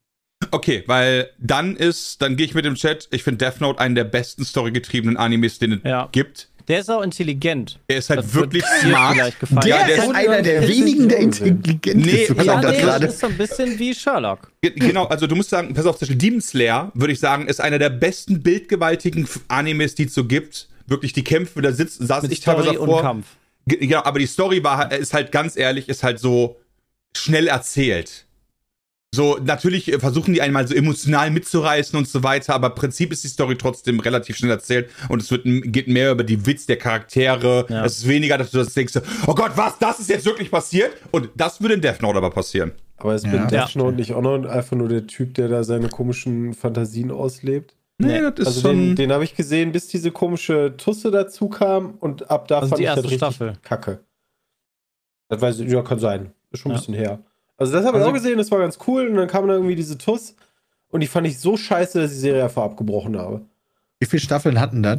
Okay, 0.51 0.83
weil 0.87 1.29
dann 1.37 1.75
ist, 1.75 2.21
dann 2.21 2.35
gehe 2.35 2.45
ich 2.45 2.55
mit 2.55 2.65
dem 2.65 2.75
Chat, 2.75 3.07
ich 3.11 3.23
finde 3.23 3.45
Death 3.45 3.61
Note 3.61 3.79
einen 3.79 3.95
der 3.95 4.03
besten 4.03 4.43
storygetriebenen 4.43 5.15
Animes, 5.15 5.59
den 5.59 5.73
es 5.73 5.79
Ja. 5.83 6.09
gibt. 6.11 6.49
Der 6.67 6.79
ist 6.79 6.89
auch 6.89 7.01
intelligent. 7.01 7.79
Er 7.87 7.97
ist 7.97 8.09
halt 8.09 8.19
Das 8.19 8.33
wirklich 8.33 8.63
smart. 8.81 9.15
Der, 9.17 9.27
Ja, 9.67 9.85
der 9.85 9.95
ist 9.97 10.03
ist- 10.05 10.15
einer 10.15 10.41
der 10.41 10.61
der 10.61 10.67
wenigen, 10.69 11.09
der 11.09 11.17
intelligent 11.19 12.05
Nee, 12.05 12.11
ist. 12.23 12.29
Ja, 12.43 12.61
nee, 12.61 12.77
gerade. 12.81 13.05
das 13.05 13.15
ist 13.15 13.19
so 13.21 13.27
ein 13.27 13.37
bisschen 13.37 13.77
wie 13.79 13.93
Sherlock. 13.93 14.51
Ge- 14.61 14.71
Genau, 14.75 15.05
also 15.05 15.27
du 15.27 15.35
musst 15.35 15.49
sagen, 15.49 15.73
pass 15.73 15.85
auf, 15.85 15.97
zum 15.97 16.07
Beispiel 16.07 16.17
Demon 16.17 16.41
Slayer, 16.41 16.91
würde 16.93 17.13
ich 17.13 17.19
sagen, 17.19 17.47
ist 17.47 17.59
einer 17.59 17.79
der 17.79 17.89
besten 17.89 18.41
bildgewaltigen 18.41 19.27
Animes, 19.49 19.95
die 19.95 20.05
es 20.05 20.13
so 20.13 20.25
gibt. 20.25 20.69
Wirklich 20.87 21.13
die 21.13 21.23
Kämpfe, 21.23 21.61
da 21.61 21.71
sitzt, 21.71 22.05
saß 22.05 22.23
Mit 22.23 22.31
ich 22.33 22.41
teilweise 22.41 22.69
Story 22.73 22.91
und. 22.91 23.01
Kampf. 23.01 23.25
Ge- 23.65 23.79
Genau, 23.79 24.03
aber 24.03 24.19
die 24.19 24.25
Story 24.27 24.63
war, 24.63 24.91
ist 24.91 25.13
halt 25.13 25.31
ganz 25.31 25.55
ehrlich, 25.57 25.87
ist 25.89 26.03
halt 26.03 26.19
so 26.19 26.57
schnell 27.15 27.47
erzählt. 27.47 28.25
So, 29.13 29.37
natürlich 29.45 29.93
äh, 29.93 29.99
versuchen 29.99 30.33
die 30.33 30.41
einmal 30.41 30.67
so 30.67 30.73
emotional 30.73 31.29
mitzureißen 31.29 31.95
und 31.97 32.07
so 32.07 32.23
weiter, 32.23 32.55
aber 32.55 32.69
im 32.69 32.73
Prinzip 32.75 33.11
ist 33.13 33.23
die 33.23 33.27
Story 33.27 33.55
trotzdem 33.55 33.99
relativ 33.99 34.37
schnell 34.37 34.49
erzählt 34.49 34.89
und 35.07 35.21
es 35.21 35.29
wird, 35.29 35.43
geht 35.45 35.87
mehr 35.87 36.11
über 36.11 36.23
die 36.23 36.47
Witz 36.47 36.65
der 36.65 36.77
Charaktere. 36.77 37.67
Ja. 37.69 37.85
Es 37.85 37.99
ist 37.99 38.07
weniger, 38.07 38.39
dass 38.39 38.49
du 38.49 38.57
das 38.57 38.73
denkst, 38.73 38.93
oh 39.27 39.35
Gott, 39.35 39.51
was, 39.55 39.77
das 39.77 39.99
ist 39.99 40.09
jetzt 40.09 40.25
wirklich 40.25 40.49
passiert? 40.49 40.93
Und 41.11 41.29
das 41.35 41.61
würde 41.61 41.75
in 41.75 41.81
Death 41.81 42.01
Note 42.01 42.17
aber 42.17 42.31
passieren. 42.31 42.71
Aber 42.97 43.13
ist 43.13 43.23
Ja. 43.25 43.33
mit. 43.33 43.51
Death 43.51 43.75
Note 43.75 43.95
nicht 43.97 44.13
auch 44.13 44.21
noch 44.23 44.45
einfach 44.49 44.75
nur 44.75 44.87
der 44.89 45.05
Typ, 45.05 45.35
der 45.35 45.47
da 45.47 45.63
seine 45.63 45.89
komischen 45.89 46.55
Fantasien 46.55 47.11
auslebt? 47.11 47.75
Nee, 47.99 48.19
das 48.21 48.39
ist 48.39 48.47
Also 48.47 48.61
schon. 48.61 48.77
den, 48.77 48.95
den 48.95 49.11
habe 49.11 49.23
ich 49.25 49.35
gesehen, 49.35 49.71
bis 49.71 49.87
diese 49.89 50.09
komische 50.09 50.73
Tusse 50.77 51.11
dazu 51.11 51.49
kam 51.49 51.91
und 51.99 52.31
ab 52.31 52.47
da 52.47 52.55
Also 52.61 52.69
fand 52.69 52.79
die 52.79 52.83
ich 52.85 52.89
das 52.89 52.97
erste 52.97 53.11
richtig 53.11 53.35
Staffel. 53.35 53.53
kacke. 53.61 53.99
Das 55.29 55.39
weiß 55.39 55.59
ich, 55.59 55.71
ja, 55.71 55.83
kann 55.83 55.99
sein. 55.99 56.31
Ist 56.49 56.61
schon 56.61 56.71
ein 56.71 56.75
Ja. 56.75 56.79
bisschen 56.79 56.93
her. 56.95 57.19
Also 57.63 57.73
das 57.73 57.85
habe 57.85 57.97
ich 57.97 58.03
Also- 58.03 58.09
auch 58.09 58.13
gesehen, 58.13 58.37
das 58.37 58.51
war 58.51 58.59
ganz 58.59 58.77
cool 58.87 59.07
und 59.07 59.15
dann 59.15 59.27
kam 59.27 59.47
da 59.47 59.53
irgendwie 59.53 59.75
diese 59.75 59.97
Tuss 59.97 60.35
und 60.89 60.99
die 61.01 61.07
fand 61.07 61.27
ich 61.27 61.39
so 61.39 61.57
scheiße, 61.57 61.99
dass 62.01 62.11
ich 62.11 62.17
die 62.17 62.21
Serie 62.21 62.43
einfach 62.43 62.63
abgebrochen 62.63 63.17
habe. 63.17 63.41
Wie 63.99 64.05
viele 64.05 64.21
Staffeln 64.21 64.59
hatten 64.59 64.83
das? 64.83 64.97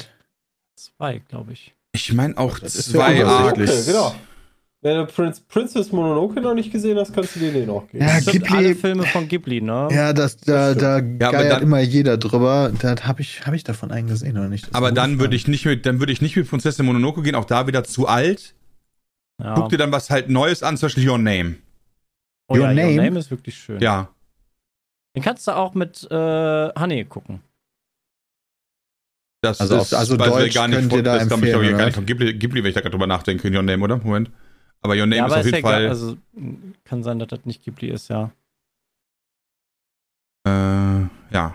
Zwei, 0.76 1.18
glaube 1.28 1.52
ich. 1.52 1.74
Ich 1.92 2.12
meine 2.12 2.36
auch 2.38 2.58
Das 2.58 2.74
ist 2.74 2.90
zwei 2.92 3.14
ja 3.16 3.26
Arcs. 3.26 3.52
unterschiedlich. 3.58 3.80
Okay, 3.82 3.92
genau. 3.92 4.14
Wenn 4.80 4.96
du 4.98 5.06
Prince, 5.06 5.40
Princess 5.48 5.92
Mononoke 5.92 6.40
noch 6.42 6.52
nicht 6.54 6.70
gesehen 6.70 6.98
hast, 6.98 7.14
kannst 7.14 7.36
du 7.36 7.40
dir 7.40 7.52
den 7.52 7.70
auch 7.70 7.88
geben. 7.88 8.04
Ja, 8.06 8.16
Das 8.16 8.24
sind 8.26 8.44
Ghibli- 8.46 8.56
alle 8.56 8.74
Filme 8.74 9.04
von 9.04 9.28
Ghibli, 9.28 9.62
ne? 9.62 9.88
Ja, 9.92 10.12
das, 10.12 10.36
da, 10.36 10.74
da 10.74 10.96
Ja, 10.96 11.00
geiert 11.00 11.52
dann- 11.52 11.62
immer 11.62 11.80
jeder 11.80 12.18
drüber. 12.18 12.70
Da 12.80 12.94
habe 13.02 13.22
ich, 13.22 13.46
hab 13.46 13.54
ich 13.54 13.64
davon 13.64 13.90
einen 13.90 14.08
gesehen 14.08 14.36
oder 14.36 14.48
nicht? 14.48 14.66
Das 14.66 14.74
Aber 14.74 14.92
dann 14.92 15.18
würde 15.20 15.36
ich 15.36 15.48
nicht 15.48 15.64
mit, 15.64 15.86
dann 15.86 16.00
würde 16.00 16.12
ich 16.12 16.20
nicht 16.20 16.36
mit 16.36 16.50
Prinzessin 16.50 16.84
Mononoke 16.84 17.22
gehen, 17.22 17.34
auch 17.34 17.46
da 17.46 17.66
wieder 17.66 17.84
zu 17.84 18.08
alt. 18.08 18.54
Ja. 19.42 19.54
Guck 19.54 19.70
dir 19.70 19.78
dann 19.78 19.90
was 19.92 20.10
halt 20.10 20.28
Neues 20.28 20.62
an, 20.62 20.76
zum 20.76 20.86
Beispiel 20.88 21.08
Your 21.08 21.18
Name. 21.18 21.54
Oh, 22.48 22.56
ja, 22.56 22.62
Your 22.62 22.68
Your 22.68 22.74
Name? 22.74 22.96
Name 23.02 23.18
ist 23.18 23.30
wirklich 23.30 23.56
schön. 23.56 23.80
Ja. 23.80 24.08
Den 25.16 25.22
kannst 25.22 25.46
du 25.46 25.52
auch 25.52 25.74
mit 25.74 26.06
äh, 26.10 26.68
Honey 26.78 27.04
gucken. 27.04 27.40
Das 29.42 29.60
Also 29.60 29.76
auf- 29.76 29.92
also 29.92 30.14
ich 30.14 30.18
Deutsch 30.22 30.54
gar 30.54 30.68
nicht 30.68 30.78
könnt 30.78 30.90
von, 30.90 30.98
ihr 31.00 31.02
da 31.02 31.14
das 31.18 31.26
ich, 31.26 31.32
empfehlen, 31.32 31.52
glaube 31.52 31.66
ich, 31.66 31.76
gar 31.76 31.84
nicht 31.84 31.94
von 31.94 32.06
Ghibli, 32.06 32.34
Ghibli, 32.34 32.62
wenn 32.62 32.68
ich 32.70 32.74
da 32.74 32.80
gerade 32.80 32.92
drüber 32.92 33.06
nachdenke, 33.06 33.48
Your 33.54 33.62
Name, 33.62 33.84
oder? 33.84 33.98
Moment. 33.98 34.30
Aber 34.80 34.94
Your 34.94 35.06
Name 35.06 35.16
ja, 35.16 35.26
ist 35.26 35.32
aber 35.32 35.40
auf 35.40 35.46
ist 35.46 35.52
jeden. 35.52 35.62
Fall. 35.62 35.88
Also 35.88 36.16
mh, 36.32 36.56
kann 36.84 37.02
sein, 37.02 37.18
dass 37.18 37.28
das 37.28 37.44
nicht 37.44 37.62
Ghibli 37.62 37.90
ist, 37.90 38.08
ja. 38.08 38.30
Äh, 40.46 41.02
ja. 41.32 41.54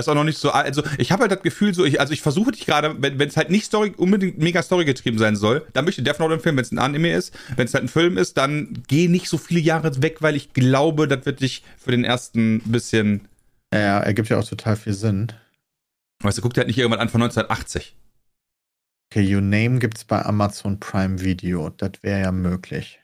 Das 0.00 0.06
ist 0.06 0.10
auch 0.12 0.14
noch 0.14 0.24
nicht 0.24 0.38
so. 0.38 0.50
Also, 0.50 0.82
ich 0.96 1.12
habe 1.12 1.20
halt 1.20 1.32
das 1.32 1.42
Gefühl, 1.42 1.74
so, 1.74 1.84
ich, 1.84 2.00
also 2.00 2.14
ich 2.14 2.22
versuche 2.22 2.52
dich 2.52 2.64
gerade, 2.64 2.96
wenn 3.02 3.20
es 3.20 3.36
halt 3.36 3.50
nicht 3.50 3.66
Story, 3.66 3.92
unbedingt 3.94 4.38
mega 4.38 4.62
Story 4.62 4.86
getrieben 4.86 5.18
sein 5.18 5.36
soll, 5.36 5.66
dann 5.74 5.84
möchte 5.84 6.00
ich 6.00 6.06
Death 6.06 6.20
Note 6.20 6.32
empfehlen, 6.32 6.56
wenn 6.56 6.64
es 6.64 6.72
ein 6.72 6.78
Anime 6.78 7.12
ist. 7.12 7.38
Wenn 7.54 7.66
es 7.66 7.74
halt 7.74 7.84
ein 7.84 7.88
Film 7.88 8.16
ist, 8.16 8.38
dann 8.38 8.82
geh 8.88 9.08
nicht 9.08 9.28
so 9.28 9.36
viele 9.36 9.60
Jahre 9.60 10.00
weg, 10.00 10.22
weil 10.22 10.36
ich 10.36 10.54
glaube, 10.54 11.06
das 11.06 11.26
wird 11.26 11.40
dich 11.40 11.64
für 11.76 11.90
den 11.90 12.04
ersten 12.04 12.60
bisschen. 12.60 13.28
Ja, 13.74 14.00
ergibt 14.00 14.30
ja 14.30 14.38
auch 14.38 14.48
total 14.48 14.76
viel 14.76 14.94
Sinn. 14.94 15.32
Weißt 16.22 16.38
du, 16.38 16.42
guck 16.42 16.54
dir 16.54 16.60
halt 16.60 16.68
nicht 16.68 16.78
irgendwann 16.78 17.00
an 17.00 17.10
von 17.10 17.20
1980. 17.20 17.94
Okay, 19.12 19.34
Your 19.34 19.42
Name 19.42 19.80
gibt's 19.80 20.06
bei 20.06 20.24
Amazon 20.24 20.80
Prime 20.80 21.20
Video. 21.20 21.68
Das 21.68 21.90
wäre 22.00 22.22
ja 22.22 22.32
möglich. 22.32 23.00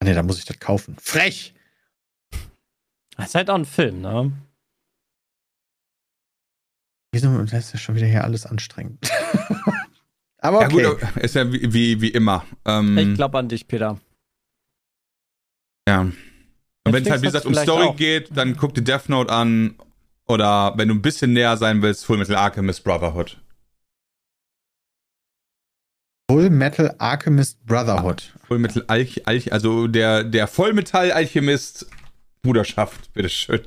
Ah, 0.00 0.06
nee, 0.06 0.14
da 0.14 0.22
muss 0.22 0.38
ich 0.38 0.46
das 0.46 0.58
kaufen. 0.58 0.96
Frech! 0.98 1.54
Das 3.18 3.28
ist 3.28 3.34
halt 3.34 3.50
auch 3.50 3.56
ein 3.56 3.64
Film, 3.64 4.00
ne? 4.00 4.32
Wieso? 7.12 7.36
Das 7.42 7.52
ist 7.52 7.72
ja 7.72 7.78
schon 7.78 7.96
wieder 7.96 8.06
hier 8.06 8.24
alles 8.24 8.46
anstrengend. 8.46 9.10
Aber 10.40 10.60
okay. 10.60 10.82
Ja, 10.82 10.90
gut, 10.92 11.16
ist 11.16 11.34
ja 11.34 11.52
wie, 11.52 11.72
wie, 11.72 12.00
wie 12.00 12.10
immer. 12.10 12.46
Ähm, 12.64 12.96
Ich 12.96 13.14
glaube 13.14 13.38
an 13.38 13.48
dich, 13.48 13.66
Peter. 13.66 13.98
Ja. 15.88 16.02
Und 16.02 16.14
wenn 16.84 17.02
es 17.02 17.10
halt, 17.10 17.22
wie 17.22 17.26
gesagt, 17.26 17.46
um 17.46 17.54
Story 17.54 17.86
auch. 17.86 17.96
geht, 17.96 18.36
dann 18.36 18.56
guck 18.56 18.74
dir 18.74 18.82
Death 18.82 19.08
Note 19.08 19.32
an. 19.32 19.74
Oder 20.28 20.74
wenn 20.76 20.88
du 20.88 20.94
ein 20.94 21.02
bisschen 21.02 21.32
näher 21.32 21.56
sein 21.56 21.82
willst, 21.82 22.04
Full 22.04 22.18
Metal 22.18 22.36
Alchemist 22.36 22.84
Brotherhood. 22.84 23.40
Full 26.30 26.50
Metal 26.50 26.94
Alchemist 26.98 27.64
Brotherhood. 27.66 28.34
Full 28.46 28.58
Metal 28.58 28.84
Alch, 28.86 29.26
Alch 29.26 29.50
also 29.52 29.88
der, 29.88 30.24
der 30.24 30.46
Vollmetall-Alchemist 30.46 31.86
Bruderschaft, 32.42 33.12
bitteschön. 33.12 33.60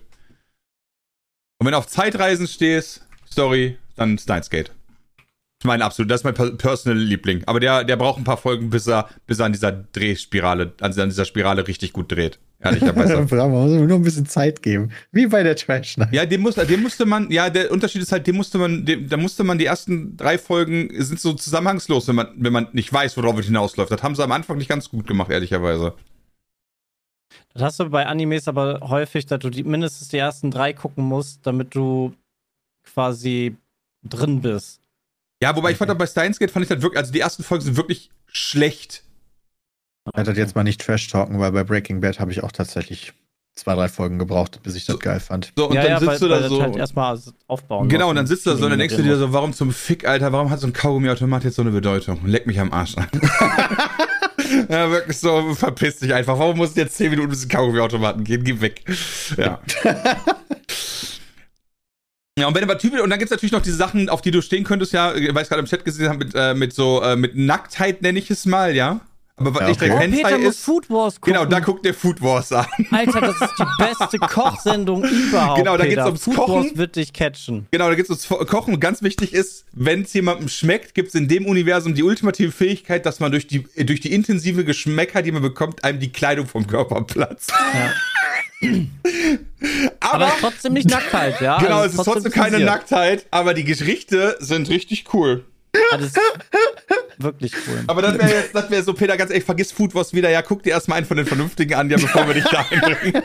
Und 1.60 1.65
wenn 1.65 1.71
du 1.71 1.77
auf 1.77 1.88
Zeitreisen 1.88 2.47
stehst, 2.47 3.05
Story, 3.31 3.77
dann 3.95 4.17
Steins 4.17 4.49
Gate. 4.49 4.69
Das 4.69 5.65
ist 5.65 5.67
mein 5.67 5.81
absolut, 5.84 6.10
das 6.10 6.21
ist 6.21 6.23
mein 6.23 6.34
per- 6.34 6.57
personal 6.57 6.97
Liebling. 6.97 7.43
Aber 7.45 7.60
der, 7.60 7.84
der 7.84 7.95
braucht 7.95 8.17
ein 8.17 8.23
paar 8.23 8.38
Folgen, 8.38 8.71
bis 8.71 8.88
er, 8.88 9.10
bis 9.27 9.38
er 9.38 9.45
an 9.45 9.53
dieser 9.53 9.71
Drehspirale, 9.71 10.73
also 10.81 11.01
an 11.03 11.10
dieser 11.10 11.25
Spirale 11.25 11.67
richtig 11.67 11.93
gut 11.93 12.12
dreht. 12.12 12.39
Ehrlicherweise. 12.63 13.21
Bravo, 13.29 13.62
muss 13.62 13.71
mir 13.71 13.88
nur 13.88 13.97
ein 13.97 14.03
bisschen 14.03 14.25
Zeit 14.25 14.63
geben. 14.63 14.91
Wie 15.12 15.27
bei 15.27 15.43
der 15.43 15.55
Trash 15.55 15.97
Night. 15.97 16.13
Ja, 16.13 16.25
den, 16.25 16.41
muss, 16.41 16.55
den 16.55 16.81
musste 16.81 17.05
man, 17.05 17.29
ja, 17.29 17.51
der 17.51 17.71
Unterschied 17.71 18.01
ist 18.01 18.12
halt, 18.12 18.25
den 18.25 18.36
musste 18.38 18.57
man, 18.57 18.86
den, 18.86 19.07
da 19.07 19.17
musste 19.17 19.43
man 19.43 19.60
die 19.60 19.65
ersten 19.65 20.17
drei 20.17 20.39
Folgen 20.39 20.89
sind 21.03 21.19
so 21.19 21.34
zusammenhangslos, 21.34 22.07
wenn 22.07 22.15
man, 22.15 22.29
wenn 22.38 22.53
man 22.53 22.67
nicht 22.73 22.91
weiß, 22.91 23.15
worauf 23.17 23.38
es 23.38 23.45
hinausläuft. 23.45 23.91
Das 23.91 24.01
haben 24.01 24.15
sie 24.15 24.23
am 24.23 24.31
Anfang 24.31 24.57
nicht 24.57 24.69
ganz 24.69 24.89
gut 24.89 25.05
gemacht, 25.05 25.29
ehrlicherweise. 25.29 25.93
Das 27.53 27.63
hast 27.63 27.79
du 27.79 27.89
bei 27.89 28.05
Animes 28.05 28.47
aber 28.47 28.79
häufig, 28.81 29.25
dass 29.25 29.39
du 29.39 29.49
die, 29.49 29.63
mindestens 29.63 30.09
die 30.09 30.17
ersten 30.17 30.51
drei 30.51 30.73
gucken 30.73 31.03
musst, 31.03 31.45
damit 31.45 31.75
du 31.75 32.13
quasi 32.83 33.55
drin 34.03 34.41
bist. 34.41 34.81
Ja, 35.41 35.55
wobei 35.55 35.71
ich 35.71 35.77
fand, 35.77 35.95
bei 35.97 36.07
Steins 36.07 36.39
Gate 36.39 36.51
fand 36.51 36.63
ich 36.63 36.69
das 36.69 36.81
wirklich, 36.81 36.99
also 36.99 37.11
die 37.11 37.19
ersten 37.19 37.43
Folgen 37.43 37.63
sind 37.63 37.77
wirklich 37.77 38.11
schlecht. 38.27 39.03
Ich 40.05 40.17
werde 40.17 40.31
das 40.31 40.37
jetzt 40.37 40.55
mal 40.55 40.63
nicht 40.63 40.81
Trash 40.81 41.07
talken, 41.07 41.39
weil 41.39 41.51
bei 41.51 41.63
Breaking 41.63 42.01
Bad 42.01 42.19
habe 42.19 42.31
ich 42.31 42.43
auch 42.43 42.51
tatsächlich 42.51 43.13
zwei, 43.55 43.75
drei 43.75 43.89
Folgen 43.89 44.17
gebraucht, 44.17 44.61
bis 44.63 44.75
ich 44.75 44.85
das 44.85 44.95
So. 44.95 44.99
geil 44.99 45.19
fand. 45.19 45.51
So, 45.55 45.69
und 45.69 45.75
ja, 45.75 45.81
dann 45.81 45.91
ja, 45.91 45.99
sitzt 45.99 46.11
weil, 46.11 46.19
du 46.19 46.27
da 46.27 46.39
das 46.39 46.49
so. 46.49 46.61
halt 46.61 46.75
erstmal 46.75 47.19
aufbauen 47.47 47.89
genau, 47.89 48.09
und 48.09 48.15
dann 48.15 48.27
sitzt 48.27 48.45
du 48.45 48.51
da 48.51 48.57
so 48.57 48.65
und 48.65 48.69
dann 48.71 48.79
denkst 48.79 48.95
du 48.95 49.03
dir 49.03 49.17
so. 49.17 49.27
so, 49.27 49.33
warum 49.33 49.53
zum 49.53 49.71
Fick, 49.71 50.07
Alter, 50.07 50.31
warum 50.31 50.49
hat 50.49 50.59
so 50.59 50.67
ein 50.67 50.73
Kaugummiautomat 50.73 51.43
jetzt 51.43 51.55
so 51.55 51.61
eine 51.61 51.71
Bedeutung? 51.71 52.25
Leck 52.25 52.47
mich 52.47 52.59
am 52.59 52.71
Arsch 52.71 52.97
an. 52.97 53.09
ja, 54.69 54.91
wirklich 54.91 55.17
so, 55.17 55.53
verpiss 55.55 55.97
dich 55.97 56.13
einfach. 56.13 56.37
Warum 56.37 56.57
muss 56.57 56.71
es 56.71 56.75
jetzt 56.75 56.97
10 56.97 57.09
Minuten 57.09 57.29
bis 57.29 57.41
zum 57.41 57.49
Kaugummiautomaten 57.49 58.23
gehen? 58.23 58.43
Geh 58.43 58.59
weg. 58.61 58.83
Ja. 59.37 59.59
Ja, 62.37 62.47
und 62.47 62.55
wenn 62.55 62.63
aber 62.63 62.77
Typ, 62.77 62.93
und 62.99 63.09
dann 63.09 63.19
gibt's 63.19 63.31
natürlich 63.31 63.51
noch 63.51 63.61
diese 63.61 63.77
Sachen, 63.77 64.09
auf 64.09 64.21
die 64.21 64.31
du 64.31 64.41
stehen 64.41 64.63
könntest, 64.63 64.93
ja, 64.93 65.13
weil 65.13 65.43
ich 65.43 65.49
gerade 65.49 65.59
im 65.59 65.65
Chat 65.65 65.85
gesehen 65.85 66.09
habe, 66.09 66.25
mit, 66.25 66.33
äh, 66.35 66.53
mit 66.53 66.73
so, 66.73 67.01
äh, 67.01 67.15
mit 67.15 67.35
Nacktheit 67.35 68.01
nenne 68.01 68.19
ich 68.19 68.29
es 68.29 68.45
mal, 68.45 68.75
ja. 68.75 69.01
Aber 69.41 69.54
was 69.56 69.62
Ja, 69.62 69.67
nicht 69.69 69.77
okay. 69.82 69.88
der 69.88 69.95
Oh, 69.95 69.99
Hentai 69.99 70.23
Peter 70.23 70.38
muss 70.39 70.56
ist, 70.56 70.63
Food 70.65 70.89
Wars 70.89 71.15
gucken. 71.21 71.34
genau, 71.34 71.45
da 71.45 71.60
guckt 71.60 71.86
der 71.86 71.93
Food 71.93 72.21
Wars 72.21 72.51
an. 72.51 72.65
Alter, 72.91 73.21
das 73.21 73.41
ist 73.41 73.54
die 73.60 73.65
beste 73.77 74.17
Kochsendung 74.19 75.04
überhaupt. 75.04 75.58
Genau, 75.60 75.77
da 75.77 75.84
geht's 75.84 75.95
Peter. 75.95 76.06
ums 76.08 76.23
Food 76.23 76.36
Kochen. 76.36 76.54
Wars 76.65 76.77
wird 76.77 76.95
dich 76.95 77.13
catchen. 77.13 77.67
Genau, 77.71 77.89
da 77.89 77.95
gibt's 77.95 78.10
das 78.10 78.27
Kochen. 78.47 78.73
Und 78.73 78.80
ganz 78.80 79.01
wichtig 79.01 79.34
ist, 79.34 79.65
wenn 79.73 80.04
es 80.04 80.13
jemandem 80.13 80.47
schmeckt, 80.49 80.93
gibt's 80.93 81.15
in 81.15 81.27
dem 81.27 81.45
Universum 81.45 81.93
die 81.93 82.04
ultimative 82.04 82.51
Fähigkeit, 82.51 83.06
dass 83.06 83.19
man 83.19 83.32
durch 83.32 83.47
die, 83.47 83.65
äh, 83.75 83.84
durch 83.86 83.99
die 83.99 84.13
intensive 84.13 84.63
Geschmäcker, 84.65 85.21
die 85.21 85.32
man 85.32 85.41
bekommt, 85.41 85.84
einem 85.84 85.99
die 85.99 86.12
Kleidung 86.12 86.45
vom 86.47 86.67
Körper 86.67 87.01
platzt. 87.04 87.51
Ja. 87.51 87.91
Aber, 89.99 90.25
Aber 90.25 90.32
trotzdem 90.39 90.73
nicht 90.73 90.89
nackt 90.89 91.13
halt, 91.13 91.41
ja. 91.41 91.58
genau, 91.60 91.77
Also 91.77 91.93
es 92.01 92.08
ist 92.08 92.13
trotzdem 92.13 92.32
keine. 92.32 92.60
Nacktheit, 92.60 93.25
aber 93.32 93.54
die 93.54 93.63
Gerichte 93.63 94.36
sind 94.39 94.69
richtig 94.69 95.06
cool. 95.13 95.45
Ja, 95.73 95.97
das 95.97 96.07
ist 96.07 96.19
wirklich 97.17 97.53
cool. 97.67 97.84
Aber 97.88 98.01
das 98.01 98.17
wäre 98.17 98.29
jetzt, 98.29 98.53
das 98.55 98.69
wäre 98.69 98.84
so, 98.84 98.93
Peter, 98.93 99.15
ganz 99.15 99.31
ehrlich, 99.31 99.45
vergiss 99.45 99.71
Food 99.71 99.95
Wars 99.95 100.13
wieder. 100.13 100.29
Ja, 100.29 100.41
guck 100.41 100.63
dir 100.63 100.71
erstmal 100.71 100.97
einen 100.97 101.07
von 101.07 101.17
den 101.17 101.25
vernünftigen 101.25 101.75
an, 101.75 101.89
ja, 101.89 101.97
bevor 101.97 102.27
wir 102.27 102.34
dich 102.34 102.43
da 102.45 102.65
einbringen. 102.69 103.23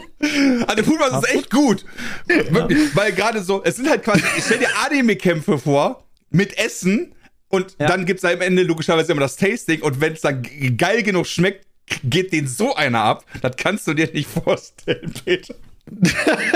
Also 0.68 0.82
Food 0.85 1.00
Wars 1.00 1.24
ist 1.24 1.35
echt 1.35 1.50
gut. 1.50 1.85
Wirklich, 2.26 2.94
weil 2.94 3.12
gerade 3.12 3.42
so, 3.42 3.62
es 3.64 3.76
sind 3.76 3.88
halt 3.88 4.04
quasi, 4.04 4.22
ich 4.37 4.44
stell 4.44 4.59
dir 4.59 4.68
Anime-Kämpfe 4.85 5.59
vor, 5.59 6.04
mit 6.30 6.56
Essen 6.59 7.14
und 7.48 7.76
Ja. 7.80 7.87
dann 7.88 8.04
gibt's 8.06 8.22
da 8.22 8.30
am 8.30 8.40
Ende 8.40 8.62
logischerweise 8.62 9.12
immer 9.12 9.20
das 9.22 9.37
Tasting 9.37 9.82
und 9.82 10.00
wenn 10.00 10.12
es 10.12 10.20
dann 10.20 10.42
geil 10.76 11.02
genug 11.02 11.26
schmeckt, 11.26 11.66
geht 12.04 12.32
den 12.32 12.46
so 12.48 12.74
einer 12.74 13.00
ab. 13.02 13.24
Das 13.42 13.56
kannst 13.56 13.87
du 13.87 13.94
dir 13.94 14.09
nicht 14.12 14.28
vorstellen, 14.44 15.12
Peter. 15.24 15.54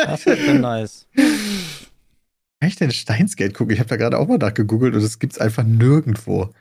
Das 0.07 0.27
wird 0.27 0.41
dann 0.47 0.61
nice. 0.61 1.07
Kann 2.61 2.69
ich 2.69 2.77
denn 2.77 2.91
Steinsgate 2.91 3.53
gucken? 3.55 3.73
Ich 3.73 3.81
habe 3.81 3.89
da 3.89 3.97
gerade 3.97 4.19
auch 4.19 4.29
mal 4.29 4.37
nachgegoogelt 4.39 4.95
und 4.95 5.03
das 5.03 5.19
gibt's 5.19 5.39
einfach 5.39 5.65
nirgendwo. 5.65 6.53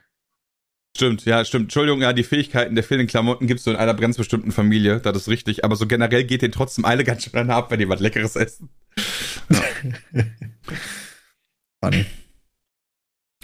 Stimmt, 0.95 1.25
ja, 1.25 1.43
stimmt. 1.45 1.65
Entschuldigung, 1.65 2.01
ja, 2.01 2.13
die 2.13 2.23
Fähigkeiten 2.23 2.75
der 2.75 2.83
fehlenden 2.83 3.07
Klamotten 3.07 3.47
gibt's 3.47 3.63
so 3.63 3.71
in 3.71 3.77
einer 3.77 3.93
ganz 3.93 4.17
bestimmten 4.17 4.51
Familie, 4.51 4.99
das 5.01 5.15
ist 5.17 5.27
richtig. 5.27 5.63
Aber 5.63 5.75
so 5.75 5.87
generell 5.87 6.23
geht 6.23 6.41
den 6.41 6.51
trotzdem 6.51 6.85
alle 6.85 7.03
ganz 7.03 7.23
schön 7.23 7.49
ab, 7.49 7.69
wenn 7.69 7.79
die 7.79 7.89
was 7.89 7.99
Leckeres 7.99 8.35
essen. 8.35 8.69
Funny. 11.83 12.05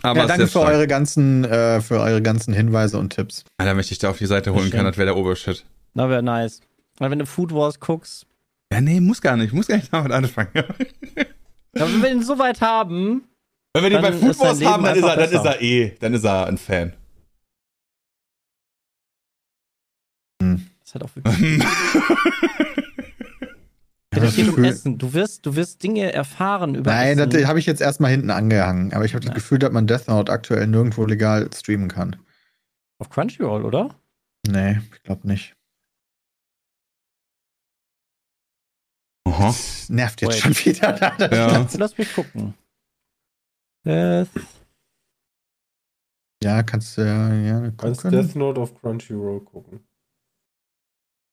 Aber 0.01 0.19
ja, 0.21 0.27
danke 0.27 0.43
für 0.47 0.59
stark. 0.59 0.67
eure 0.67 0.87
ganzen, 0.87 1.45
äh, 1.45 1.81
für 1.81 1.99
eure 1.99 2.21
ganzen 2.21 2.53
Hinweise 2.53 2.97
und 2.99 3.11
Tipps. 3.11 3.43
Alter, 3.57 3.71
wenn 3.73 3.79
ich 3.79 3.89
dich 3.89 3.99
da 3.99 4.09
auf 4.09 4.17
die 4.17 4.25
Seite 4.27 4.53
holen 4.53 4.69
kann, 4.69 4.85
das 4.85 4.97
wäre 4.97 5.07
der 5.07 5.17
Obershit. 5.17 5.65
Na, 5.93 6.09
wäre 6.09 6.23
nice. 6.23 6.61
Weil 6.99 7.11
wenn 7.11 7.19
du 7.19 7.25
Food 7.25 7.53
Wars 7.53 7.79
guckst, 7.79 8.27
Ja, 8.71 8.81
nee, 8.81 8.99
muss 8.99 9.21
gar 9.21 9.35
nicht. 9.37 9.53
Muss 9.53 9.67
gar 9.67 9.77
nicht 9.77 9.91
damit 9.93 10.11
anfangen. 10.11 10.49
ja, 11.77 11.85
wenn 11.87 12.01
wir 12.01 12.11
ihn 12.11 12.23
so 12.23 12.37
weit 12.39 12.61
haben, 12.61 13.23
Wenn 13.73 13.83
wir 13.83 13.89
den 13.89 14.01
bei 14.01 14.11
Food 14.13 14.31
ist 14.31 14.41
dein 14.41 14.47
Wars 14.47 14.63
haben, 14.65 14.83
dann 14.83 14.95
ist, 14.97 15.03
er, 15.03 15.15
dann 15.15 15.31
ist 15.31 15.45
er 15.45 15.61
eh, 15.61 15.95
dann 15.99 16.13
ist 16.13 16.23
er 16.23 16.45
ein 16.47 16.57
Fan. 16.57 16.93
ist 20.83 20.93
halt 20.93 21.03
auch 21.03 21.15
wirklich. 21.15 21.63
Es 24.17 24.21
das 24.21 24.35
geht 24.37 24.47
um 24.47 24.55
Gefühl- 24.55 24.65
Essen. 24.69 24.97
Du 24.97 25.11
wirst, 25.13 25.45
du 25.45 25.55
wirst 25.57 25.83
Dinge 25.83 26.13
erfahren 26.13 26.73
über 26.75 26.89
Nein, 26.89 27.19
Essen. 27.19 27.29
das 27.31 27.45
habe 27.47 27.59
ich 27.59 27.65
jetzt 27.65 27.81
erstmal 27.81 28.11
hinten 28.11 28.29
angehangen. 28.29 28.93
Aber 28.93 29.03
ich 29.03 29.13
habe 29.13 29.19
das 29.19 29.31
Ja. 29.31 29.33
Gefühl, 29.35 29.59
dass 29.59 29.73
man 29.73 29.87
Death 29.87 30.07
Note 30.07 30.31
aktuell 30.31 30.67
nirgendwo 30.67 31.03
legal 31.05 31.49
streamen 31.53 31.89
kann. 31.89 32.15
Auf 32.97 33.09
Crunchyroll, 33.09 33.65
oder? 33.65 33.93
Nee, 34.47 34.79
ich 34.93 35.03
glaube 35.03 35.27
nicht. 35.27 35.54
Aha. 39.35 39.47
Das 39.47 39.89
nervt 39.89 40.21
jetzt 40.21 40.43
Wait. 40.45 40.55
schon 40.55 40.65
wieder. 40.65 41.31
Ja. 41.31 41.67
Lass 41.77 41.97
mich 41.97 42.13
gucken. 42.13 42.53
Death. 43.85 44.29
Ja, 46.43 46.63
kannst 46.63 46.97
du 46.97 47.01
ja 47.01 47.33
ja, 47.33 47.71
Kannst 47.77 48.01
gucken. 48.03 48.21
Death 48.21 48.35
Note 48.35 48.61
auf 48.61 48.79
Crunchyroll 48.79 49.41
gucken. 49.41 49.79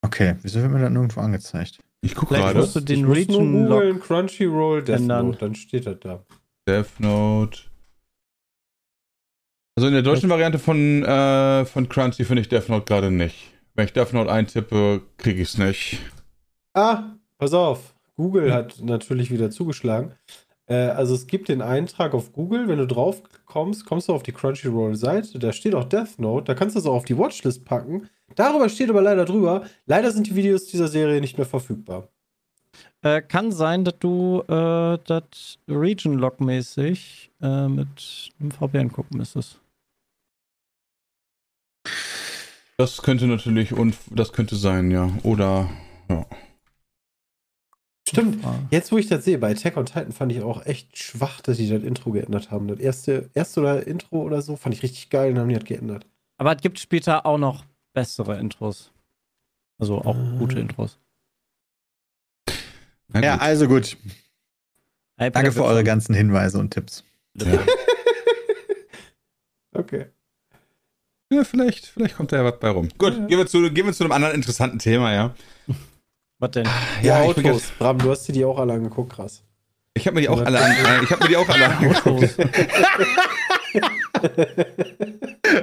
Okay, 0.05 0.37
wieso 0.43 0.61
wird 0.61 0.73
mir 0.73 0.81
das 0.81 0.91
nirgendwo 0.91 1.21
angezeigt? 1.21 1.79
Ich 2.01 2.15
guck 2.15 2.29
Vielleicht 2.29 2.45
gerade. 2.45 2.59
musst 2.59 2.75
du 2.77 2.81
den 2.81 3.01
ich 3.01 3.07
muss 3.07 3.17
nur 3.17 3.17
Region 3.17 3.69
googeln, 3.69 4.01
Crunchyroll 4.01 4.83
Death 4.83 4.97
ändern. 5.01 5.27
Note, 5.27 5.39
dann 5.39 5.55
steht 5.55 5.87
das 5.87 6.01
da. 6.01 6.25
Death 6.67 6.99
Note. 6.99 7.61
Also 9.77 9.87
in 9.89 9.95
der 9.95 10.03
deutschen 10.03 10.29
Variante 10.29 10.59
von, 10.59 11.03
äh, 11.05 11.65
von 11.65 11.89
Crunchy 11.89 12.25
finde 12.25 12.43
ich 12.43 12.49
Death 12.49 12.69
Note 12.69 12.85
gerade 12.85 13.11
nicht. 13.11 13.53
Wenn 13.75 13.87
ich 13.87 13.93
Death 13.93 14.13
Note 14.13 14.31
eintippe, 14.31 15.03
kriege 15.17 15.41
ich 15.41 15.49
es 15.51 15.59
nicht. 15.59 15.99
Ah, 16.75 17.15
pass 17.39 17.55
auf. 17.55 17.92
Google 18.17 18.53
hat 18.53 18.81
natürlich 18.81 19.31
wieder 19.31 19.51
zugeschlagen. 19.51 20.13
Äh, 20.67 20.75
also 20.75 21.15
es 21.15 21.27
gibt 21.27 21.49
den 21.49 21.63
Eintrag 21.63 22.15
auf 22.15 22.33
Google, 22.33 22.69
wenn 22.69 22.79
du 22.79 22.87
drauf 22.87 23.23
kommst, 23.47 23.87
kommst 23.87 24.09
du 24.09 24.15
auf 24.15 24.23
die 24.23 24.33
Crunchyroll-Seite, 24.33 25.39
da 25.39 25.53
steht 25.53 25.75
auch 25.75 25.85
Death 25.85 26.19
Note, 26.19 26.45
da 26.45 26.55
kannst 26.55 26.77
du 26.77 26.81
es 26.81 26.87
auch 26.87 26.95
auf 26.95 27.05
die 27.05 27.19
Watchlist 27.19 27.65
packen. 27.65 28.09
Darüber 28.35 28.69
steht 28.69 28.91
aber 28.91 29.03
leider 29.03 29.25
drüber, 29.25 29.65
leider 29.87 30.11
sind 30.11 30.27
die 30.27 30.35
Videos 30.35 30.67
dieser 30.67 30.89
Serie 30.89 31.21
nicht 31.21 31.37
mehr 31.37 31.47
verfügbar. 31.47 32.09
Äh, 33.03 33.21
kann 33.21 33.53
sein, 33.53 33.85
dass 33.85 33.99
du 33.99 34.43
äh, 34.49 34.99
das 35.05 35.59
Region-Log-mäßig 35.69 37.31
äh, 37.43 37.69
mit 37.69 38.31
einem 38.41 38.51
VPN 38.53 38.93
gucken 38.93 39.19
müsstest. 39.19 39.61
Das 42.79 43.03
könnte 43.03 43.27
natürlich 43.27 43.73
und 43.73 43.97
das 44.11 44.33
könnte 44.33 44.57
sein, 44.57 44.91
ja. 44.91 45.11
Oder 45.25 45.69
ja. 46.09 46.25
Stimmt. 48.09 48.45
Jetzt, 48.71 48.91
wo 48.93 48.99
ich 48.99 49.07
das 49.07 49.25
sehe, 49.25 49.39
bei 49.39 49.53
Attack 49.53 49.77
on 49.77 49.87
Titan 49.87 50.13
fand 50.13 50.33
ich 50.33 50.43
auch 50.43 50.67
echt 50.67 50.99
schwach, 50.99 51.41
dass 51.41 51.57
die 51.57 51.69
das 51.69 51.83
Intro 51.83 52.11
geändert 52.11 52.51
haben. 52.51 52.69
Das 52.69 52.79
erste, 52.81 53.31
erste 53.35 53.61
oder 53.61 53.87
Intro 53.87 54.23
oder 54.23 54.43
so 54.43 54.57
fand 54.57 54.75
ich 54.75 54.83
richtig 54.83 55.09
geil 55.11 55.33
und 55.33 55.39
haben 55.39 55.49
die 55.49 55.55
das 55.55 55.65
geändert. 55.65 56.05
Aber 56.37 56.55
es 56.55 56.61
gibt 56.61 56.79
später 56.81 57.25
auch 57.25 57.39
noch 57.39 57.65
bessere 57.95 58.39
Intros. 58.39 58.91
Also 59.79 59.99
auch 60.03 60.17
Ah. 60.17 60.37
gute 60.39 60.59
Intros. 60.59 60.99
Ja, 63.15 63.37
also 63.39 63.69
gut. 63.69 63.97
Danke 65.17 65.33
Peter 65.39 65.53
für 65.53 65.65
eure 65.65 65.85
ganzen 65.85 66.15
Hinweise 66.15 66.59
und 66.59 66.71
Tipps. 66.73 67.05
Ja. 67.35 67.65
Okay. 69.75 70.05
ja, 71.33 71.45
vielleicht, 71.45 71.87
vielleicht 71.87 72.17
kommt 72.17 72.31
da 72.31 72.37
ja 72.37 72.45
was 72.45 72.59
bei 72.61 72.69
rum. 72.69 72.91
Gut, 72.99 73.15
Ja. 73.15 73.25
gehen, 73.27 73.39
wir 73.39 73.47
zu, 73.47 73.71
gehen 73.73 73.87
wir 73.87 73.93
zu 73.95 74.05
einem 74.05 74.13
anderen 74.13 74.35
interessanten 74.35 74.79
Thema, 74.79 75.15
ja. 75.15 75.35
Was 76.43 76.51
denn? 76.51 76.67
Ja, 77.03 77.21
bin 77.21 77.29
Autos. 77.31 77.43
ganz- 77.45 77.71
Bram, 77.79 77.99
du 77.99 78.11
hast 78.11 78.27
dir 78.27 78.33
die 78.33 78.45
auch 78.45 78.59
alle 78.59 78.73
angeguckt, 78.73 79.13
krass. 79.15 79.45
ich 79.95 80.07
habe 80.07 80.17
mir 80.17 80.23
die 80.23 80.29
auch 80.29 80.41
alle, 80.43 80.61
an, 80.61 80.73
äh, 80.73 81.05
ich 81.05 81.11
habe 81.13 81.23
mir 81.23 81.29
die 81.29 81.37
auch 81.37 81.49
alle 81.49 81.69
angeguckt. 81.69 82.35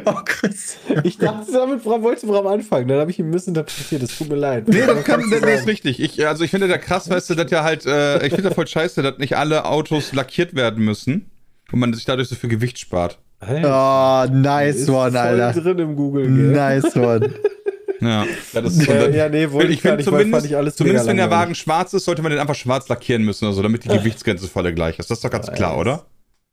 Oh, 0.06 0.14
Chris. 0.26 0.78
Ich 1.04 1.18
dachte, 1.18 1.52
damit 1.52 1.84
Bram, 1.84 2.04
wollte 2.04 2.28
Bram 2.28 2.46
anfangen. 2.48 2.88
Dann 2.88 3.00
habe 3.00 3.10
ich 3.12 3.18
ihn 3.20 3.30
missinterpretiert. 3.30 4.04
Es 4.04 4.18
tut 4.18 4.30
mir 4.30 4.36
leid. 4.36 4.68
Nee, 4.68 4.80
das, 4.86 5.04
kann, 5.04 5.22
kannst 5.22 5.32
das 5.34 5.42
du 5.42 5.48
ist 5.48 5.68
richtig. 5.68 6.00
Ich, 6.00 6.28
also 6.28 6.44
ich 6.44 6.52
finde 6.52 6.68
da 6.68 6.78
krass, 6.78 7.10
weißt 7.10 7.30
du, 7.32 7.36
dass 7.36 7.50
ja 7.52 7.64
halt, 7.64 7.86
äh, 7.86 8.18
ich 8.26 8.34
finde 8.34 8.50
da 8.50 8.56
voll 8.56 8.68
scheiße, 8.68 9.02
dass 9.02 9.18
nicht 9.18 9.38
alle 9.38 9.66
Autos 9.66 10.14
lackiert 10.14 10.54
werden 10.56 10.84
müssen 10.84 11.32
und 11.72 11.80
man 11.80 11.94
sich 11.94 12.06
dadurch 12.06 12.28
so 12.28 12.36
viel 12.36 12.50
Gewicht 12.50 12.78
spart. 12.78 13.20
Hey, 13.40 13.64
Oh, 13.66 14.24
ist 14.26 14.32
nice 14.34 14.90
one, 14.90 15.12
voll 15.12 15.18
Alter. 15.18 15.62
drin 15.62 15.80
im 15.80 15.96
Google. 15.96 16.24
Gell? 16.26 16.52
Nice 16.52 16.96
one. 16.96 17.34
Ja, 18.02 18.26
das 18.54 18.74
ist 18.78 18.86
so, 18.86 18.94
das- 18.94 19.16
ja, 19.16 19.30
nee, 19.30 19.50
wollte 19.52 19.72
ich, 19.74 19.82
finde 19.82 20.04
zumindest, 20.04 20.46
ich 20.46 20.56
alles 20.56 20.76
zumindest 20.76 21.08
wenn 21.08 21.18
der 21.18 21.30
Wagen 21.30 21.56
schwarz 21.56 21.94
ist, 21.94 22.06
sollte 22.06 22.22
man 22.22 22.32
den 22.32 22.40
einfach 22.40 22.56
schwarz 22.56 22.88
lackieren 22.88 23.24
müssen 23.24 23.46
oder 23.46 23.54
so, 23.54 23.62
damit 23.62 23.84
die 23.84 23.90
Gewichtsgrenze 23.90 24.48
voll 24.48 24.72
gleich 24.74 25.00
ist. 25.00 25.10
Das 25.10 25.18
ist 25.18 25.24
doch 25.26 25.30
ganz 25.30 25.48
Ja, 25.48 25.54
klar, 25.54 25.74
ja. 25.74 25.78
oder? 25.80 26.06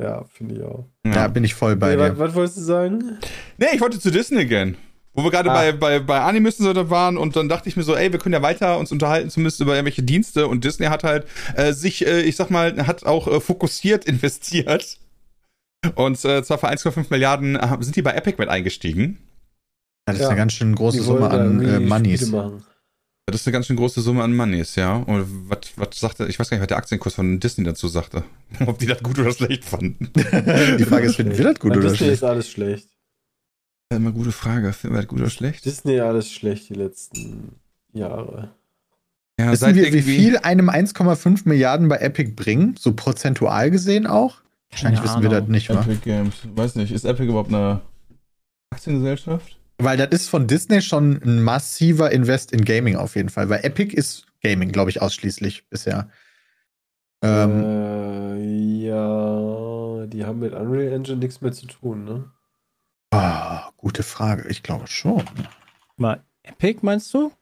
Ja, 0.03 0.25
finde 0.33 0.57
ich 0.57 0.63
auch. 0.63 0.87
Ja, 1.07 1.29
bin 1.29 1.45
ich 1.45 1.55
voll 1.55 1.77
bei 1.77 1.95
Nee, 1.95 2.01
was, 2.03 2.11
dir. 2.11 2.19
was 2.19 2.35
wolltest 2.35 2.57
du 2.59 2.63
sagen? 2.63 3.19
Nee, 3.59 3.67
ich 3.75 3.81
wollte 3.81 3.99
zu 3.99 4.11
Disney 4.11 4.45
gehen. 4.45 4.77
Wo 5.15 5.25
wir 5.25 5.31
gerade 5.31 5.51
Ah. 5.51 5.55
bei, 5.55 5.73
bei, 5.73 5.99
bei 6.01 6.19
da 6.19 6.91
waren 6.91 7.17
und 7.17 7.35
dann 7.37 7.49
dachte 7.49 7.71
ich 7.71 7.77
mir 7.79 7.83
so, 7.85 7.97
ey, 7.97 8.13
wir 8.13 8.19
können 8.19 8.35
ja 8.35 8.43
weiter 8.43 8.79
uns 8.79 8.93
unterhalten, 8.93 9.31
zumindest 9.31 9.61
über 9.61 9.73
irgendwelche 9.75 10.03
Dienste 10.03 10.47
und 10.47 10.63
Disney 10.65 10.87
hat 10.89 11.05
halt 11.05 11.25
äh, 11.55 11.73
sich, 11.73 12.07
äh, 12.07 12.21
ich 12.21 12.37
sag 12.37 12.51
mal, 12.51 12.87
hat 12.87 13.07
auch 13.07 13.27
äh, 13.27 13.41
fokussiert 13.41 14.05
investiert. 14.07 14.99
Und 15.95 16.23
äh, 16.27 16.43
zwar 16.43 16.59
für 16.59 16.69
1,5 16.69 17.07
Milliarden 17.09 17.57
äh, 17.57 17.77
sind 17.81 17.97
die 17.97 18.03
bei 18.03 18.13
Epic 18.13 18.37
mit 18.39 18.51
eingestiegen. 18.51 19.19
Das 20.07 20.17
ist 20.17 20.23
Ja. 20.23 20.29
eine 20.29 20.37
ganz 20.37 20.53
schön 20.55 20.75
große 20.75 20.99
Die 20.99 21.03
Summe 21.05 21.29
an 21.31 21.61
äh, 21.63 21.81
Moneys. 21.81 22.31
Das 23.29 23.41
ist 23.41 23.47
eine 23.49 23.53
ganz 23.53 23.67
schön 23.67 23.75
große 23.77 24.01
Summe 24.01 24.23
an 24.23 24.35
Moneys, 24.37 24.77
ja. 24.77 24.95
Und 24.97 25.51
was, 25.51 25.59
was 25.77 25.89
sagte, 25.99 26.27
ich 26.29 26.39
weiß 26.39 26.49
gar 26.49 26.57
nicht, 26.57 26.63
was 26.63 26.69
der 26.69 26.77
Aktienkurs 26.77 27.15
von 27.15 27.41
Disney 27.41 27.65
dazu 27.65 27.89
sagte. 27.89 28.23
Ob 28.67 28.79
die 28.79 28.87
das 28.87 29.03
gut 29.03 29.19
oder 29.19 29.33
schlecht 29.33 29.65
fanden. 29.65 30.11
Die 30.15 30.85
Frage 30.85 31.07
ist, 31.07 31.17
finden 31.17 31.37
wir 31.37 31.45
das 31.45 31.59
gut 31.59 31.71
Bei 31.73 31.79
oder 31.79 31.89
Disney 31.91 31.97
schlecht? 31.99 32.13
ist 32.15 32.23
alles 32.25 32.49
schlecht. 32.51 32.87
Das 33.89 33.97
ist 33.97 34.01
immer 34.01 34.09
eine 34.11 34.19
gute 34.19 34.33
Frage. 34.33 34.73
Finden 34.73 34.95
wir 34.97 35.01
das 35.03 35.09
gut 35.09 35.21
oder 35.21 35.31
schlecht? 35.31 35.65
Disney 35.65 35.99
alles 36.01 36.31
schlecht 36.33 36.69
die 36.69 36.75
letzten 36.75 37.57
Jahre. 37.93 38.51
Ja, 39.41 39.51
Wissen 39.53 39.75
wir, 39.75 39.93
wie 39.93 40.03
viel 40.03 40.39
einem 40.39 40.71
1,5 40.71 41.43
Milliarden 41.49 41.89
bei 41.89 41.97
Epic 41.99 42.33
bringen? 42.37 42.77
So 42.79 42.95
prozentual 42.95 43.71
gesehen 43.73 44.07
auch? 44.07 44.37
Wahrscheinlich 44.71 45.01
Keine 45.01 45.11
wissen 45.11 45.23
wir 45.23 45.31
das 45.41 45.49
nicht, 45.49 45.69
wa? 45.69 45.81
Epic 45.81 45.99
Games. 46.05 46.35
Weiß 46.55 46.77
nicht, 46.77 46.93
ist 46.93 47.05
Epic 47.05 47.25
überhaupt 47.29 47.49
eine 47.53 47.81
Aktiengesellschaft? 48.71 49.56
Weil 49.79 49.97
das 49.99 50.09
ist 50.11 50.29
von 50.29 50.47
Disney 50.47 50.81
schon 50.81 51.21
ein 51.23 51.43
massiver 51.43 52.11
Invest 52.11 52.53
in 52.53 52.65
Gaming 52.65 52.97
auf 52.97 53.15
jeden 53.15 53.29
Fall. 53.29 53.49
Weil 53.49 53.65
Epic 53.65 53.95
ist 53.95 54.27
Gaming, 54.43 54.73
glaube 54.73 54.91
ich, 54.91 55.03
ausschließlich 55.03 55.69
bisher. 55.69 56.09
Ähm, 57.23 57.63
Äh, 57.63 58.87
ja, 58.87 60.07
die 60.07 60.25
haben 60.25 60.39
mit 60.39 60.55
Unreal 60.55 60.93
Engine 60.93 61.19
nichts 61.19 61.41
mehr 61.41 61.53
zu 61.53 61.67
tun, 61.67 62.05
ne? 62.05 62.31
ah, 63.13 63.71
gute 63.77 64.03
Frage. 64.03 64.49
Ich 64.49 64.63
glaube 64.63 64.87
schon. 64.87 65.25
Mal 65.97 66.23
Epic, 66.43 66.81
meinst 66.83 67.13
du? 67.15 67.33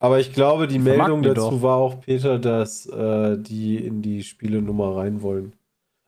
Aber 0.00 0.20
ich 0.20 0.32
glaube, 0.32 0.68
die 0.68 0.78
Vermarkten 0.78 1.20
Meldung 1.20 1.22
die 1.22 1.28
dazu 1.28 1.56
doch. 1.56 1.62
war 1.62 1.76
auch, 1.76 2.00
Peter, 2.00 2.38
dass 2.38 2.86
äh, 2.86 3.36
die 3.38 3.84
in 3.84 4.00
die 4.02 4.22
Spielenummer 4.22 4.96
rein 4.96 5.22
wollen. 5.22 5.54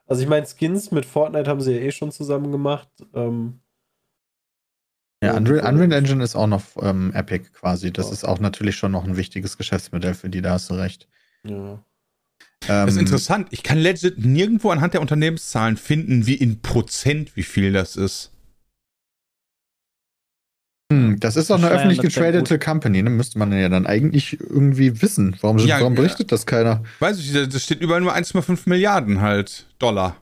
Also 0.06 0.22
ich 0.22 0.28
meine, 0.28 0.46
Skins 0.46 0.90
mit 0.92 1.04
Fortnite 1.04 1.50
haben 1.50 1.60
sie 1.60 1.72
ja 1.74 1.80
eh 1.80 1.90
schon 1.90 2.12
zusammen 2.12 2.52
gemacht. 2.52 2.88
Ähm, 3.14 3.60
Ja, 5.22 5.36
Und, 5.36 5.48
Unreal, 5.48 5.66
äh, 5.66 5.68
Unreal 5.68 5.92
Engine 5.92 6.24
ist 6.24 6.34
auch 6.34 6.46
noch 6.46 6.62
ähm, 6.80 7.12
Epic 7.14 7.50
quasi. 7.52 7.92
Das 7.92 8.06
Ja. 8.06 8.12
ist 8.12 8.24
auch 8.24 8.40
natürlich 8.40 8.76
schon 8.76 8.92
noch 8.92 9.04
ein 9.04 9.16
wichtiges 9.16 9.58
Geschäftsmodell 9.58 10.14
für 10.14 10.30
die, 10.30 10.40
da 10.42 10.52
hast 10.52 10.70
du 10.70 10.74
recht. 10.74 11.08
ja. 11.44 11.82
Ähm, 12.64 12.86
Das 12.86 12.94
ist 12.94 13.00
interessant. 13.00 13.48
Ich 13.52 13.62
kann 13.62 13.78
legit 13.78 14.18
nirgendwo 14.18 14.70
anhand 14.70 14.92
der 14.94 15.00
Unternehmenszahlen 15.00 15.78
finden, 15.78 16.26
wie 16.26 16.34
in 16.34 16.60
Prozent, 16.60 17.34
wie 17.36 17.42
viel 17.42 17.72
das 17.72 17.96
ist. 17.96 18.32
Hm, 20.92 21.18
das 21.20 21.36
ist 21.36 21.48
doch 21.50 21.56
eine 21.56 21.68
öffentlich 21.70 22.00
getradete 22.00 22.58
Company, 22.58 23.02
ne? 23.02 23.08
Müsste 23.10 23.38
man 23.38 23.52
ja 23.52 23.68
dann 23.68 23.86
eigentlich 23.86 24.38
irgendwie 24.40 25.00
wissen. 25.00 25.36
Warum, 25.40 25.58
Ja, 25.58 25.80
warum 25.80 25.94
ja. 25.94 26.00
berichtet 26.02 26.32
das 26.32 26.44
keiner? 26.46 26.82
Weiß 26.98 27.18
ich, 27.18 27.32
da- 27.32 27.46
das 27.46 27.62
steht 27.62 27.80
überall 27.80 28.00
nur 28.02 28.12
1,5 28.14 28.68
Milliarden 28.68 29.20
halt 29.20 29.66
Dollar. 29.78 30.16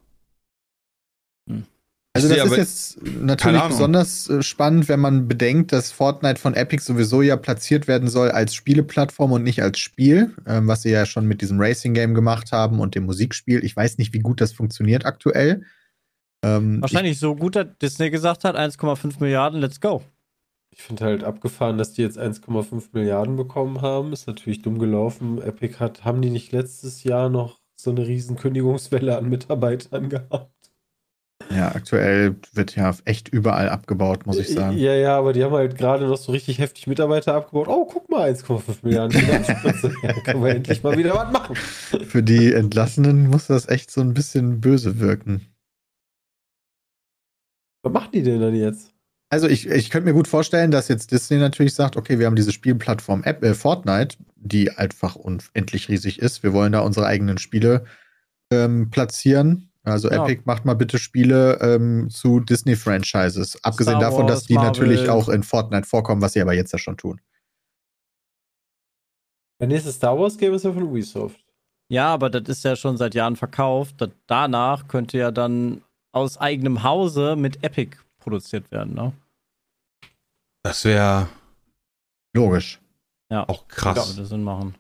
Also 2.23 2.35
Ich 2.35 2.43
das 2.43 2.51
ist 2.51 2.57
jetzt 2.57 3.23
natürlich 3.23 3.63
besonders 3.63 4.29
äh, 4.29 4.43
spannend, 4.43 4.89
wenn 4.89 5.01
man 5.01 5.29
bedenkt, 5.29 5.73
dass 5.73 5.93
Fortnite 5.93 6.41
von 6.41 6.55
Epic 6.55 6.85
sowieso 6.85 7.23
ja 7.23 7.37
platziert 7.37 7.89
werden 7.89 8.09
soll 8.09 8.31
als 8.31 8.55
Spieleplattform 8.55 9.33
und 9.33 9.43
nicht 9.43 9.63
als 9.63 9.79
Spiel, 9.79 10.35
ähm, 10.47 10.69
was 10.69 10.83
sie 10.83 10.91
ja 10.91 11.07
schon 11.07 11.27
mit 11.27 11.41
diesem 11.41 11.61
Racing-Game 11.61 12.15
gemacht 12.15 12.53
haben 12.53 12.81
und 12.81 12.95
dem 12.95 13.05
Musikspiel. 13.05 13.65
Ich 13.65 13.77
weiß 13.77 13.99
nicht, 13.99 14.13
wie 14.13 14.21
gut 14.21 14.41
das 14.41 14.53
funktioniert 14.53 15.07
aktuell. 15.07 15.65
Ähm, 16.45 16.81
Wahrscheinlich 16.81 17.19
so 17.19 17.35
gut, 17.35 17.57
dass 17.57 17.67
Disney 17.81 18.11
gesagt 18.11 18.45
hat, 18.45 18.57
1,5 18.57 19.15
Milliarden, 19.21 19.61
let's 19.61 19.81
go. 19.81 20.03
Ich 20.71 20.83
finde 20.83 21.05
halt 21.05 21.25
abgefahren, 21.25 21.79
dass 21.79 21.93
die 21.93 22.03
jetzt 22.03 22.19
1,5 22.19 22.91
Milliarden 22.93 23.37
bekommen 23.37 23.83
haben. 23.83 24.13
Ist 24.13 24.29
natürlich 24.29 24.63
dumm 24.63 24.79
gelaufen. 24.79 25.43
Epic 25.43 25.79
hat, 25.81 26.05
haben 26.05 26.23
die 26.23 26.31
nicht 26.31 26.53
letztes 26.53 27.03
Jahr 27.03 27.29
noch 27.31 27.59
so 27.75 27.91
eine 27.91 28.07
riesen 28.07 28.37
Kündigungswelle 28.37 29.17
an 29.17 29.29
Mitarbeitern 29.29 30.09
gehabt? 30.09 30.53
Ja, 31.51 31.75
aktuell 31.75 32.37
wird 32.53 32.77
ja 32.77 32.95
echt 33.05 33.29
überall 33.29 33.69
abgebaut, 33.69 34.27
muss 34.27 34.39
ich 34.39 34.49
sagen. 34.49 34.77
Ja, 34.77 34.95
ja, 34.95 35.17
aber 35.17 35.33
die 35.33 35.43
haben 35.43 35.55
halt 35.55 35.77
gerade 35.77 36.07
noch 36.07 36.19
so 36.19 36.33
richtig 36.33 36.59
heftig 36.59 36.87
Mitarbeiter 36.87 37.35
abgebaut. 37.35 37.69
Oh, 37.69 37.87
guck 37.87 38.09
mal, 38.11 38.31
1,5 38.31 38.79
Milliarden 38.83 39.19
ja, 40.03 40.13
können 40.13 40.45
wir 40.45 40.55
endlich 40.55 40.83
mal 40.83 40.97
wieder 40.99 41.15
was 41.15 41.33
machen. 41.33 41.57
Für 41.57 42.23
die 42.23 42.53
Entlassenen 42.53 43.29
muss 43.29 43.47
das 43.47 43.69
echt 43.69 43.91
so 43.91 44.01
ein 44.01 44.15
bisschen 44.15 44.61
böse 44.61 45.01
wirken. 45.01 45.47
Was 47.83 47.93
machen 47.93 48.11
die 48.13 48.23
denn 48.23 48.41
dann 48.41 48.55
jetzt? 48.55 48.93
Also 49.31 49.47
ich, 49.47 49.69
ich 49.69 49.91
könnte 49.91 50.07
mir 50.07 50.15
gut 50.15 50.29
vorstellen, 50.29 50.71
dass 50.71 50.89
jetzt 50.89 51.13
Disney 51.13 51.37
natürlich 51.37 51.75
sagt, 51.75 51.97
okay, 51.97 52.19
wir 52.19 52.27
haben 52.27 52.37
diese 52.37 52.53
Spielplattform 52.53 53.25
App, 53.25 53.43
äh, 53.45 53.55
Fortnite, 53.55 54.17
die 54.37 54.71
einfach 54.71 55.17
unendlich 55.17 55.89
riesig 55.89 56.19
ist. 56.19 56.43
Wir 56.43 56.53
wollen 56.53 56.73
da 56.73 56.81
unsere 56.81 57.07
eigenen 57.07 57.39
Spiele 57.39 57.85
ähm, 58.51 58.91
platzieren. 58.91 59.68
Also 59.89 60.11
Ja. 60.11 60.25
Epic 60.25 60.43
macht 60.45 60.65
mal 60.65 60.75
bitte 60.75 60.99
Spiele 60.99 61.59
ähm, 61.61 62.09
zu 62.11 62.41
Disney-Franchises. 62.41 63.63
Abgesehen 63.65 63.99
Star 63.99 64.11
davon, 64.11 64.27
dass 64.27 64.41
Wars, 64.41 64.47
die 64.47 64.55
Marvel. 64.55 64.69
natürlich 64.69 65.09
auch 65.09 65.29
in 65.29 65.43
Fortnite 65.43 65.87
vorkommen, 65.87 66.23
was 66.23 66.33
sie 66.33 66.41
aber 66.41 66.55
jetzt 66.55 66.73
ja 66.73 66.79
schon 66.79 66.97
tun. 66.97 67.21
Der 69.61 69.69
nächste 69.69 69.91
Star 69.93 70.19
Wars 70.19 70.37
Game 70.37 70.55
ist 70.55 70.65
ja 70.65 70.73
von 70.73 70.83
Ubisoft. 70.85 71.45
Ja, 71.91 72.13
aber 72.13 72.31
das 72.31 72.49
ist 72.49 72.65
ja 72.65 72.77
schon 72.77 72.97
seit 72.97 73.15
Jahren 73.15 73.37
verkauft. 73.37 73.97
Das, 73.99 74.11
danach 74.27 74.89
könnte 74.89 75.19
ja 75.19 75.31
dann 75.31 75.83
aus 76.13 76.37
eigenem 76.39 76.83
Hause 76.83 77.35
mit 77.37 77.65
Epic 77.65 77.97
produziert 78.19 78.71
werden, 78.71 78.95
ne? 78.95 79.13
Das 80.63 80.85
wäre 80.85 81.29
Logisch. 82.35 82.81
Ja. 83.31 83.49
auch 83.49 83.67
krass. 83.69 84.17
Würde 84.17 84.27
Sinn 84.27 84.45
machen. 84.45 84.75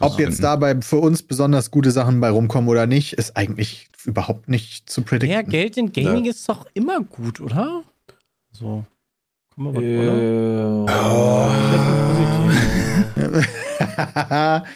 Ob 0.00 0.18
jetzt 0.18 0.26
finden. 0.26 0.42
dabei 0.42 0.80
für 0.80 0.96
uns 0.96 1.22
besonders 1.22 1.70
gute 1.70 1.92
Sachen 1.92 2.20
bei 2.20 2.30
rumkommen 2.30 2.68
oder 2.68 2.86
nicht, 2.86 3.12
ist 3.12 3.36
eigentlich 3.36 3.88
überhaupt 4.04 4.48
nicht 4.48 4.90
zu 4.90 5.02
predikten. 5.02 5.28
Mehr 5.28 5.44
Geld 5.44 5.76
in 5.76 5.92
Gaming 5.92 6.24
ist 6.24 6.48
doch 6.48 6.66
immer 6.74 7.00
gut, 7.00 7.40
oder? 7.40 7.84
So. 8.50 8.84
Komm 9.54 9.72
mal, 9.72 9.82
Äh, 9.82 10.86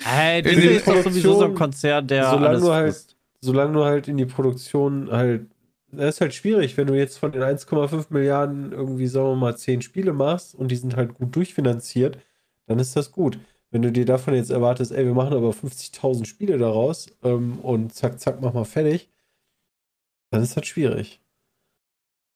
Hey, 0.04 0.38
In 0.40 0.44
Disney 0.44 0.66
ist 0.76 0.86
doch 0.86 1.02
sowieso 1.02 1.34
so 1.34 1.44
ein 1.46 1.54
Konzern, 1.54 2.06
der 2.06 2.30
solange 2.30 2.48
alles 2.48 2.62
du 2.62 2.72
halt, 2.72 3.16
solange 3.40 3.72
du 3.72 3.84
halt 3.84 4.08
in 4.08 4.16
die 4.16 4.26
Produktion 4.26 5.10
halt, 5.10 5.46
das 5.90 6.16
ist 6.16 6.20
halt 6.20 6.34
schwierig, 6.34 6.76
wenn 6.76 6.86
du 6.86 6.94
jetzt 6.94 7.18
von 7.18 7.32
den 7.32 7.42
1,5 7.42 8.06
Milliarden 8.10 8.72
irgendwie, 8.72 9.06
sagen 9.06 9.26
wir 9.30 9.36
mal, 9.36 9.56
10 9.56 9.82
Spiele 9.82 10.12
machst 10.12 10.54
und 10.54 10.68
die 10.70 10.76
sind 10.76 10.96
halt 10.96 11.14
gut 11.14 11.34
durchfinanziert, 11.34 12.18
dann 12.66 12.78
ist 12.78 12.96
das 12.96 13.10
gut. 13.12 13.38
Wenn 13.72 13.80
du 13.80 13.90
dir 13.90 14.04
davon 14.04 14.34
jetzt 14.34 14.50
erwartest, 14.50 14.92
ey, 14.92 15.06
wir 15.06 15.14
machen 15.14 15.32
aber 15.32 15.50
50.000 15.50 16.26
Spiele 16.26 16.58
daraus 16.58 17.06
ähm, 17.22 17.58
und 17.60 17.94
zack, 17.94 18.20
zack, 18.20 18.40
mach 18.42 18.52
mal 18.52 18.66
fertig, 18.66 19.08
dann 20.30 20.42
ist 20.42 20.54
das 20.56 20.66
schwierig. 20.66 21.22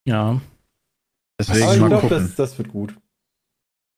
Ja. 0.07 0.41
Deswegen 1.39 1.63
aber 1.63 1.73
ich 1.73 1.85
glaube, 1.85 2.09
das, 2.09 2.35
das 2.35 2.57
wird 2.57 2.69
gut. 2.69 2.97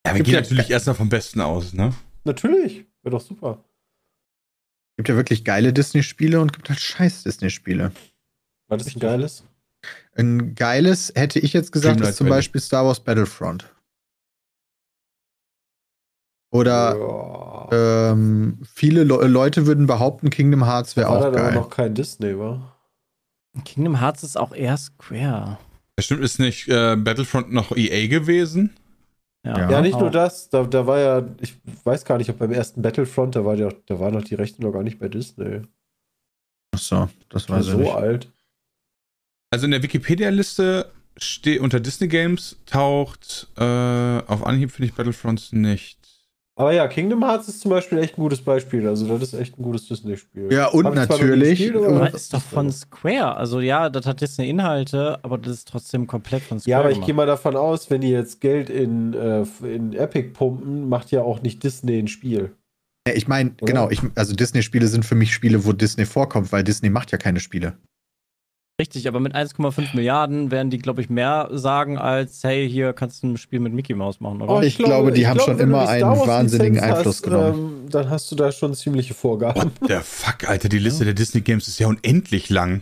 Ja, 0.06 0.16
wir 0.16 0.24
gehen 0.24 0.34
ja- 0.34 0.42
natürlich 0.42 0.70
erstmal 0.70 0.96
vom 0.96 1.08
Besten 1.08 1.40
aus, 1.40 1.74
ne? 1.74 1.96
Natürlich, 2.26 2.86
wäre 3.04 3.12
doch 3.16 3.22
super. 3.22 3.64
gibt 4.98 5.08
ja 5.08 5.16
wirklich 5.16 5.46
geile 5.46 5.72
Disney-Spiele 5.72 6.42
und 6.42 6.52
gibt 6.52 6.68
halt 6.68 6.80
scheiß 6.80 7.24
Disney-Spiele. 7.24 7.94
War 8.68 8.78
das 8.78 8.94
ein 8.94 9.00
geiles? 9.00 9.46
Ein 10.14 10.56
geiles, 10.56 11.14
hätte 11.16 11.40
ich 11.40 11.54
jetzt 11.54 11.72
gesagt, 11.72 11.96
Dreamlight 11.96 12.10
ist 12.12 12.18
zum 12.18 12.28
Valley. 12.28 12.38
Beispiel 12.40 12.60
Star 12.60 12.86
Wars 12.86 13.00
Battlefront. 13.00 13.74
Oder 16.52 16.98
ja. 17.72 18.12
ähm, 18.12 18.60
viele 18.74 19.04
Le 19.04 19.28
Leute 19.28 19.68
würden 19.68 19.86
behaupten, 19.86 20.30
Kingdom 20.30 20.66
Hearts 20.66 20.96
wäre 20.96 21.10
war 21.10 21.18
auch 21.18 21.22
dann 21.22 21.34
aber 21.36 21.44
geil. 21.44 21.54
noch 21.56 21.70
kein 21.70 21.94
Disney, 21.94 22.38
war? 22.38 22.76
Kingdom 23.66 24.00
Hearts 24.00 24.24
ist 24.24 24.38
auch 24.38 24.54
eher 24.54 24.78
Square. 24.78 25.60
Bestimmt 25.96 26.24
ist 26.24 26.40
nicht 26.40 26.68
äh, 26.68 26.96
Battlefront 26.96 27.52
noch 27.52 27.76
EA 27.76 28.08
gewesen. 28.08 28.76
Ja. 29.46 29.70
Ja, 29.70 29.82
nicht 29.82 29.98
nur 29.98 30.10
auch. 30.10 30.14
das, 30.14 30.50
da, 30.50 30.64
da 30.64 30.86
war 30.86 31.00
ja, 31.00 31.28
ich 31.40 31.56
weiß 31.84 32.04
gar 32.06 32.18
nicht, 32.18 32.30
ob 32.30 32.40
beim 32.40 32.52
ersten 32.52 32.82
Battlefront, 32.82 33.36
da 33.36 33.46
war 33.46 33.56
der, 33.56 33.74
da 33.86 34.00
waren 34.00 34.14
noch 34.14 34.24
die 34.24 34.36
Rechte 34.36 34.62
noch 34.62 34.72
gar 34.72 34.84
nicht 34.84 35.00
bei 35.00 35.08
Disney. 35.08 35.62
Achso, 36.72 37.10
das 37.30 37.50
War 37.50 37.64
so 37.64 37.78
nicht. 37.78 37.92
alt. 37.92 38.32
Also 39.52 39.66
in 39.66 39.72
der 39.72 39.82
Wikipedia-Liste 39.84 40.92
steht 41.18 41.60
unter 41.62 41.80
Disney 41.80 42.08
Games 42.08 42.58
taucht 42.66 43.48
äh, 43.58 43.64
auf 43.64 44.46
Anhieb 44.46 44.72
finde 44.72 44.90
ich 44.90 44.96
Battlefronts 44.96 45.52
nicht. 45.52 45.99
Aber 46.60 46.74
ja, 46.74 46.90
Kingdom 46.90 47.24
Hearts 47.24 47.48
ist 47.48 47.62
zum 47.62 47.72
Beispiel 47.72 48.00
echt 48.00 48.18
ein 48.18 48.22
gutes 48.22 48.42
Beispiel. 48.42 48.86
Also, 48.86 49.08
das 49.18 49.32
ist 49.32 49.40
echt 49.40 49.58
ein 49.58 49.64
gutes 49.64 49.88
Disney-Spiel. 49.88 50.52
Ja, 50.52 50.68
und 50.68 50.94
natürlich- 50.94 51.58
gespielt, 51.58 51.78
aber- 51.86 52.14
ist 52.14 52.34
doch 52.34 52.42
von 52.42 52.70
Square. 52.70 53.38
Also 53.38 53.62
ja, 53.62 53.90
das 53.90 54.06
hat 54.06 54.20
Disney 54.20 54.50
Inhalte, 54.50 55.20
aber 55.24 55.38
das 55.38 55.54
ist 55.54 55.70
trotzdem 55.70 56.06
komplett 56.06 56.44
von 56.44 56.60
Square. 56.60 56.72
Ja, 56.72 56.80
aber 56.82 56.92
ich 56.92 57.00
gehe 57.06 57.14
mal 57.14 57.26
davon 57.26 57.56
aus, 57.56 57.90
wenn 57.90 58.02
die 58.02 58.10
jetzt 58.10 58.42
Geld 58.42 58.70
in, 58.70 59.14
äh, 59.14 59.46
in 59.64 59.94
Epic 59.94 60.32
pumpen, 60.34 60.90
macht 60.90 61.12
ja 61.12 61.22
auch 61.22 61.42
nicht 61.42 61.64
Disney 61.64 61.98
ein 61.98 62.10
Spiel. 62.10 62.52
Ja, 63.08 63.14
ich 63.16 63.30
meine, 63.30 63.52
genau, 63.66 63.90
ich, 63.90 64.02
also 64.16 64.36
Disney-Spiele 64.36 64.88
sind 64.88 65.06
für 65.06 65.16
mich 65.16 65.34
Spiele, 65.34 65.64
wo 65.64 65.72
Disney 65.72 66.06
vorkommt, 66.06 66.52
weil 66.52 66.66
Disney 66.66 66.90
macht 66.90 67.14
ja 67.14 67.18
keine 67.18 67.40
Spiele. 67.40 67.78
Richtig, 68.80 69.10
aber 69.10 69.20
mit 69.20 69.36
1,5 69.36 69.94
Milliarden 69.94 70.52
werden 70.52 70.70
die, 70.70 70.78
glaube 70.78 71.02
ich, 71.02 71.10
mehr 71.10 71.50
sagen 71.52 71.98
als, 71.98 72.42
hey, 72.46 72.70
hier 72.70 72.94
kannst 72.94 73.22
du 73.22 73.28
ein 73.28 73.38
Spiel 73.38 73.60
mit 73.60 73.74
Mickey 73.74 73.94
Mouse 73.94 74.22
machen, 74.22 74.42
oder? 74.42 74.54
Oh, 74.54 74.62
ich 74.62 74.78
glaube, 74.78 75.12
die 75.12 75.28
haben 75.28 75.38
schon 75.38 75.60
wenn 75.60 75.70
du 75.70 75.76
immer 75.76 75.90
einen 75.90 76.06
wahnsinnigen 76.06 76.76
Lizenz 76.76 76.96
Einfluss 76.96 77.16
hast, 77.18 77.24
genommen. 77.24 77.82
Ähm, 77.84 77.90
dann 77.90 78.10
hast 78.10 78.32
du 78.32 78.36
da 78.38 78.54
schon 78.54 78.74
ziemliche 78.74 79.14
Vorgaben. 79.14 79.64
What 79.64 79.90
the 79.90 79.98
fuck, 80.02 80.48
Alter, 80.48 80.70
die 80.70 80.80
Liste 80.80 81.04
der 81.04 81.14
Disney 81.14 81.42
Games 81.42 81.68
ist 81.68 81.78
ja 81.78 81.88
unendlich 81.88 82.50
lang. 82.50 82.82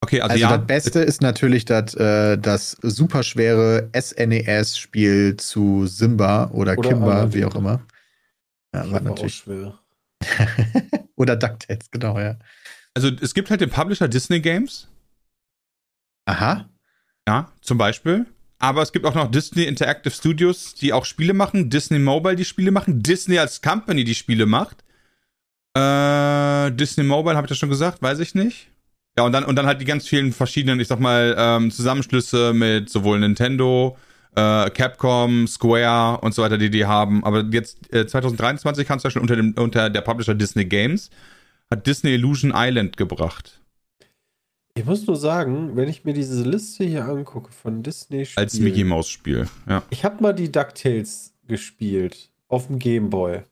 Okay, 0.00 0.22
also, 0.22 0.32
Also 0.32 0.42
ja. 0.42 0.56
das 0.56 0.66
Beste 0.66 1.00
ist 1.00 1.20
natürlich 1.20 1.66
das, 1.66 1.94
äh, 1.94 2.38
das 2.38 2.78
superschwere 2.80 3.90
SNES-Spiel 3.94 5.36
zu 5.36 5.86
Simba 5.86 6.50
oder, 6.50 6.78
Oder 6.78 6.88
Kimba, 6.88 7.12
Aladdin. 7.12 7.34
wie 7.34 7.44
auch 7.44 7.54
immer. 7.54 7.82
Ja, 8.74 8.84
war 8.84 8.92
war 8.92 9.00
auch 9.00 9.04
natürlich. 9.04 9.34
schwer. 9.34 9.78
oder 11.16 11.36
DuckTales, 11.36 11.90
genau, 11.90 12.18
ja. 12.18 12.36
Also 12.94 13.10
es 13.20 13.34
gibt 13.34 13.50
halt 13.50 13.60
den 13.60 13.70
Publisher 13.70 14.08
Disney 14.08 14.40
Games, 14.40 14.88
Aha. 16.26 16.68
ja, 17.26 17.52
zum 17.60 17.78
Beispiel. 17.78 18.26
Aber 18.58 18.82
es 18.82 18.92
gibt 18.92 19.04
auch 19.04 19.14
noch 19.14 19.30
Disney 19.30 19.64
Interactive 19.64 20.14
Studios, 20.14 20.74
die 20.74 20.92
auch 20.92 21.04
Spiele 21.04 21.34
machen, 21.34 21.68
Disney 21.68 21.98
Mobile, 21.98 22.36
die 22.36 22.44
Spiele 22.44 22.70
machen, 22.70 23.02
Disney 23.02 23.38
als 23.38 23.60
Company, 23.60 24.04
die 24.04 24.14
Spiele 24.14 24.46
macht. 24.46 24.84
Äh, 25.76 26.70
Disney 26.72 27.04
Mobile, 27.04 27.36
habe 27.36 27.46
ich 27.46 27.50
das 27.50 27.58
schon 27.58 27.68
gesagt? 27.68 28.00
Weiß 28.00 28.20
ich 28.20 28.34
nicht. 28.34 28.68
Ja, 29.18 29.24
und 29.24 29.32
dann, 29.32 29.44
und 29.44 29.56
dann 29.56 29.66
halt 29.66 29.80
die 29.80 29.84
ganz 29.84 30.08
vielen 30.08 30.32
verschiedenen, 30.32 30.80
ich 30.80 30.88
sag 30.88 30.98
mal, 30.98 31.34
ähm, 31.36 31.70
Zusammenschlüsse 31.70 32.52
mit 32.52 32.88
sowohl 32.90 33.20
Nintendo, 33.20 33.96
äh, 34.34 34.70
Capcom, 34.70 35.46
Square 35.46 36.20
und 36.20 36.34
so 36.34 36.42
weiter, 36.42 36.58
die 36.58 36.70
die 36.70 36.86
haben. 36.86 37.24
Aber 37.24 37.44
jetzt 37.50 37.92
äh, 37.92 38.06
2023 38.06 38.86
kam 38.86 38.96
es 38.98 39.04
ja 39.04 39.10
schon 39.10 39.22
unter, 39.22 39.36
dem, 39.36 39.54
unter 39.54 39.90
der 39.90 40.00
Publisher 40.00 40.34
Disney 40.34 40.64
Games, 40.64 41.10
hat 41.74 41.86
Disney 41.86 42.14
Illusion 42.14 42.52
Island 42.54 42.96
gebracht. 42.96 43.60
Ich 44.76 44.84
muss 44.84 45.06
nur 45.06 45.16
sagen, 45.16 45.76
wenn 45.76 45.88
ich 45.88 46.04
mir 46.04 46.14
diese 46.14 46.42
Liste 46.48 46.84
hier 46.84 47.04
angucke 47.04 47.52
von 47.52 47.82
Disney-Spielen. 47.82 48.44
Als 48.44 48.58
Mickey 48.58 48.84
Mouse 48.84 49.08
Spiel, 49.08 49.48
ja. 49.68 49.82
Ich 49.90 50.04
habe 50.04 50.22
mal 50.22 50.32
die 50.32 50.50
DuckTales 50.50 51.34
gespielt 51.46 52.30
auf 52.48 52.66
dem 52.66 52.78
Gameboy. 52.78 53.42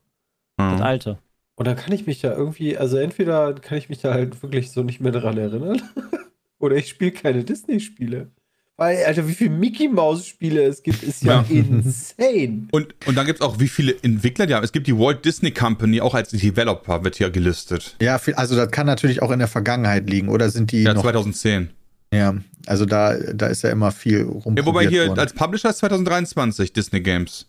Das 0.57 0.79
ja. 0.79 0.85
alte. 0.85 1.17
Und 1.55 1.67
dann 1.67 1.75
kann 1.75 1.93
ich 1.93 2.07
mich 2.07 2.19
da 2.21 2.35
irgendwie, 2.35 2.77
also 2.77 2.97
entweder 2.97 3.53
kann 3.53 3.77
ich 3.77 3.89
mich 3.89 3.99
da 3.99 4.13
halt 4.13 4.41
wirklich 4.41 4.71
so 4.71 4.83
nicht 4.83 4.99
mehr 4.99 5.11
dran 5.11 5.37
erinnern, 5.37 5.81
oder 6.59 6.75
ich 6.75 6.89
spiele 6.89 7.11
keine 7.11 7.43
Disney-Spiele. 7.43 8.31
Weil, 8.75 9.03
Alter, 9.05 9.27
wie 9.27 9.33
viele 9.35 9.51
Mickey 9.51 9.87
Mouse-Spiele 9.87 10.63
es 10.63 10.81
gibt, 10.81 11.03
ist 11.03 11.23
ja, 11.23 11.41
Ja. 11.41 11.45
insane. 11.47 12.67
Und, 12.71 12.95
und 13.05 13.15
dann 13.15 13.27
gibt 13.27 13.39
es 13.39 13.45
auch, 13.45 13.59
wie 13.59 13.67
viele 13.67 13.95
Entwickler 14.01 14.47
die 14.47 14.55
haben. 14.55 14.63
Es 14.63 14.71
gibt 14.71 14.87
die 14.87 14.97
Walt 14.97 15.23
Disney 15.25 15.51
Company, 15.51 16.01
auch 16.01 16.15
als 16.15 16.29
Developer 16.29 17.03
wird 17.03 17.15
hier 17.15 17.29
gelistet. 17.29 17.95
Ja, 18.01 18.17
viel, 18.17 18.33
also 18.33 18.55
das 18.55 18.71
kann 18.71 18.87
natürlich 18.87 19.21
auch 19.21 19.29
in 19.29 19.37
der 19.39 19.47
Vergangenheit 19.47 20.09
liegen, 20.09 20.29
oder 20.29 20.49
sind 20.49 20.71
die 20.71 20.81
Ja, 20.83 20.93
noch? 20.95 21.03
2010. 21.03 21.69
Ja, 22.11 22.35
also 22.65 22.85
da, 22.85 23.15
da 23.15 23.47
ist 23.47 23.61
ja 23.63 23.69
immer 23.69 23.91
viel 23.91 24.23
rum. 24.23 24.55
Ja, 24.57 24.65
wobei 24.65 24.87
hier 24.87 25.11
als 25.17 25.33
Publisher 25.33 25.69
ist 25.69 25.77
2023 25.79 26.73
Disney 26.73 27.01
Games. 27.01 27.45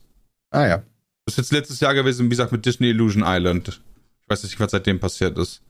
Ah 0.51 0.67
ja. 0.67 0.83
Das 1.27 1.35
ist 1.35 1.37
jetzt 1.39 1.53
letztes 1.53 1.81
Jahr 1.81 1.95
gewesen, 1.95 2.27
wie 2.27 2.31
gesagt, 2.31 2.53
mit 2.53 2.67
Disney 2.67 2.89
Illusion 2.91 3.23
Island. 3.27 3.69
Ich 3.69 4.31
weiß 4.31 4.43
nicht, 4.43 4.61
was 4.61 4.71
seitdem 4.73 5.01
passiert 5.01 5.39
ist. 5.39 5.63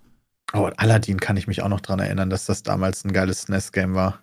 Oh, 0.53 0.67
und 0.67 0.79
Aladdin 0.81 1.19
kann 1.21 1.37
ich 1.37 1.47
mich 1.47 1.63
auch 1.63 1.69
noch 1.69 1.81
dran 1.81 2.01
erinnern, 2.01 2.29
dass 2.29 2.47
das 2.47 2.63
damals 2.65 3.05
ein 3.05 3.13
geiles 3.13 3.43
SNES-Game 3.43 3.95
war. 3.95 4.21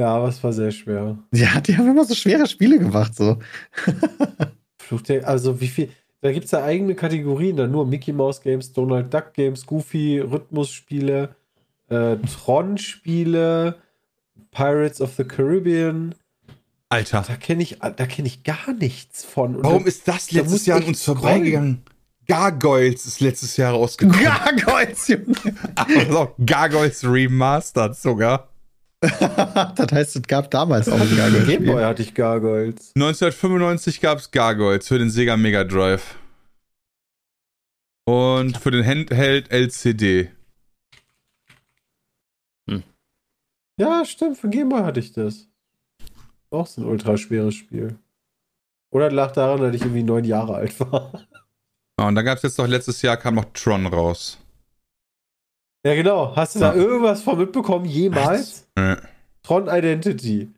Ja, 0.00 0.14
aber 0.16 0.28
es 0.28 0.42
war 0.42 0.54
sehr 0.54 0.70
schwer. 0.70 1.18
Ja, 1.34 1.60
die 1.60 1.76
haben 1.76 1.86
immer 1.90 2.06
so 2.06 2.14
schwere 2.14 2.46
Spiele 2.46 2.78
gemacht, 2.78 3.14
so. 3.14 3.36
Fluch 4.80 5.02
der, 5.02 5.28
also 5.28 5.60
wie 5.60 5.68
viel, 5.68 5.90
da 6.22 6.32
gibt 6.32 6.46
es 6.46 6.52
ja 6.52 6.64
eigene 6.64 6.94
Kategorien, 6.94 7.56
dann 7.58 7.70
nur 7.70 7.86
Mickey 7.86 8.10
Mouse 8.10 8.40
Games, 8.40 8.72
Donald 8.72 9.12
Duck 9.12 9.34
Games, 9.34 9.66
Goofy, 9.66 10.20
Rhythmusspiele, 10.20 11.34
äh, 11.90 12.16
Tron-Spiele, 12.16 13.74
Pirates 14.52 15.02
of 15.02 15.10
the 15.18 15.24
Caribbean. 15.24 16.14
Alter, 16.88 17.22
Da 17.28 17.36
kenne 17.36 17.62
ich, 17.62 17.78
da 17.78 18.06
kenne 18.06 18.26
ich 18.26 18.42
gar 18.42 18.72
nichts 18.72 19.22
von. 19.22 19.56
Und 19.56 19.64
warum 19.64 19.82
da- 19.82 19.88
ist 19.88 20.08
das 20.08 20.28
da 20.28 20.36
letztes 20.38 20.52
muss 20.52 20.66
Jahr 20.66 20.78
an 20.78 20.84
uns 20.84 21.04
vorbeigegangen? 21.04 21.82
Gargoyles 22.26 23.04
ist 23.04 23.20
letztes 23.20 23.58
Jahr 23.58 23.74
rausgekommen. 23.74 24.24
Gargoyles, 24.24 25.08
Junge. 25.08 25.34
also, 25.74 26.34
Gargoyles 26.46 27.04
Remastered 27.04 27.94
sogar. 27.96 28.49
das 29.76 29.92
heißt, 29.92 30.16
es 30.16 30.22
gab 30.22 30.50
damals 30.50 30.88
auch 30.88 31.00
ein 31.00 31.08
Gameboy 31.08 31.16
Gargoyles-Spiel. 31.16 31.84
hatte 31.84 32.02
ich 32.02 32.14
Gargoyles. 32.14 32.92
1995 32.94 34.00
gab 34.00 34.18
es 34.18 34.30
Gargoyles 34.30 34.86
für 34.86 34.98
den 34.98 35.10
Sega 35.10 35.36
Mega 35.36 35.64
Drive. 35.64 36.16
Und 38.04 38.58
für 38.58 38.70
den 38.70 38.84
Handheld 38.84 39.50
LCD. 39.50 40.30
Ja, 43.80 44.04
stimmt, 44.04 44.36
für 44.36 44.50
Gameboy 44.50 44.82
hatte 44.82 45.00
ich 45.00 45.12
das. 45.12 45.48
Auch 46.50 46.66
so 46.66 46.82
ein 46.82 46.86
ultra 46.86 47.16
schweres 47.16 47.54
Spiel. 47.54 47.98
Oder 48.90 49.10
lag 49.10 49.32
daran, 49.32 49.62
dass 49.62 49.74
ich 49.74 49.80
irgendwie 49.80 50.02
neun 50.02 50.24
Jahre 50.24 50.56
alt 50.56 50.78
war. 50.80 51.26
Ja, 51.98 52.08
und 52.08 52.14
da 52.14 52.20
gab 52.20 52.36
es 52.36 52.42
jetzt 52.42 52.58
doch 52.58 52.66
letztes 52.66 53.00
Jahr 53.00 53.16
kam 53.16 53.36
noch 53.36 53.46
Tron 53.54 53.86
raus. 53.86 54.38
Ja, 55.84 55.94
genau. 55.94 56.34
Hast 56.36 56.56
du 56.56 56.60
da 56.60 56.74
irgendwas 56.74 57.22
von 57.22 57.38
mitbekommen, 57.38 57.84
jemals? 57.86 58.66
Äh, 58.74 58.96
Tron 59.42 59.66
Identity. 59.68 60.50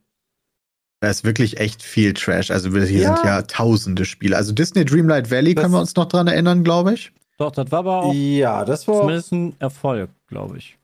Da 1.00 1.10
ist 1.10 1.24
wirklich 1.24 1.58
echt 1.58 1.82
viel 1.82 2.12
Trash. 2.14 2.50
Also 2.50 2.70
hier 2.70 2.86
Ja. 3.00 3.16
sind 3.16 3.24
ja 3.26 3.42
tausende 3.42 4.04
Spiele. 4.04 4.36
Also 4.36 4.52
Disney 4.52 4.84
Dreamlight 4.84 5.30
Valley 5.30 5.54
Das- 5.54 5.62
können 5.62 5.74
wir 5.74 5.80
uns 5.80 5.94
noch 5.96 6.06
dran 6.06 6.26
erinnern, 6.26 6.64
glaube 6.64 6.94
ich. 6.94 7.12
Doch, 7.38 7.50
das 7.50 7.70
war 7.72 7.80
aber 7.80 8.02
auch 8.04 8.14
Ja, 8.14 8.64
das 8.64 8.86
war. 8.86 9.00
zumindest 9.00 9.32
ein 9.32 9.56
Erfolg, 9.58 10.10
glaube 10.28 10.58
ich. 10.58 10.78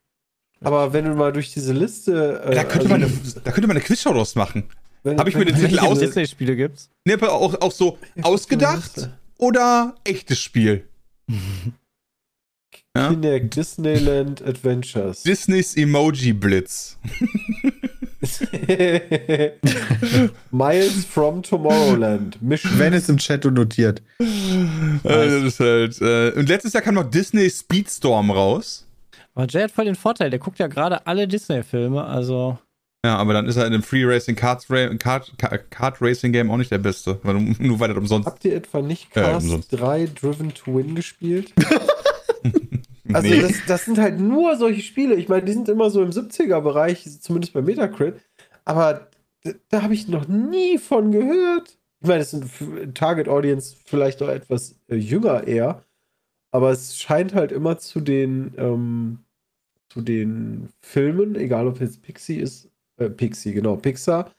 Aber 0.60 0.92
wenn 0.92 1.04
du 1.04 1.14
mal 1.14 1.32
durch 1.32 1.52
diese 1.52 1.72
Liste. 1.72 2.42
äh, 2.44 2.54
da, 2.54 2.64
könnte 2.64 2.78
also, 2.78 2.88
man 2.88 3.02
eine, 3.04 3.12
da 3.44 3.52
könnte 3.52 3.68
man 3.68 3.76
eine 3.76 3.84
Quizshow 3.84 4.12
draus 4.12 4.34
machen. 4.34 4.64
wenn- 5.04 5.18
hab 5.18 5.28
ich 5.28 5.36
mir 5.36 5.44
den 5.44 5.54
Titel 5.54 5.78
aus- 5.78 6.00
Disney-Spiele 6.00 6.56
gibt's. 6.56 6.90
Ne, 7.04 7.14
aber 7.14 7.32
auch, 7.32 7.60
auch 7.60 7.70
so 7.72 7.98
ausgedacht 8.22 9.08
oder 9.38 9.94
echtes 10.04 10.40
Spiel? 10.40 10.88
Ja? 12.98 13.08
Kinect 13.10 13.56
Disneyland 13.56 14.44
Adventures. 14.44 15.22
Disneys 15.22 15.76
Emoji 15.76 16.32
Blitz. 16.32 16.98
Miles 20.50 21.04
from 21.04 21.42
Tomorrowland. 21.42 22.42
Mission. 22.42 22.78
Wenn 22.78 22.92
es 22.92 23.08
im 23.08 23.18
Chat 23.18 23.44
notiert. 23.44 24.02
Äh, 24.18 24.24
das 25.04 25.42
ist 25.44 25.60
halt, 25.60 26.00
äh, 26.00 26.32
und 26.38 26.48
letztes 26.48 26.72
Jahr 26.72 26.82
kam 26.82 26.96
noch 26.96 27.08
Disney 27.08 27.48
Speedstorm 27.48 28.32
raus. 28.32 28.84
Aber 29.34 29.46
Jay 29.48 29.62
hat 29.62 29.70
voll 29.70 29.84
den 29.84 29.94
Vorteil, 29.94 30.30
der 30.30 30.40
guckt 30.40 30.58
ja 30.58 30.66
gerade 30.66 31.06
alle 31.06 31.28
Disney-Filme, 31.28 32.02
also. 32.02 32.58
Ja, 33.04 33.16
aber 33.16 33.32
dann 33.32 33.46
ist 33.46 33.56
er 33.56 33.66
in 33.66 33.72
einem 33.72 33.84
Free 33.84 34.04
Racing 34.04 34.34
Kart, 34.34 34.66
Kart, 34.98 35.32
Kart 35.70 36.02
Racing 36.02 36.32
Game 36.32 36.50
auch 36.50 36.56
nicht 36.56 36.72
der 36.72 36.78
Beste, 36.78 37.20
weil 37.22 37.34
du, 37.34 37.40
nur 37.64 37.78
weil 37.78 37.90
er 37.90 37.96
umsonst. 37.96 38.26
Habt 38.26 38.44
ihr 38.44 38.56
etwa 38.56 38.82
nicht 38.82 39.12
Cast 39.12 39.44
umsonst. 39.44 39.72
3 39.72 40.08
Driven 40.20 40.52
to 40.52 40.74
Win 40.74 40.96
gespielt? 40.96 41.52
Also 43.12 43.28
Nee. 43.28 43.40
das, 43.40 43.52
das 43.66 43.84
sind 43.84 43.98
halt 43.98 44.20
nur 44.20 44.56
solche 44.56 44.82
Spiele. 44.82 45.14
Ich 45.14 45.28
meine, 45.28 45.44
die 45.44 45.52
sind 45.52 45.68
immer 45.68 45.90
so 45.90 46.02
im 46.02 46.10
70er-Bereich, 46.10 47.20
zumindest 47.20 47.52
bei 47.54 47.62
Metacrit. 47.62 48.20
Aber 48.64 49.08
da, 49.42 49.52
da 49.68 49.82
habe 49.82 49.94
ich 49.94 50.08
noch 50.08 50.28
nie 50.28 50.78
von 50.78 51.10
gehört. 51.12 51.78
Ich 52.00 52.08
meine, 52.08 52.20
es 52.20 52.30
sind 52.30 52.94
Target 52.94 53.28
Audience 53.28 53.76
vielleicht 53.84 54.22
auch 54.22 54.28
etwas 54.28 54.76
äh, 54.88 54.96
jünger 54.96 55.46
eher. 55.46 55.82
Aber 56.50 56.70
es 56.70 56.96
scheint 56.98 57.34
halt 57.34 57.52
immer 57.52 57.78
zu 57.78 58.00
den, 58.00 58.54
ähm, 58.56 59.18
zu 59.88 60.00
den 60.00 60.68
Filmen, 60.80 61.34
egal 61.34 61.66
ob 61.66 61.80
jetzt 61.80 62.02
Pixie 62.02 62.36
ist, 62.36 62.68
äh, 62.98 63.10
Pixie, 63.10 63.52
genau, 63.52 63.76
Pixar, 63.76 64.32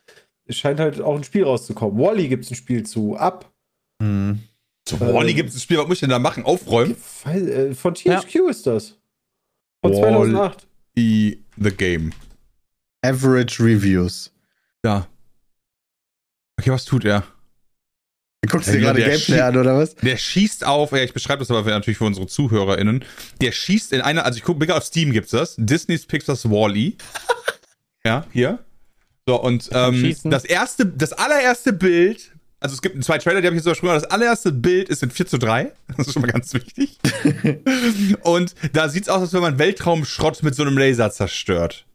es 0.46 0.58
scheint 0.58 0.80
halt 0.80 1.02
auch 1.02 1.16
ein 1.16 1.24
Spiel 1.24 1.44
rauszukommen. 1.44 2.00
Wally 2.00 2.28
gibt 2.28 2.46
es 2.46 2.52
ein 2.52 2.56
Spiel 2.56 2.84
zu, 2.84 3.16
Up. 3.16 3.52
Hm. 4.02 4.40
So, 4.90 5.00
Wally 5.00 5.34
gibt 5.36 5.50
es 5.50 5.56
ein 5.56 5.60
Spiel, 5.60 5.78
was 5.78 5.88
muss 5.88 5.98
ich 5.98 6.02
denn 6.02 6.10
da 6.10 6.20
machen? 6.20 6.44
Aufräumen? 6.46 6.96
Weiß- 7.24 7.48
äh, 7.48 7.76
Von 7.76 7.94
THQ 7.94 8.50
ist 8.50 8.66
das. 8.66 8.96
Von 9.82 9.94
Wall- 9.94 10.00
2008. 10.32 10.68
The, 10.96 11.44
the 11.58 11.72
Game. 11.72 12.12
Average 13.04 13.64
Reviews. 13.64 14.32
Ja. 14.84 15.08
Okay, 16.60 16.72
was 16.72 16.86
tut 16.86 17.06
er? 17.06 17.24
Du 18.42 18.50
guckst 18.50 18.68
Ja, 18.68 18.74
dir 18.74 18.80
gerade 18.82 19.02
Gameplay 19.04 19.40
an, 19.42 19.58
oder 19.58 19.78
was? 19.78 19.96
Der 19.96 20.18
schießt 20.18 20.66
auf, 20.66 20.92
ja, 20.92 21.00
ich 21.04 21.14
beschreibe 21.14 21.40
das 21.40 21.52
aber 21.52 21.64
für, 21.64 21.70
natürlich 21.70 21.98
für 21.98 22.06
unsere 22.06 22.26
ZuhörerInnen. 22.28 23.06
Der 23.42 23.52
schießt 23.52 23.94
in 23.94 24.02
einer, 24.02 24.26
also 24.26 24.38
ich 24.38 24.44
gucke, 24.44 24.76
auf 24.76 24.84
Steam 24.84 25.12
gibt's 25.12 25.32
das. 25.32 25.56
Disney's 25.58 26.06
Pixar's 26.06 26.50
Wally. 26.50 26.98
ja, 28.06 28.26
hier. 28.32 28.60
So, 29.28 29.42
und 29.42 29.70
ähm, 29.74 30.16
das 30.24 30.46
erste, 30.46 30.86
das 30.86 31.14
allererste 31.14 31.74
Bild, 31.74 32.32
also 32.60 32.74
es 32.74 32.82
gibt 32.82 33.02
zwei 33.04 33.18
Trailer, 33.18 33.42
die 33.42 33.48
habe 33.48 33.56
ich 33.56 33.60
jetzt 33.60 33.68
übersprungen, 33.68 33.96
das 33.96 34.12
allererste 34.12 34.52
Bild 34.52 34.90
ist 34.90 35.02
in 35.02 35.12
4 35.12 35.28
zu 35.28 35.38
3. 35.38 35.72
Das 35.96 36.08
ist 36.08 36.14
schon 36.14 36.22
mal 36.22 36.32
ganz 36.32 36.54
wichtig. 36.54 37.00
und 38.24 38.54
da 38.74 38.90
sieht's 38.90 39.08
aus, 39.08 39.22
als 39.22 39.34
wenn 39.34 39.42
man 39.42 39.60
Weltraumschrott 39.60 40.44
mit 40.44 40.56
so 40.56 40.64
einem 40.64 40.78
Laser 40.78 41.10
zerstört. 41.12 41.86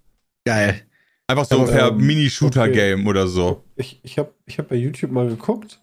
Geil. 0.46 0.82
Einfach 1.26 1.44
so 1.44 1.64
per 1.64 1.88
ähm, 1.88 1.98
Mini-Shooter-Game 1.98 3.06
oder 3.06 3.26
so. 3.26 3.64
Ich, 3.76 4.00
ich 4.02 4.18
habe 4.18 4.32
ich 4.46 4.58
hab 4.58 4.68
bei 4.68 4.76
YouTube 4.76 5.10
mal 5.10 5.28
geguckt 5.28 5.82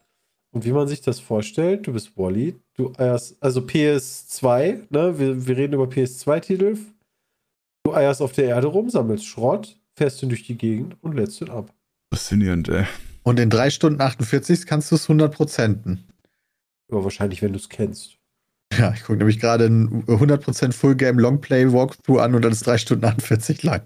und 0.52 0.66
wie 0.66 0.72
man 0.72 0.88
sich 0.88 1.02
das 1.02 1.20
vorstellt, 1.20 1.88
du 1.88 1.94
bist 1.94 2.18
Wally, 2.18 2.56
du 2.76 2.94
eierst, 2.98 3.38
also 3.40 3.62
PS2, 3.62 4.88
ne, 4.90 5.18
wir, 5.20 5.48
wir 5.48 5.58
reden 5.58 5.74
über 5.74 5.86
PS2-Titel. 5.86 6.78
Du 7.84 7.94
eierst 7.94 8.22
auf 8.22 8.34
der 8.34 8.46
Erde 8.46 8.68
rum, 8.68 8.90
sammelst 8.90 9.26
Schrott, 9.26 9.80
fährst 9.96 10.22
ihn 10.22 10.30
durch 10.30 10.44
die 10.44 10.58
Gegend 10.58 10.96
und 11.02 11.16
lädst 11.16 11.42
ihn 11.42 11.50
ab. 11.50 11.74
Faszinierend, 12.14 12.70
ey. 12.70 12.86
Und 13.24 13.40
in 13.40 13.50
3 13.50 13.70
Stunden 13.70 14.02
48 14.02 14.66
kannst 14.66 14.92
du 14.92 14.96
es 14.96 15.08
100%. 15.10 15.98
Aber 16.92 17.04
wahrscheinlich, 17.04 17.42
wenn 17.42 17.54
du 17.54 17.60
es 17.60 17.70
kennst. 17.70 18.18
Ja, 18.78 18.94
ich 18.94 19.02
gucke 19.04 19.18
nämlich 19.18 19.40
gerade 19.40 19.66
ein 19.66 20.06
100% 20.06 20.72
Full 20.74 20.96
Game 20.96 21.20
Longplay 21.20 21.72
Walkthrough 21.72 22.20
an 22.22 22.36
und 22.36 22.42
dann 22.44 22.52
ist 22.52 22.66
3 22.66 22.78
Stunden 22.78 23.06
48 23.06 23.64
lang. 23.64 23.82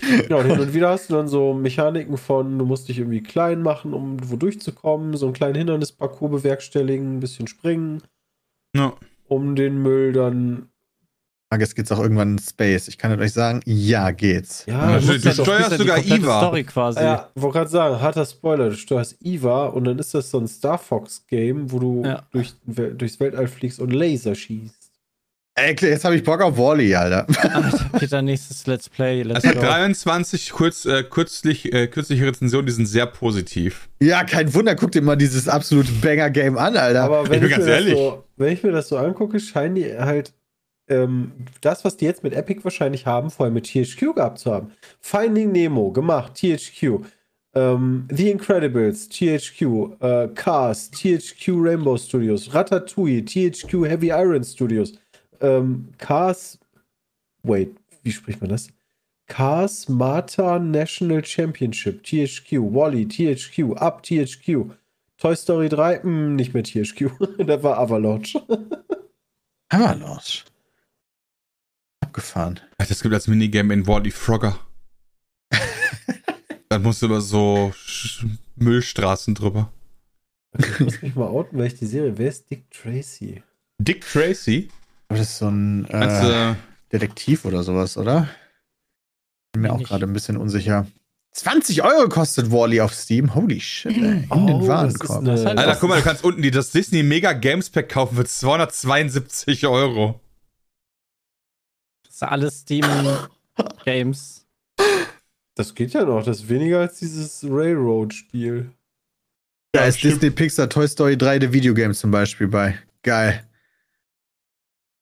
Genau, 0.00 0.38
und 0.38 0.46
hin 0.46 0.60
und 0.60 0.74
wieder 0.74 0.90
hast 0.90 1.10
du 1.10 1.14
dann 1.14 1.26
so 1.28 1.54
Mechaniken 1.54 2.16
von, 2.16 2.56
du 2.58 2.64
musst 2.64 2.88
dich 2.88 2.98
irgendwie 2.98 3.22
klein 3.22 3.62
machen, 3.62 3.92
um 3.92 4.16
wo 4.30 4.36
durchzukommen, 4.36 5.16
so 5.16 5.26
einen 5.26 5.32
kleinen 5.34 5.56
Hindernisparcours 5.56 6.30
bewerkstelligen, 6.42 7.16
ein 7.16 7.20
bisschen 7.20 7.48
springen, 7.48 8.02
Ja. 8.76 8.94
um 9.26 9.56
den 9.56 9.82
Müll 9.82 10.12
dann. 10.12 10.68
Frage 11.50 11.64
ist, 11.64 11.74
geht's 11.74 11.90
auch 11.92 12.00
irgendwann 12.00 12.32
in 12.32 12.38
Space? 12.38 12.88
Ich 12.88 12.98
kann 12.98 13.18
euch 13.18 13.32
sagen, 13.32 13.60
ja, 13.64 14.10
geht's. 14.10 14.64
Ja, 14.66 14.90
Ja, 14.90 14.98
du 15.00 15.06
du- 15.06 15.18
du 15.18 15.28
doch- 15.34 15.44
steuerst 15.44 15.78
sogar 15.78 15.98
Iva. 16.04 16.40
Story 16.40 16.64
quasi. 16.64 17.00
Ja, 17.00 17.30
wollte 17.36 17.58
gerade 17.58 17.70
sagen, 17.70 18.00
harter 18.02 18.26
Spoiler, 18.26 18.68
du 18.68 18.76
steuerst 18.76 19.16
Eva 19.22 19.66
und 19.66 19.84
dann 19.84 19.98
ist 19.98 20.12
das 20.12 20.30
so 20.30 20.38
ein 20.38 20.46
Star 20.46 20.76
Fox 20.78 21.24
Game, 21.26 21.72
wo 21.72 21.78
du 21.78 22.02
Ja. 22.04 22.22
durch, 22.32 22.52
durchs 22.66 23.18
Weltall 23.18 23.48
fliegst 23.48 23.78
und 23.80 23.92
Laser 23.94 24.34
schießt. 24.34 24.74
Ey, 25.54 25.74
jetzt 25.80 26.04
habe 26.04 26.14
ich 26.14 26.22
Bock 26.22 26.40
auf 26.42 26.56
Wally, 26.56 26.94
Alter. 26.94 27.26
Alter, 27.52 27.90
Peter, 27.98 28.22
nächstes 28.22 28.64
Let's 28.68 28.88
Play. 28.88 29.22
Let's 29.22 29.42
Es 29.42 29.48
hat 29.48 29.56
go. 29.56 29.62
23 29.62 30.52
kurz, 30.52 30.84
äh, 30.84 31.02
kürzlich, 31.02 31.72
äh, 31.72 31.88
kürzliche 31.88 32.26
Rezensionen, 32.26 32.66
die 32.66 32.72
sind 32.72 32.86
sehr 32.86 33.06
positiv. 33.06 33.88
Ja, 34.00 34.22
kein 34.22 34.52
Wunder, 34.54 34.76
guck 34.76 34.92
dir 34.92 35.02
mal 35.02 35.16
dieses 35.16 35.48
absolute 35.48 35.90
Banger-Game 35.92 36.56
an, 36.58 36.76
Alter. 36.76 37.02
Aber 37.04 37.28
wenn 37.28 37.32
ich 37.36 37.40
bin 37.40 37.48
ich, 37.48 37.50
ganz 37.56 37.64
mir 37.64 37.70
das 37.72 37.80
ehrlich. 37.80 37.94
so, 37.98 38.24
wenn 38.36 38.52
ich 38.52 38.62
mir 38.62 38.70
das 38.70 38.88
so 38.88 38.98
angucke, 38.98 39.40
scheinen 39.40 39.74
die 39.76 39.98
halt 39.98 40.32
ähm, 40.88 41.32
das, 41.60 41.84
was 41.84 41.96
die 41.96 42.04
jetzt 42.04 42.22
mit 42.22 42.34
Epic 42.34 42.64
wahrscheinlich 42.64 43.06
haben, 43.06 43.30
vorher 43.30 43.52
mit 43.52 43.66
THQ 43.66 44.14
gehabt 44.14 44.38
zu 44.38 44.52
haben. 44.52 44.72
Finding 45.00 45.52
Nemo 45.52 45.90
gemacht, 45.92 46.34
THQ. 46.34 47.04
Ähm, 47.54 48.06
The 48.10 48.30
Incredibles, 48.30 49.08
THQ. 49.08 50.00
Äh, 50.00 50.28
Cars, 50.34 50.90
THQ 50.90 51.48
Rainbow 51.48 51.96
Studios. 51.96 52.52
Ratatouille, 52.54 53.24
THQ 53.24 53.86
Heavy 53.86 54.08
Iron 54.08 54.44
Studios. 54.44 54.92
Ähm, 55.40 55.88
Cars. 55.98 56.58
Wait, 57.42 57.74
wie 58.02 58.12
spricht 58.12 58.40
man 58.40 58.50
das? 58.50 58.68
Cars 59.28 59.88
Marta 59.88 60.58
National 60.58 61.22
Championship, 61.22 62.02
THQ, 62.02 62.60
Wally, 62.60 63.04
THQ, 63.06 63.76
Up, 63.76 64.02
THQ, 64.02 64.70
Toy 65.18 65.34
Story 65.36 65.68
3, 65.68 66.00
mh, 66.02 66.34
nicht 66.34 66.54
mehr 66.54 66.64
THQ, 66.64 67.10
da 67.46 67.62
war 67.62 67.78
Avalanche. 67.78 68.40
Avalanche. 69.68 70.44
Abgefahren. 72.08 72.60
Ach, 72.78 72.86
Das 72.86 73.02
gibt 73.02 73.14
als 73.14 73.28
Minigame 73.28 73.74
in 73.74 73.86
Wally 73.86 74.10
Frogger. 74.10 74.58
Dann 76.70 76.82
musst 76.82 77.02
du 77.02 77.06
über 77.06 77.20
so 77.20 77.72
Sch- 77.86 78.26
Müllstraßen 78.56 79.34
drüber. 79.34 79.72
Ich 80.58 80.80
muss 80.80 81.02
mich 81.02 81.14
mal 81.14 81.26
outen, 81.28 81.58
weil 81.58 81.66
ich 81.66 81.74
die 81.74 81.86
Serie, 81.86 82.16
wer 82.16 82.28
ist 82.28 82.50
Dick 82.50 82.70
Tracy? 82.70 83.42
Dick 83.78 84.00
Tracy? 84.06 84.68
Aber 85.08 85.18
das 85.18 85.30
ist 85.30 85.38
so 85.38 85.48
ein 85.48 85.84
äh, 85.86 86.22
du, 86.22 86.56
Detektiv 86.92 87.44
oder 87.44 87.62
sowas, 87.62 87.96
oder? 87.96 88.28
Bin 89.52 89.62
mir 89.62 89.72
auch 89.72 89.82
gerade 89.82 90.06
ein 90.06 90.12
bisschen 90.12 90.36
unsicher. 90.36 90.86
20 91.32 91.82
Euro 91.84 92.08
kostet 92.08 92.50
Wally 92.50 92.80
auf 92.80 92.94
Steam. 92.94 93.34
Holy 93.34 93.60
shit, 93.60 93.92
ey. 93.96 94.00
In 94.24 94.26
Oh, 94.30 94.46
den 94.46 94.66
Warenkorb. 94.66 95.26
Alter, 95.28 95.76
guck 95.78 95.88
mal, 95.90 95.98
du 95.98 96.02
kannst 96.04 96.24
unten 96.24 96.42
die, 96.42 96.50
das 96.50 96.70
Disney 96.70 97.02
Mega 97.02 97.32
Games 97.34 97.68
Pack 97.70 97.90
kaufen 97.90 98.16
für 98.16 98.24
272 98.24 99.66
Euro. 99.66 100.20
Das 102.18 102.26
ist 102.26 102.32
alles 102.32 102.58
Steam 102.60 102.84
Games. 103.84 104.44
Das 105.54 105.72
geht 105.72 105.92
ja 105.92 106.04
noch, 106.04 106.24
das 106.24 106.40
ist 106.40 106.48
weniger 106.48 106.80
als 106.80 106.98
dieses 106.98 107.44
Railroad-Spiel. 107.44 108.72
Da 109.72 109.86
ist 109.86 110.02
Disney 110.02 110.30
Pixar 110.30 110.68
Toy 110.68 110.88
Story 110.88 111.16
3 111.16 111.38
der 111.38 111.52
Videogame 111.52 111.94
zum 111.94 112.10
Beispiel 112.10 112.48
bei. 112.48 112.76
Geil. 113.02 113.46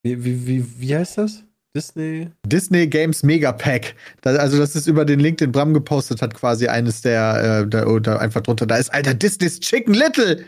Wie, 0.03 0.23
wie, 0.25 0.47
wie, 0.47 0.81
wie 0.81 0.95
heißt 0.95 1.17
das? 1.17 1.43
Disney? 1.75 2.31
Disney 2.45 2.87
Games 2.87 3.23
Mega 3.23 3.53
Pack. 3.53 3.95
Da, 4.21 4.37
also, 4.37 4.59
das 4.59 4.77
ist 4.77 4.87
über 4.87 5.07
den 5.07 5.21
Link, 5.21 5.39
den 5.39 5.53
Bram 5.53 5.73
gepostet 5.73 6.21
hat, 6.21 6.35
quasi 6.35 6.69
eines 6.69 7.01
der, 7.01 7.63
äh, 7.65 7.69
da, 7.69 7.99
da 8.01 8.19
einfach 8.19 8.43
drunter. 8.43 8.67
Da 8.67 8.77
ist, 8.77 8.93
Alter, 8.93 9.15
Disney's 9.15 9.61
Chicken 9.61 9.95
Little. 9.95 10.45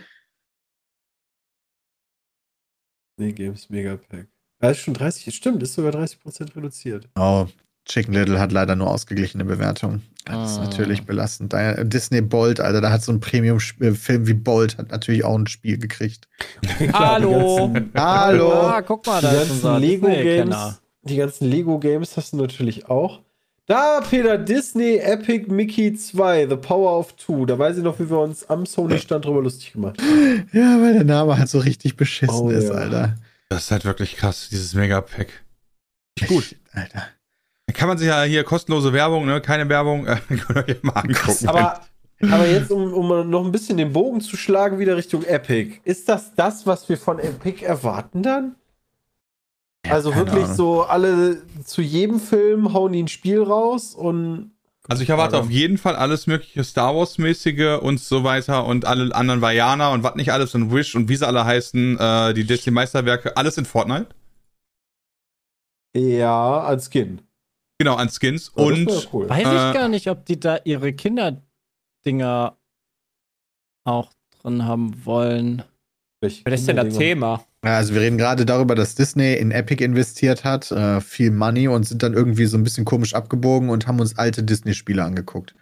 Nee, 3.17 3.33
Games 3.33 3.71
Megapack. 3.71 4.29
Ja, 4.63 4.71
ist 4.71 4.79
schon 4.81 4.95
30, 4.95 5.35
stimmt, 5.35 5.63
ist 5.63 5.75
sogar 5.75 5.93
30% 5.93 6.57
reduziert. 6.57 7.09
Oh, 7.19 7.47
Chicken 7.87 8.13
Little 8.13 8.39
hat 8.41 8.53
leider 8.53 8.75
nur 8.77 8.91
ausgeglichene 8.91 9.45
Bewertungen. 9.45 10.03
Das 10.27 10.53
ist 10.53 10.59
Ah. 10.59 10.65
natürlich 10.65 11.05
belastend. 11.07 11.53
Da, 11.55 11.85
Disney 11.85 12.21
Bolt, 12.21 12.61
Alter, 12.61 12.81
da 12.83 12.91
hat 12.91 13.03
so 13.03 13.13
ein 13.13 13.21
Premium-Film 13.21 14.27
wie 14.27 14.35
Bolt, 14.35 14.77
hat 14.77 14.91
natürlich 14.91 15.25
auch 15.25 15.39
ein 15.39 15.47
Spiel 15.47 15.79
gekriegt. 15.79 16.29
Hallo. 16.93 17.69
Die 17.69 17.73
ganzen, 17.75 17.91
Hallo. 17.97 18.53
Ah, 18.53 18.83
guck 18.83 19.07
mal, 19.07 19.21
die 19.21 19.27
da 19.27 19.31
ist 19.33 19.39
ganzen 19.39 19.53
unser 19.55 19.79
Lego-Games, 19.81 20.17
Disney-Kenner. 20.25 20.79
die 21.05 21.17
ganzen 21.17 21.49
Lego-Games 21.51 22.17
hast 22.17 22.33
du 22.33 22.37
natürlich 22.37 22.89
auch. 22.91 23.21
Da, 23.67 24.01
Peter, 24.01 24.39
Disney 24.39 24.97
Epic 24.97 25.51
Mickey 25.53 25.95
2, 25.95 26.47
The 26.49 26.57
Power 26.57 26.99
of 26.99 27.13
Two. 27.15 27.45
Da 27.47 27.59
weiß 27.59 27.77
ich 27.79 27.85
noch, 27.85 27.99
wie 28.01 28.09
wir 28.11 28.19
uns 28.19 28.45
am 28.49 28.65
Sony-Stand 28.67 29.25
drüber 29.27 29.43
lustig 29.43 29.73
gemacht 29.75 30.01
haben. 30.01 30.49
Ja, 30.53 30.81
weil 30.81 30.95
der 30.95 31.05
Name 31.05 31.39
halt 31.39 31.49
so 31.51 31.59
richtig 31.59 31.97
beschissen 31.97 32.35
Oh, 32.35 32.51
ist, 32.51 32.65
ja. 32.71 32.75
Alter. 32.75 33.15
Das 33.49 33.65
ist 33.65 33.71
halt 33.71 33.85
wirklich 33.85 34.17
krass, 34.17 34.49
dieses 34.51 34.75
Mega 34.75 35.01
Pack. 35.01 35.45
Gut. 36.27 36.57
Alter. 36.73 37.09
Dann 37.67 37.75
kann 37.77 37.89
man 37.89 37.99
sich 37.99 38.09
ja 38.09 38.23
hier 38.23 38.45
kostenlose 38.45 38.93
Werbung, 38.93 39.27
ne? 39.27 39.41
Keine 39.41 39.69
Werbung, 39.69 40.07
äh, 40.07 40.17
könnt 40.29 40.69
ihr 40.69 40.75
euch 40.77 40.83
mal 40.83 40.93
angucken. 40.93 41.49
Aber 41.49 41.83
Aber 42.21 42.47
jetzt, 42.47 42.71
um, 42.71 42.93
um 42.93 43.31
noch 43.31 43.45
ein 43.45 43.53
bisschen 43.53 43.77
den 43.77 43.93
Bogen 43.93 44.21
zu 44.21 44.37
schlagen, 44.37 44.79
wieder 44.79 44.97
Richtung 44.97 45.23
Epic. 45.23 45.81
Ist 45.85 46.09
das 46.09 46.35
das, 46.35 46.67
was 46.67 46.89
wir 46.89 46.99
von 46.99 47.19
Epic 47.19 47.65
erwarten 47.65 48.23
dann? 48.23 48.57
also 49.89 50.11
keine 50.11 50.27
wirklich 50.27 50.45
Ahnung. 50.45 50.57
so 50.57 50.83
alle 50.83 51.43
zu 51.65 51.81
jedem 51.81 52.21
Film 52.21 52.75
hauen 52.75 52.93
die 52.93 53.03
ein 53.03 53.09
Spiel 53.09 53.43
raus 53.43 53.95
und 53.95 54.51
Also 54.91 55.03
ich 55.03 55.11
erwarte 55.11 55.39
auf 55.39 55.51
jeden 55.51 55.77
Fall 55.77 55.97
alles 55.97 56.27
mögliche 56.27 56.65
Star 56.65 56.97
Wars-mäßige 56.97 57.79
und 57.83 58.01
so 58.01 58.25
weiter 58.25 58.65
und 58.65 58.87
alle 58.87 59.15
anderen 59.15 59.43
Vajana 59.43 59.93
und 59.93 60.03
was 60.03 60.15
nicht 60.15 60.33
alles 60.33 60.55
und 60.55 60.73
Wish 60.73 60.95
und 60.95 61.11
wie 61.11 61.17
sie 61.17 61.27
alle 61.27 61.45
heißen, 61.45 61.99
äh, 61.99 62.35
die 62.35 62.45
Disney-Meisterwerke, 62.45 63.37
alles 63.37 63.59
in 63.59 63.67
Fortnite. 63.67 64.07
ja, 65.95 66.61
als 66.61 66.87
Skin. 66.91 67.21
Genau, 67.79 67.97
an 67.97 68.09
Skins. 68.09 68.53
Ja, 68.57 68.65
das 68.71 68.79
und 68.79 69.13
cool. 69.13 69.29
Weiß 69.29 69.47
Äh, 69.47 69.69
ich 69.69 69.75
gar 69.75 69.89
nicht, 69.89 70.09
ob 70.09 70.25
die 70.25 70.41
da 70.41 70.59
ihre 70.65 70.93
Kinderdinger 70.93 72.57
auch 73.85 74.13
drin 74.41 74.65
haben 74.65 75.05
wollen. 75.05 75.63
Welche 76.21 76.45
Was 76.47 76.61
ist 76.61 76.69
denn 76.69 76.77
das? 76.77 76.97
Thema? 76.97 77.45
Also 77.63 77.93
wir 77.95 78.01
reden 78.01 78.19
gerade 78.19 78.47
darüber, 78.47 78.75
dass 78.75 78.95
Disney 78.95 79.35
in 79.35 79.51
Epic 79.51 79.83
investiert 79.85 80.45
hat, 80.45 80.71
äh, 80.71 81.01
viel 81.01 81.31
Money 81.33 81.67
und 81.69 81.85
sind 81.85 82.03
dann 82.03 82.15
irgendwie 82.15 82.47
so 82.47 82.57
ein 82.57 82.63
bisschen 82.63 82.85
komisch 82.85 83.15
abgebogen 83.15 83.69
und 83.71 83.87
haben 83.89 83.99
uns 84.01 84.17
alte 84.17 84.43
Disney-Spiele 84.45 85.03
angeguckt. 85.03 85.55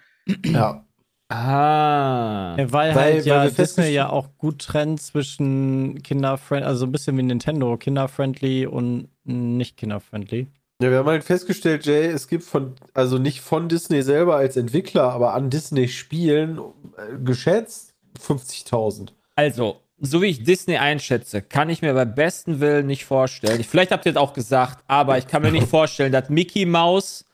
Ja. 0.45 0.85
Ah. 1.29 2.55
Ja, 2.59 2.73
weil, 2.73 2.95
Weil- 2.95 2.95
halt 2.95 3.15
weil 3.17 3.27
ja 3.27 3.45
wir 3.45 3.51
Disney 3.51 3.89
ja 3.89 4.11
auch 4.11 4.29
gut 4.39 4.61
trennt 4.61 5.01
zwischen 5.01 6.03
kinderfriendly, 6.03 6.67
also 6.67 6.81
so 6.81 6.87
ein 6.87 6.93
bisschen 6.93 7.17
wie 7.17 7.23
Nintendo, 7.23 7.77
kinderfriendly 7.77 8.67
und 8.67 9.09
nicht 9.25 9.77
kinderfriendly. 9.77 10.47
Ja, 10.83 10.91
wir 10.91 10.99
haben 10.99 11.09
halt 11.09 11.25
festgestellt, 11.25 11.87
Jay, 11.87 12.07
es 12.07 12.29
gibt 12.29 12.45
von, 12.45 12.75
also 12.93 13.17
nicht 13.19 13.41
von 13.41 13.69
Disney 13.69 14.03
selber 14.03 14.37
als 14.37 14.57
Entwickler, 14.57 15.11
aber 15.11 15.33
an 15.33 15.49
Disney 15.51 15.89
Spielen 15.89 16.59
äh, 16.59 17.17
geschätzt 17.25 17.95
50.000. 18.21 19.09
Also, 19.37 19.81
so 19.99 20.21
wie 20.23 20.27
ich 20.27 20.45
Disney 20.45 20.77
einschätze, 20.77 21.41
kann 21.43 21.71
ich 21.71 21.81
mir 21.83 21.95
bei 21.95 22.05
besten 22.05 22.61
Willen 22.61 22.87
nicht 22.87 23.05
vorstellen. 23.05 23.65
Vielleicht 23.65 23.93
habt 23.93 24.05
ihr 24.07 24.13
es 24.13 24.17
auch 24.17 24.33
gesagt, 24.35 24.85
aber 24.87 25.17
ich 25.19 25.27
kann 25.27 25.43
mir 25.43 25.53
nicht 25.53 25.69
vorstellen, 25.71 26.13
dass 26.13 26.29
Mickey 26.29 26.67
Mouse 26.67 27.25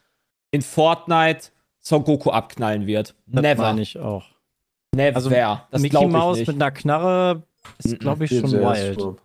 in 0.50 0.62
Fortnite 0.62 1.48
Son 1.80 2.04
Goku 2.04 2.30
abknallen 2.30 2.86
wird. 2.86 3.14
Das 3.26 3.42
Never. 3.42 3.62
meine 3.62 3.80
ich 3.82 3.98
auch. 3.98 4.24
Never. 4.94 5.16
Also, 5.16 5.30
das 5.30 5.80
Mickey 5.80 6.06
Mouse 6.06 6.38
mit 6.38 6.48
einer 6.50 6.70
Knarre 6.70 7.42
ist, 7.78 7.92
Mhm. 7.92 7.98
glaube 7.98 8.24
ich, 8.26 8.30
schon 8.30 8.52
wild. 8.52 9.00
schon 9.00 9.16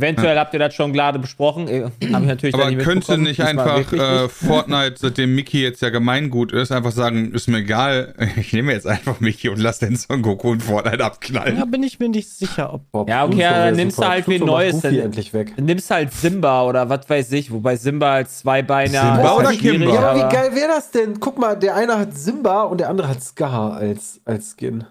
Eventuell 0.00 0.38
habt 0.38 0.52
ihr 0.54 0.58
das 0.58 0.74
schon 0.74 0.92
gerade 0.92 1.18
besprochen. 1.18 1.68
Äh, 1.68 1.84
Hab 1.84 1.92
ich 2.22 2.28
natürlich 2.28 2.54
aber 2.54 2.70
nicht 2.70 2.80
könnte 2.80 3.18
nicht 3.18 3.40
einfach 3.42 3.92
äh. 3.92 4.28
Fortnite, 4.28 4.94
seitdem 4.98 5.34
Mickey 5.34 5.62
jetzt 5.62 5.82
ja 5.82 5.90
Gemeingut 5.90 6.52
ist, 6.52 6.72
einfach 6.72 6.92
sagen, 6.92 7.32
ist 7.32 7.48
mir 7.48 7.58
egal, 7.58 8.14
ich 8.36 8.52
nehme 8.52 8.72
jetzt 8.72 8.86
einfach 8.86 9.20
Mickey 9.20 9.48
und 9.48 9.58
lass 9.58 9.78
den 9.78 9.96
Son 9.96 10.22
Goku 10.22 10.54
in 10.54 10.60
Fortnite 10.60 11.04
abknallen. 11.04 11.58
Da 11.58 11.64
bin 11.66 11.82
ich 11.82 11.98
mir 11.98 12.08
nicht 12.08 12.28
sicher, 12.30 12.72
ob. 12.72 12.90
Boah, 12.90 13.06
Ja, 13.08 13.24
okay, 13.24 13.34
Pluto 13.36 13.50
dann 13.50 13.76
nimmst 13.76 13.98
du 13.98 14.04
halt 14.04 14.28
wen 14.28 14.44
Neues, 14.44 14.80
dann- 14.80 14.98
endlich 14.98 15.32
weg. 15.34 15.54
Du 15.56 15.62
nimmst 15.62 15.90
halt 15.90 16.12
Simba 16.12 16.64
oder 16.64 16.88
was 16.88 17.08
weiß 17.08 17.32
ich, 17.32 17.50
wobei 17.50 17.76
Simba 17.76 18.14
als 18.14 18.38
Zweibeiner 18.38 19.00
Simba 19.14 19.36
halt 19.36 19.38
oder 19.38 19.50
Kimba? 19.52 19.94
Ja, 19.94 20.10
aber- 20.10 20.30
wie 20.30 20.34
geil 20.34 20.54
wäre 20.54 20.68
das 20.68 20.90
denn? 20.90 21.20
Guck 21.20 21.38
mal, 21.38 21.58
der 21.58 21.74
eine 21.76 21.98
hat 21.98 22.16
Simba 22.16 22.62
und 22.62 22.78
der 22.80 22.88
andere 22.88 23.08
hat 23.08 23.22
Scar 23.22 23.74
als, 23.74 24.20
als 24.24 24.56
Skin. 24.58 24.84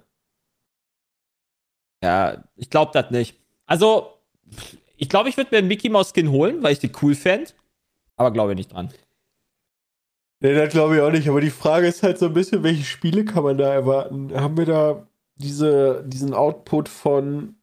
Ja, 2.03 2.43
ich 2.55 2.70
glaube 2.70 2.91
das 2.93 3.12
nicht. 3.12 3.36
Also, 3.66 4.07
ich 5.00 5.10
glaube, 5.10 5.30
ich 5.30 5.38
würde 5.38 5.50
mir 5.52 5.60
einen 5.60 5.68
Mickey 5.68 5.89
Mouse 5.89 6.12
Skin 6.14 6.30
holen, 6.30 6.62
weil 6.62 6.74
ich 6.74 6.80
die 6.80 6.91
cool 7.02 7.16
fände. 7.16 7.52
Aber 8.18 8.32
glaube 8.32 8.52
ich 8.52 8.58
nicht 8.58 8.74
dran. 8.74 8.89
Nee, 10.41 10.54
das 10.54 10.70
glaube 10.70 10.95
ich 10.95 11.02
auch 11.02 11.12
nicht. 11.12 11.28
Aber 11.30 11.41
die 11.41 11.50
Frage 11.50 11.88
ist 11.88 12.04
halt 12.04 12.20
so 12.20 12.28
ein 12.28 12.34
bisschen, 12.34 12.64
welche 12.64 12.84
Spiele 12.84 13.26
kann 13.26 13.43
man 13.43 13.58
da 13.58 13.74
erwarten? 13.74 14.34
Haben 14.34 14.58
wir 14.58 14.66
da 14.66 15.08
diese, 15.36 16.04
diesen 16.06 16.34
Output 16.34 16.89
von 16.89 17.56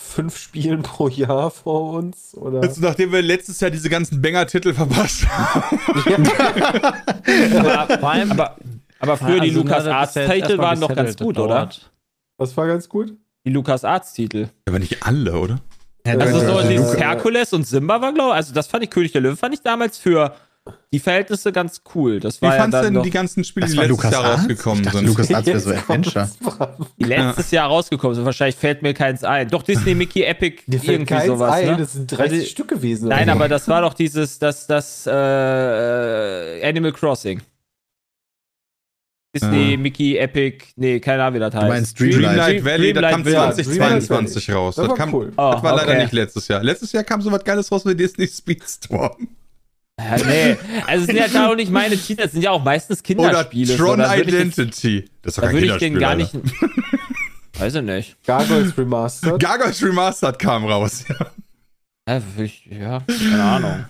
fünf 0.00 0.36
Spielen 0.38 0.82
pro 0.82 1.08
Jahr 1.08 1.50
vor 1.50 1.94
uns? 1.94 2.36
Oder? 2.36 2.62
Jetzt, 2.62 2.80
nachdem 2.80 3.10
wir 3.10 3.22
letztes 3.22 3.58
Jahr 3.58 3.72
diese 3.72 3.90
ganzen 3.90 4.22
Banger-Titel 4.22 4.74
verpasst 4.74 5.28
haben. 5.28 5.78
Aber, 7.66 7.98
vor 7.98 8.10
allem, 8.10 8.32
aber, 8.32 8.56
aber 9.00 9.16
früher 9.16 9.40
die 9.40 9.50
Also, 9.50 9.62
Lukas 9.62 9.84
na, 9.84 9.90
das 9.90 9.94
Arts 9.94 10.10
ist 10.10 10.16
ja 10.16 10.22
jetzt 10.22 10.32
Titel 10.34 10.42
erstmal 10.50 10.66
waren 10.66 10.80
doch 10.80 10.94
ganz 10.94 11.16
gut, 11.16 11.38
oder? 11.38 11.68
Was 12.36 12.56
war 12.56 12.66
ganz 12.68 12.88
gut? 12.88 13.16
Die 13.44 13.50
Lukas 13.50 13.84
Arts 13.84 14.12
Titel. 14.12 14.48
Aber 14.66 14.78
nicht 14.78 15.02
alle, 15.04 15.38
oder? 15.38 15.60
Also 16.16 16.40
so 16.40 16.60
ja, 16.60 16.68
dieses. 16.68 16.96
Herkules 16.96 17.52
und 17.52 17.66
Simba 17.66 18.00
war, 18.00 18.12
glaube 18.12 18.30
ich, 18.30 18.36
also 18.36 18.54
das 18.54 18.66
fand 18.66 18.84
ich 18.84 18.90
König 18.90 19.12
der 19.12 19.20
Löwen, 19.20 19.36
fand 19.36 19.54
ich 19.54 19.60
damals 19.62 19.98
für 19.98 20.34
die 20.92 20.98
Verhältnisse 20.98 21.50
ganz 21.50 21.80
cool. 21.94 22.20
Das 22.20 22.42
Wie 22.42 22.46
war 22.46 22.54
ja 22.56 22.60
fandst 22.60 22.82
denn 22.84 23.02
die 23.02 23.08
ganzen 23.10 23.42
Spiele, 23.42 23.64
Das 23.64 23.72
die 23.72 23.78
letztes 23.78 23.90
Lukas 23.96 24.12
Jahr 24.12 24.24
Arzt? 24.24 24.38
rausgekommen 24.42 24.84
dachte, 24.84 24.98
sind? 24.98 25.06
Lukas 25.06 25.32
Arzt 25.32 25.46
wäre 25.46 25.60
so 25.60 25.70
Adventure. 25.70 26.28
die 26.98 27.04
letztes 27.04 27.50
Jahr 27.52 27.68
rausgekommen 27.68 28.14
sind. 28.16 28.24
Wahrscheinlich 28.26 28.56
fällt 28.56 28.82
mir 28.82 28.92
keins 28.92 29.24
ein. 29.24 29.48
Doch 29.48 29.62
Disney, 29.62 29.94
Mickey, 29.94 30.24
Epic, 30.24 30.62
Dir 30.66 30.78
fällt 30.78 30.90
irgendwie 30.90 31.14
keins 31.14 31.26
sowas. 31.26 31.52
ein, 31.54 31.66
ne? 31.68 31.76
das 31.78 31.92
sind 31.94 32.12
30 32.12 32.38
Also- 32.40 32.50
Stück 32.50 32.68
gewesen. 32.68 33.08
Nein, 33.08 33.24
oder? 33.24 33.32
aber 33.32 33.48
das 33.48 33.66
war 33.68 33.80
doch 33.80 33.94
dieses, 33.94 34.38
das, 34.38 34.66
das, 34.66 35.06
äh, 35.06 36.58
äh, 36.60 36.68
Animal 36.68 36.92
Crossing. 36.92 37.40
Disney, 39.34 39.72
Ja. 39.72 39.76
Mickey, 39.76 40.16
Epic, 40.16 40.64
nee, 40.76 41.00
keine 41.00 41.22
Ahnung, 41.22 41.34
wie 41.34 41.38
das 41.40 41.54
heißt. 41.54 41.68
meinst 41.68 42.00
Dreamlight 42.00 42.24
Dreamlight 42.38 42.64
Valley, 42.64 42.92
das 42.94 43.10
kam 43.12 43.24
Valley. 43.26 43.34
2022 43.34 44.52
raus. 44.54 44.74
Das 44.76 44.82
Das, 44.84 44.88
war 44.90 44.96
kam, 44.96 45.14
cool. 45.14 45.32
Oh, 45.36 45.50
das 45.52 45.62
war 45.62 45.76
leider 45.76 45.92
okay. 45.92 46.02
nicht 46.02 46.12
letztes 46.12 46.48
Jahr. 46.48 46.62
Letztes 46.62 46.92
Jahr 46.92 47.04
kam 47.04 47.20
so 47.20 47.30
was 47.30 47.44
Geiles 47.44 47.70
raus 47.70 47.84
wie 47.84 47.94
Disney 47.94 48.26
Speedstorm. 48.26 49.28
Ja, 50.00 50.16
nee, 50.24 50.56
also 50.86 51.00
es 51.00 51.06
sind 51.08 51.16
ja 51.16 51.26
da 51.32 51.50
auch 51.50 51.56
nicht 51.56 51.72
meine 51.72 51.96
Titel, 51.96 52.22
das 52.22 52.30
sind 52.30 52.42
ja 52.42 52.52
auch 52.52 52.62
meistens 52.62 53.00
Oder 53.00 53.04
Kinderspiele. 53.04 53.76
so, 53.76 53.84
Tron 53.84 53.98
jetzt- 53.98 54.28
Identity. 54.28 55.10
Das 55.22 55.32
ist 55.32 55.38
doch 55.38 55.42
Da 55.42 55.48
kein 55.48 55.56
würde 55.56 55.66
ich 55.66 55.76
den 55.78 55.98
gar 55.98 56.14
nicht. 56.14 56.30
Weiß 57.58 57.74
ich 57.74 57.82
nicht. 57.82 58.16
Gargoyles 58.24 58.78
Remastered. 58.78 59.40
Gargoyles 59.42 59.82
Remastered 59.82 60.38
kam 60.38 60.64
raus. 60.66 61.04
Ja, 62.08 62.22
würd 62.36 62.46
ich, 62.46 62.66
ja 62.66 63.02
keine 63.08 63.42
Ahnung. 63.42 63.84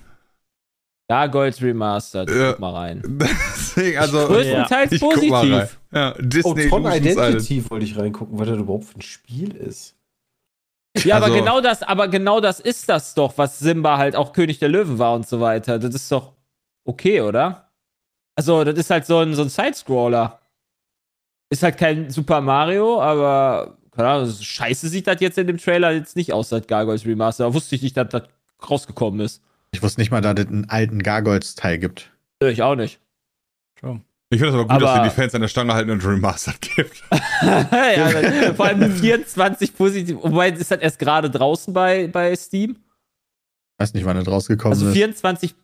Gargoyles 1.08 1.62
Remastered, 1.62 2.28
Ja. 2.30 2.50
guck 2.52 2.60
mal 2.60 2.74
rein. 2.74 3.02
Deswegen, 3.18 3.98
also, 3.98 4.26
Größtenteils 4.26 4.92
rein. 4.92 4.98
positiv. 5.00 5.78
Ja, 5.90 6.14
oh, 6.14 6.20
Disney 6.22 6.68
Tron 6.68 6.82
Illusions 6.84 7.06
Island. 7.06 7.28
Identity 7.34 7.70
wollte 7.70 7.84
ich 7.86 7.98
reingucken, 7.98 8.38
was 8.38 8.48
das 8.48 8.58
überhaupt 8.58 8.84
für 8.84 8.98
ein 8.98 9.02
Spiel 9.02 9.56
ist. 9.56 9.94
Ja, 11.04 11.16
aber 11.16 11.26
Also- 11.26 11.36
genau 11.38 11.60
das, 11.60 11.82
aber 11.82 12.08
genau 12.08 12.40
das 12.40 12.60
ist 12.60 12.88
das 12.88 13.14
doch, 13.14 13.38
was 13.38 13.58
Simba 13.58 13.96
halt 13.96 14.16
auch 14.16 14.32
König 14.32 14.58
der 14.58 14.68
Löwen 14.68 14.98
war 14.98 15.14
und 15.14 15.26
so 15.26 15.40
weiter. 15.40 15.78
Das 15.78 15.94
ist 15.94 16.12
doch 16.12 16.32
okay, 16.84 17.20
oder? 17.22 17.70
Also, 18.36 18.62
das 18.64 18.76
ist 18.78 18.90
halt 18.90 19.06
so 19.06 19.18
ein, 19.18 19.34
so 19.34 19.42
ein 19.42 19.48
Sidescroller. 19.48 20.40
Ist 21.50 21.62
halt 21.62 21.78
kein 21.78 22.10
Super 22.10 22.40
Mario, 22.42 23.00
aber 23.00 23.78
keine 23.92 24.08
Ahnung, 24.08 24.30
scheiße 24.30 24.88
sieht 24.88 25.06
das 25.06 25.20
jetzt 25.20 25.38
in 25.38 25.46
dem 25.46 25.56
Trailer 25.56 25.92
jetzt 25.92 26.14
nicht 26.16 26.32
aus, 26.32 26.50
seit 26.50 26.68
Gargoyles 26.68 27.06
Remaster. 27.06 27.44
Da 27.44 27.54
wusste 27.54 27.74
ich 27.74 27.82
nicht, 27.82 27.96
dass 27.96 28.08
das 28.10 28.22
rausgekommen 28.68 29.20
ist. 29.20 29.42
Ich 29.78 29.82
wusste 29.84 30.00
nicht 30.00 30.10
mal, 30.10 30.20
dass 30.20 30.34
es 30.40 30.48
einen 30.48 30.68
alten 30.68 31.00
Gargoyles-Teil 31.04 31.78
gibt. 31.78 32.10
Nö, 32.42 32.48
Ich 32.48 32.62
auch 32.62 32.74
nicht. 32.74 32.98
Ich 34.30 34.40
finde 34.40 34.48
es 34.48 34.54
aber 34.54 34.64
gut, 34.64 34.72
Aber- 34.72 34.80
dass 34.80 34.94
sie 34.96 35.02
die 35.04 35.14
Fans 35.14 35.34
an 35.36 35.40
der 35.40 35.46
Stange 35.48 35.72
halten 35.72 35.90
und 35.90 36.04
Remastered 36.04 36.60
gibt. 36.60 37.04
ja, 37.42 38.52
vor 38.56 38.66
allem 38.66 38.90
24 38.92 39.76
positiv. 39.76 40.16
Wobei 40.20 40.50
ist 40.50 40.68
das 40.72 40.80
erst 40.80 40.98
gerade 40.98 41.30
draußen 41.30 41.72
bei, 41.72 42.08
bei 42.08 42.34
Steam? 42.34 42.76
Weiß 43.78 43.94
nicht, 43.94 44.04
wann 44.04 44.16
es 44.16 44.26
rausgekommen 44.26 44.72
Also 44.76 44.88
ist. 44.88 44.94
24 44.94 45.54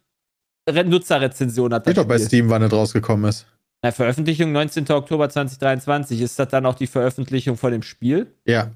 Re- 0.71 0.85
Nutzerrezensionen 0.85 1.75
hat 1.75 1.87
das 1.87 1.91
Steht 1.93 1.99
doch 2.05 2.09
bei. 2.09 2.19
Steam, 2.19 2.49
wann 2.51 2.63
es 2.63 2.73
rausgekommen 2.73 3.29
ist. 3.29 3.47
Na, 3.83 3.91
Veröffentlichung 3.91 4.53
19. 4.53 4.89
Oktober 4.93 5.29
2023. 5.29 6.21
Ist 6.21 6.39
das 6.39 6.47
dann 6.49 6.65
auch 6.67 6.77
die 6.77 6.87
Veröffentlichung 6.87 7.57
von 7.57 7.73
dem 7.73 7.83
Spiel? 7.83 8.33
Ja. 8.47 8.71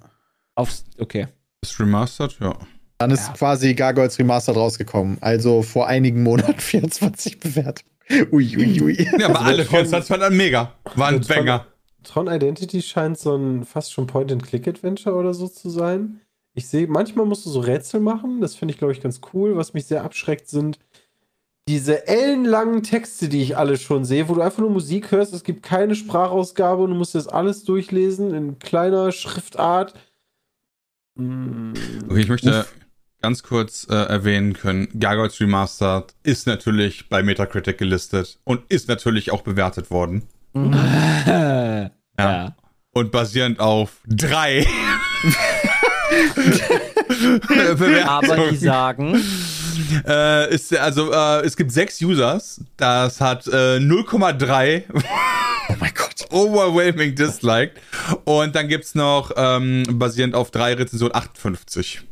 Auf, 0.57 0.71
okay. 0.99 1.29
Ist 1.63 1.79
Remastered? 1.79 2.39
Ja. 2.41 2.59
Dann 2.99 3.11
ist 3.13 3.29
Ja. 3.29 3.33
quasi 3.35 3.75
Gargoyles 3.75 4.19
Remastered 4.19 4.57
rausgekommen. 4.57 5.19
Also 5.21 5.63
vor 5.63 5.87
einigen 5.87 6.23
Monaten 6.23 6.55
24 6.59 7.39
Bewertungen. 7.39 7.91
Ui, 8.33 8.57
ui, 8.57 8.81
ui. 8.83 9.09
Ja, 9.19 9.29
aber 9.29 9.43
alle 9.43 9.65
Tron- 9.65 9.79
Fans, 9.81 9.91
das 9.91 10.11
war 10.11 10.19
dann 10.19 10.37
mega. 10.37 10.73
War 10.97 11.09
ein 11.09 11.19
Also 11.19 11.29
Tron- 11.29 11.37
Banger. 11.45 11.67
Tron 12.05 12.27
Identity 12.29 12.81
scheint 12.83 13.19
so 13.19 13.37
ein 13.37 13.65
fast 13.65 13.93
schon 13.93 14.07
Point-and-Click-Adventure 14.07 15.15
oder 15.15 15.35
so 15.35 15.47
zu 15.49 15.69
sein. 15.69 16.21
Ich 16.55 16.67
sehe, 16.67 16.87
manchmal 16.89 17.27
musst 17.27 17.45
du 17.47 17.51
so 17.51 17.61
Rätsel 17.61 18.01
machen. 18.01 18.41
Das 18.41 18.57
finde 18.57 18.73
ich, 18.73 18.79
glaube 18.79 18.93
ich, 18.93 19.01
ganz 19.01 19.21
cool. 19.33 19.57
Was 19.57 19.75
mich 19.75 19.85
sehr 19.85 20.03
abschreckt, 20.05 20.49
sind 20.49 20.79
diese 21.69 22.09
ellenlangen 22.09 22.83
Texte, 22.83 23.29
die 23.29 23.43
ich 23.43 23.57
alle 23.59 23.77
schon 23.77 24.05
sehe, 24.07 24.29
wo 24.29 24.35
du 24.35 24.41
einfach 24.41 24.61
nur 24.61 24.71
Musik 24.71 25.13
hörst. 25.13 25.35
Es 25.35 25.45
gibt 25.45 25.63
keine 25.63 25.95
Sprachausgabe 25.95 26.83
und 26.83 26.91
du 26.91 26.97
musst 26.97 27.15
das 27.15 27.29
alles 27.29 27.65
durchlesen 27.65 28.33
in 28.35 28.59
kleiner 28.59 29.13
Schriftart. 29.13 29.93
Okay, 31.19 32.21
ich 32.21 32.29
möchte 32.29 32.61
Uff. 32.61 32.75
Ganz 33.21 33.43
kurz 33.43 33.87
äh, 33.91 33.95
erwähnen 33.95 34.53
können, 34.53 34.89
Gargoyles 34.99 35.41
Remastered 35.41 36.15
ist 36.23 36.47
natürlich 36.47 37.09
bei 37.09 37.23
Metacritic 37.23 37.79
gelistet 37.79 38.39
und 38.45 38.63
ist 38.69 38.89
natürlich 38.89 39.31
auch 39.33 39.43
bewertet 39.43 39.91
worden. 39.91 40.23
ja. 40.55 41.91
Ja. 42.19 42.57
Und 42.93 43.13
basierend 43.13 43.61
auf 43.61 44.01
drei 44.09 44.67
Aber 48.07 48.51
die 48.51 48.57
sagen, 48.57 49.23
Äh, 50.07 50.55
ist, 50.55 50.77
also, 50.77 51.13
äh, 51.13 51.47
es 51.47 51.57
gibt 51.57 51.71
sechs 51.73 52.01
Users. 52.03 52.61
Das 52.77 53.21
hat 53.21 53.47
äh, 53.47 53.79
0,3 53.79 54.85
Oh 55.69 55.75
mein 55.79 55.93
Gott. 55.95 56.09
overwhelming 56.31 57.15
disliked. 57.15 57.81
Und 58.25 58.55
dann 58.55 58.69
gibt's 58.69 58.95
noch, 58.95 59.31
ähm, 59.37 59.85
basierend 59.93 60.35
auf 60.35 60.51
drei 60.51 60.75
Rezensionen, 60.75 61.15
58. 61.15 62.03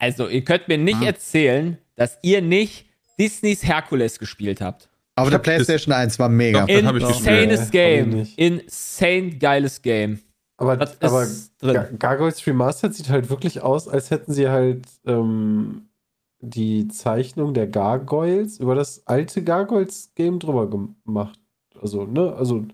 Also, 0.00 0.28
ihr 0.28 0.42
könnt 0.42 0.66
mir 0.66 0.78
nicht 0.78 1.02
Ah. 1.02 1.06
erzählen, 1.06 1.78
dass 1.94 2.18
ihr 2.22 2.42
nicht 2.42 2.86
Disneys 3.18 3.62
Herkules 3.62 4.18
gespielt 4.18 4.60
habt. 4.60 4.88
Auf 5.14 5.28
der 5.30 5.38
PlayStation 5.38 5.92
1 5.92 6.18
war 6.18 6.28
mega. 6.28 6.64
Insanes 6.64 7.70
Game. 7.70 8.26
Insane 8.36 9.36
geiles 9.38 9.82
Game. 9.82 10.20
Aber, 10.56 10.76
Das 10.76 11.00
aber. 11.02 11.26
Gar- 11.74 11.84
Gargoyles 11.92 12.46
Remastered 12.46 12.94
sieht 12.94 13.08
halt 13.10 13.28
wirklich 13.30 13.60
aus, 13.62 13.88
als 13.88 14.10
hätten 14.10 14.32
sie 14.32 14.48
halt 14.48 14.86
ähm, 15.06 15.88
die 16.40 16.88
Zeichnung 16.88 17.52
der 17.54 17.66
Gargoyles 17.66 18.58
über 18.58 18.74
das 18.74 19.06
alte 19.06 19.42
Gargoyles-Game 19.44 20.38
drüber 20.38 20.68
gemacht. 20.70 21.38
Also, 21.80 22.04
ne? 22.06 22.34
Also, 22.34 22.64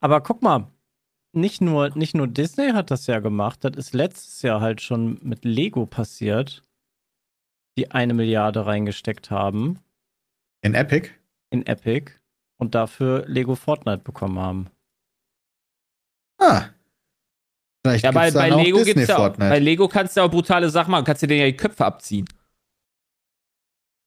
Aber 0.00 0.20
guck 0.20 0.42
mal, 0.42 0.66
nicht 1.32 1.60
nur, 1.60 1.90
nicht 1.96 2.14
nur 2.14 2.26
Disney 2.26 2.70
hat 2.70 2.90
das 2.90 3.06
ja 3.06 3.20
gemacht, 3.20 3.64
das 3.64 3.76
ist 3.76 3.94
letztes 3.94 4.42
Jahr 4.42 4.60
halt 4.60 4.80
schon 4.80 5.18
mit 5.22 5.44
Lego 5.44 5.86
passiert, 5.86 6.64
die 7.78 7.90
eine 7.90 8.14
Milliarde 8.14 8.66
reingesteckt 8.66 9.30
haben 9.30 9.78
In 10.62 10.74
Epic? 10.74 11.10
in 11.50 11.66
Epic 11.66 12.12
und 12.58 12.74
dafür 12.74 13.24
Lego 13.26 13.54
Fortnite 13.56 14.02
bekommen 14.04 14.38
haben. 14.38 14.70
Ah. 16.38 16.66
Vielleicht 17.82 18.04
Ja, 18.04 18.12
bei, 18.12 18.30
gibt's 18.30 18.34
bei 18.34 18.50
Lego 18.50 18.78
Disney 18.78 18.94
gibt's 18.94 19.08
ja 19.08 19.16
auch, 19.16 19.20
Fortnite. 19.20 19.50
bei 19.50 19.58
Lego 19.58 19.88
kannst 19.88 20.16
du 20.16 20.20
auch 20.20 20.30
brutale 20.30 20.68
Sachen 20.70 20.90
machen, 20.90 21.04
kannst 21.04 21.22
dir 21.22 21.26
denen 21.26 21.40
ja 21.40 21.46
die 21.46 21.56
Köpfe 21.56 21.84
abziehen. 21.84 22.26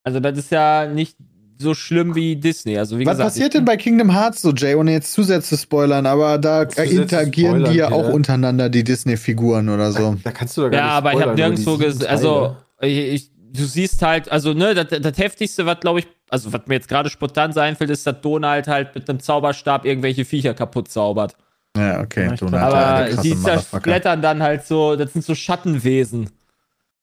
Also 0.06 0.20
das 0.20 0.38
ist 0.38 0.50
ja 0.50 0.86
nicht 0.86 1.16
so 1.64 1.74
schlimm 1.74 2.14
wie 2.14 2.36
Disney. 2.36 2.78
Also 2.78 2.98
wie 2.98 3.04
Was 3.06 3.14
gesagt, 3.14 3.30
passiert 3.30 3.54
denn 3.54 3.64
bei 3.64 3.76
Kingdom 3.76 4.12
Hearts 4.12 4.40
so, 4.42 4.52
Jay, 4.52 4.76
ohne 4.76 4.92
jetzt 4.92 5.12
zu 5.12 5.24
sehr 5.24 5.40
zu 5.42 5.56
spoilern, 5.56 6.06
aber 6.06 6.38
da 6.38 6.68
Zusätzlich 6.68 7.00
interagieren 7.00 7.50
spoilern, 7.56 7.72
die 7.72 7.78
ja 7.78 7.88
Peter. 7.88 7.98
auch 7.98 8.08
untereinander, 8.10 8.68
die 8.68 8.84
Disney-Figuren 8.84 9.68
oder 9.68 9.90
so. 9.90 10.16
da 10.22 10.30
kannst 10.30 10.56
du 10.56 10.62
da 10.62 10.68
gar 10.68 10.78
Ja, 10.78 10.84
nicht 10.86 10.94
aber 10.94 11.12
ich 11.14 11.20
habe 11.20 11.34
nirgendwo 11.34 11.76
gesehen, 11.76 12.06
also 12.06 12.56
ich, 12.80 12.98
ich, 12.98 13.30
du 13.52 13.64
siehst 13.64 14.00
halt, 14.02 14.30
also 14.30 14.52
ne, 14.54 14.74
das, 14.74 15.00
das 15.00 15.18
heftigste, 15.18 15.66
was 15.66 15.80
glaube 15.80 16.00
ich, 16.00 16.06
also 16.30 16.52
was 16.52 16.62
mir 16.66 16.74
jetzt 16.74 16.88
gerade 16.88 17.10
spontan 17.10 17.52
so 17.52 17.60
einfällt, 17.60 17.90
ist, 17.90 18.06
dass 18.06 18.20
Donald 18.20 18.68
halt 18.68 18.94
mit 18.94 19.08
einem 19.10 19.20
Zauberstab 19.20 19.84
irgendwelche 19.84 20.24
Viecher 20.24 20.54
kaputt 20.54 20.88
zaubert. 20.88 21.36
Ja, 21.76 22.00
okay. 22.00 22.26
Ja, 22.30 22.36
Donald, 22.36 22.62
Aber 22.62 23.22
die 23.22 23.36
zersplittern 23.36 24.22
dann 24.22 24.42
halt 24.42 24.64
so, 24.64 24.94
das 24.96 25.12
sind 25.12 25.24
so 25.24 25.34
Schattenwesen. 25.34 26.30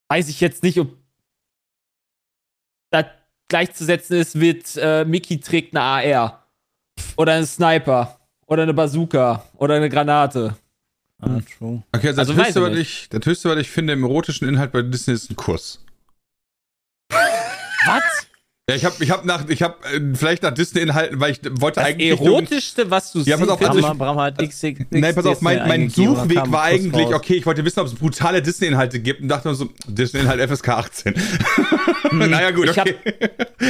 Weiß 0.07 0.29
ich 0.29 0.39
jetzt 0.41 0.63
nicht, 0.63 0.79
ob 0.79 0.89
gleichzusetzen 3.51 4.17
ist 4.17 4.33
mit 4.35 4.77
äh, 4.77 5.03
Mickey 5.05 5.39
trägt 5.39 5.75
eine 5.75 5.83
AR. 6.15 6.47
Oder 7.17 7.33
ein 7.33 7.45
Sniper. 7.45 8.17
Oder 8.47 8.63
eine 8.63 8.73
Bazooka. 8.73 9.43
Oder 9.57 9.75
eine 9.75 9.89
Granate. 9.89 10.55
Ah, 11.19 11.39
true. 11.57 11.83
Okay, 11.91 12.07
also, 12.07 12.21
Also 12.21 12.33
das, 12.33 12.45
höchste, 12.45 12.59
ich 12.59 12.65
was 12.65 12.79
ich, 12.79 13.09
das 13.09 13.25
höchste, 13.25 13.49
was 13.49 13.57
ich 13.59 13.69
finde 13.69 13.93
im 13.93 14.03
erotischen 14.03 14.47
Inhalt 14.47 14.71
bei 14.71 14.81
Disney 14.81 15.13
ist 15.13 15.29
ein 15.29 15.35
Kuss. 15.35 15.83
Was? 17.09 18.27
Ja, 18.69 18.75
ich 18.75 18.85
habe 18.85 18.95
ich 19.03 19.09
hab 19.09 19.25
nach, 19.25 19.49
ich 19.49 19.63
habe 19.63 19.73
äh, 19.91 19.99
vielleicht 20.15 20.43
nach 20.43 20.53
Disney-Inhalten, 20.53 21.19
weil 21.19 21.31
ich 21.31 21.39
wollte 21.59 21.79
Das 21.79 21.89
eigentlich. 21.89 22.11
Richtung- 22.11 22.27
erotischste, 22.27 22.91
was 22.91 23.11
du 23.11 23.19
Ja, 23.21 23.35
pass 23.35 23.39
siehst, 23.47 23.51
auf, 23.51 23.61
also 23.67 23.79
ich- 23.79 23.85
Bram, 23.85 23.97
Bram 23.97 24.19
hat 24.19 24.39
X, 24.41 24.63
X, 24.63 24.81
Nein, 24.91 25.15
pass 25.15 25.25
auf, 25.25 25.41
mein, 25.41 25.67
mein 25.67 25.89
Suchweg 25.89 26.39
war 26.51 26.61
eigentlich, 26.63 27.07
raus. 27.07 27.15
okay, 27.15 27.33
ich 27.33 27.45
wollte 27.47 27.65
wissen, 27.65 27.79
ob 27.79 27.87
es 27.87 27.95
brutale 27.95 28.39
Disney-Inhalte 28.41 28.99
gibt 28.99 29.21
und 29.21 29.29
dachte 29.29 29.47
mir 29.49 29.55
so, 29.55 29.67
Disney-Inhalt 29.87 30.39
FSK 30.49 30.69
18. 30.69 31.15
naja, 32.11 32.51
gut, 32.51 32.69
Ich 32.69 32.77
hab- 32.77 32.87
okay. 32.87 32.95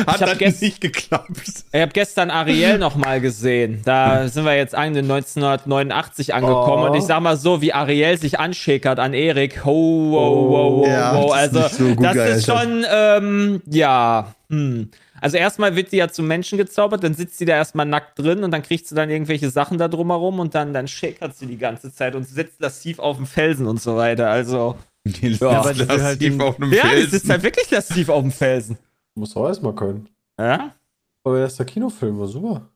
Hat 0.05 0.21
hab 0.21 0.27
dann 0.27 0.37
gest- 0.37 0.61
nicht 0.61 0.81
geklappt. 0.81 1.31
Ich 1.71 1.81
habe 1.81 1.91
gestern 1.93 2.29
Ariel 2.29 2.77
noch 2.77 2.95
mal 2.97 3.21
gesehen. 3.21 3.81
Da 3.85 4.27
sind 4.27 4.43
wir 4.45 4.55
jetzt 4.57 4.75
an 4.75 4.93
den 4.93 5.05
1989 5.09 6.33
angekommen. 6.33 6.83
Oh. 6.83 6.87
Und 6.91 6.95
ich 6.97 7.03
sag 7.05 7.21
mal 7.21 7.37
so, 7.37 7.61
wie 7.61 7.71
Ariel 7.73 8.17
sich 8.17 8.39
anschäkert 8.39 8.99
an 8.99 9.13
Erik. 9.13 9.63
Ho, 9.65 9.71
wow, 10.11 10.49
wow, 10.49 10.79
wow, 10.81 10.87
Ja, 10.87 11.15
wow. 11.15 11.31
das 11.33 11.45
ist 11.45 11.57
Also, 11.57 11.77
so 11.89 11.95
gut 11.95 12.05
das 12.05 12.37
ist 12.37 12.45
schon, 12.45 12.85
ähm, 12.93 13.61
ja. 13.69 14.35
Hm. 14.51 14.89
Also, 15.21 15.37
erstmal 15.37 15.75
wird 15.75 15.89
sie 15.91 15.97
ja 15.97 16.09
zum 16.09 16.27
Menschen 16.27 16.57
gezaubert, 16.57 17.03
dann 17.03 17.13
sitzt 17.13 17.37
sie 17.37 17.45
da 17.45 17.53
erstmal 17.55 17.85
nackt 17.85 18.19
drin 18.19 18.43
und 18.43 18.51
dann 18.51 18.61
kriegt 18.63 18.85
sie 18.85 18.95
dann 18.95 19.09
irgendwelche 19.09 19.49
Sachen 19.49 19.77
da 19.77 19.87
drumherum 19.87 20.39
und 20.39 20.53
dann, 20.55 20.73
dann 20.73 20.87
schäkert 20.87 21.35
sie 21.37 21.47
die 21.47 21.57
ganze 21.57 21.93
Zeit 21.93 22.15
und 22.15 22.25
sitzt 22.25 22.59
lasziv 22.61 22.99
auf 22.99 23.17
dem 23.17 23.25
Felsen 23.25 23.65
und 23.67 23.81
so 23.81 23.95
weiter. 23.95 24.29
Also, 24.29 24.77
Die 25.05 25.29
Ja, 25.29 25.49
aber 25.61 25.73
die 25.73 25.79
will 25.79 25.87
halt 25.87 25.99
lassiv 25.99 26.19
den- 26.19 26.41
auf 26.41 26.59
einem 26.61 26.73
ja, 26.73 26.83
die 26.83 26.89
Felsen. 26.89 27.09
sitzt 27.11 27.29
halt 27.29 27.43
wirklich 27.43 27.71
lasziv 27.71 28.09
auf 28.09 28.21
dem 28.21 28.31
Felsen. 28.31 28.77
Muss 29.15 29.35
auch 29.35 29.47
erstmal 29.47 29.73
können. 29.73 30.07
Ja? 30.39 30.75
Aber 31.23 31.35
der 31.35 31.43
erste 31.45 31.65
Kinofilm 31.65 32.19
war 32.19 32.27
super. 32.27 32.67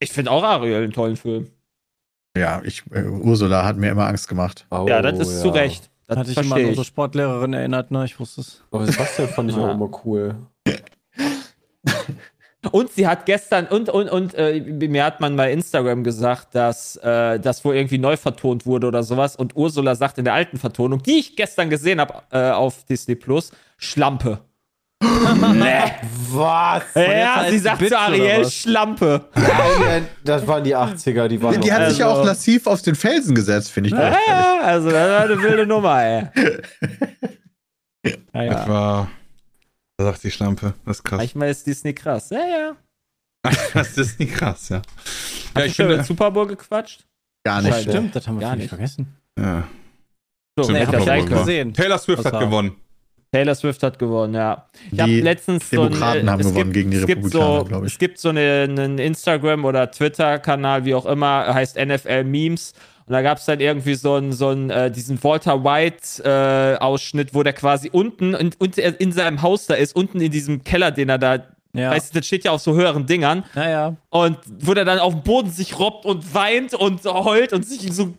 Ich 0.00 0.12
finde 0.12 0.30
auch 0.32 0.42
Ariel 0.42 0.82
einen 0.82 0.92
tollen 0.92 1.16
Film. 1.16 1.48
Ja, 2.36 2.60
ich, 2.64 2.82
äh, 2.90 3.04
Ursula 3.04 3.64
hat 3.64 3.76
mir 3.76 3.90
immer 3.90 4.06
Angst 4.06 4.26
gemacht. 4.28 4.66
Oh, 4.70 4.86
ja, 4.88 5.00
das 5.02 5.18
ist 5.18 5.40
zu 5.42 5.50
Recht. 5.50 5.88
Das 6.08 6.18
Hatte 6.18 6.30
ich 6.32 6.36
immer 6.36 6.56
an 6.56 6.64
unsere. 6.66 6.84
Sportlehrerin 6.84 7.52
erinnert, 7.52 7.90
ne? 7.90 8.04
Ich 8.04 8.18
wusste 8.18 8.40
es. 8.42 8.62
Aber 8.70 8.84
Sebastian 8.86 9.28
fand 9.28 9.50
ich 9.50 9.56
Ja. 9.56 9.66
auch 9.68 9.74
immer 9.74 9.90
cool. 10.04 10.34
Und 12.70 12.92
sie 12.92 13.08
hat 13.08 13.26
gestern, 13.26 13.66
und, 13.66 13.88
und, 13.88 14.08
und 14.08 14.34
äh, 14.34 14.60
mir 14.60 15.04
hat 15.04 15.20
man 15.20 15.34
bei 15.34 15.50
Instagram 15.52 16.04
gesagt, 16.04 16.54
dass 16.54 16.94
äh, 16.96 17.40
das 17.40 17.64
wohl 17.64 17.74
irgendwie 17.74 17.98
neu 17.98 18.16
vertont 18.16 18.66
wurde 18.66 18.86
oder 18.86 19.02
sowas. 19.02 19.34
Und 19.34 19.56
Ursula 19.56 19.96
sagt 19.96 20.18
in 20.18 20.24
der 20.24 20.34
alten 20.34 20.58
Vertonung, 20.58 21.02
die 21.02 21.18
ich 21.18 21.34
gestern 21.34 21.70
gesehen 21.70 22.00
habe 22.00 22.22
äh, 22.30 22.50
auf 22.52 22.84
Disney 22.84 23.16
Plus, 23.16 23.50
Schlampe. 23.78 24.38
Was? 25.02 26.84
Ja, 26.94 27.46
sie 27.50 27.58
sagt 27.58 27.80
Bitch 27.80 27.88
zu 27.90 27.98
Ariel? 27.98 28.48
Schlampe. 28.48 29.24
Nein, 29.34 30.06
das 30.24 30.46
waren 30.46 30.62
die 30.62 30.76
80er, 30.76 31.26
die 31.26 31.42
waren 31.42 31.60
Die 31.60 31.72
hat 31.72 31.88
sich 31.90 31.98
ja 31.98 32.08
Also- 32.08 32.20
auch 32.20 32.24
lassiv 32.26 32.68
auf 32.68 32.80
den 32.82 32.94
Felsen 32.94 33.34
gesetzt, 33.34 33.72
finde 33.72 33.88
ich. 33.90 33.96
Ja, 33.96 34.60
also 34.62 34.88
das 34.90 35.10
war 35.10 35.20
eine 35.24 35.42
wilde 35.42 35.66
Nummer, 35.66 36.00
ey. 36.04 36.26
Ja, 38.34 38.44
Das 38.46 38.68
war. 38.68 39.08
Da 40.02 40.10
sagt 40.10 40.24
die 40.24 40.30
Schlampe. 40.32 40.74
Das 40.84 40.96
ist 40.98 41.04
krass. 41.04 41.18
Manchmal 41.18 41.50
ist 41.50 41.64
Disney 41.64 41.94
krass. 41.94 42.30
Ja, 42.30 42.40
ja. 42.40 42.76
Das 43.72 43.96
ist 43.96 44.18
nicht 44.18 44.34
krass, 44.34 44.68
ja. 44.68 44.76
Ja, 44.78 44.82
Hast 45.54 45.66
ich 45.66 45.76
du 45.76 45.82
schon 45.84 45.92
über. 45.92 46.02
Super 46.04 46.30
Bowl 46.32 46.46
gequatscht? 46.48 47.04
Gar 47.44 47.62
nicht. 47.62 47.72
Scheiße. 47.72 47.90
Stimmt, 47.90 48.16
das 48.16 48.26
haben 48.26 48.40
wir 48.40 48.46
Gar 48.48 48.56
nicht. 48.56 48.68
vergessen. 48.68 49.16
Ja. 49.38 49.68
So, 50.58 50.64
Stimmt, 50.64 50.80
das 50.80 50.90
Bowl 50.90 51.04
können. 51.06 51.30
war. 51.30 51.38
gesehen. 51.38 51.72
Taylor 51.74 51.98
Swift 51.98 52.18
Was 52.18 52.26
hat 52.26 52.32
war? 52.34 52.40
gewonnen. 52.40 52.76
Taylor 53.30 53.54
Swift 53.54 53.82
hat 53.84 53.98
gewonnen, 53.98 54.34
ja. 54.34 54.68
Ich 54.90 54.98
habe 55.00 55.10
Die 55.10 55.20
letztens 55.20 55.70
Demokraten 55.70 56.20
so 56.20 56.26
ein, 56.26 56.30
haben 56.30 56.40
es 56.40 56.46
gewonnen 56.48 56.64
gibt, 56.64 56.74
gegen 56.74 56.90
die 56.90 56.96
es 56.98 57.06
gibt 57.06 57.24
Republikaner, 57.24 57.58
so, 57.60 57.64
glaub 57.64 57.84
ich. 57.84 57.92
Es 57.92 57.98
gibt 57.98 58.18
so 58.18 58.28
eine, 58.30 58.66
einen 58.68 58.98
Instagram- 58.98 59.64
oder 59.64 59.90
Twitter-Kanal, 59.90 60.84
wie 60.84 60.94
auch 60.94 61.06
immer, 61.06 61.54
heißt 61.54 61.76
NFL 61.76 62.24
Memes. 62.24 62.74
Und 63.06 63.12
da 63.12 63.22
gab 63.22 63.38
es 63.38 63.44
dann 63.44 63.60
irgendwie 63.60 63.94
so 63.94 64.14
einen, 64.14 64.32
so 64.32 64.48
einen 64.48 64.70
äh, 64.70 64.90
diesen 64.90 65.22
Walter 65.24 65.64
White-Ausschnitt, 65.64 67.34
wo 67.34 67.42
der 67.42 67.52
quasi 67.52 67.90
unten 67.90 68.34
er 68.34 69.00
in 69.00 69.12
seinem 69.12 69.42
Haus 69.42 69.66
da 69.66 69.74
ist, 69.74 69.94
unten 69.96 70.20
in 70.20 70.30
diesem 70.30 70.64
Keller, 70.64 70.90
den 70.90 71.08
er 71.08 71.18
da, 71.18 71.38
Ja. 71.74 71.90
weißt 71.90 72.14
du, 72.14 72.18
das 72.18 72.26
steht 72.26 72.44
ja 72.44 72.52
auf 72.52 72.60
so 72.60 72.74
höheren 72.74 73.06
Dingern. 73.06 73.44
Naja. 73.54 73.96
Und 74.10 74.38
wo 74.60 74.74
der 74.74 74.84
dann 74.84 74.98
auf 74.98 75.14
dem 75.14 75.22
Boden 75.22 75.50
sich 75.50 75.78
robbt 75.78 76.04
und 76.06 76.34
weint 76.34 76.74
und 76.74 77.04
heult 77.04 77.52
und 77.52 77.66
sich 77.66 77.92
so 77.92 78.14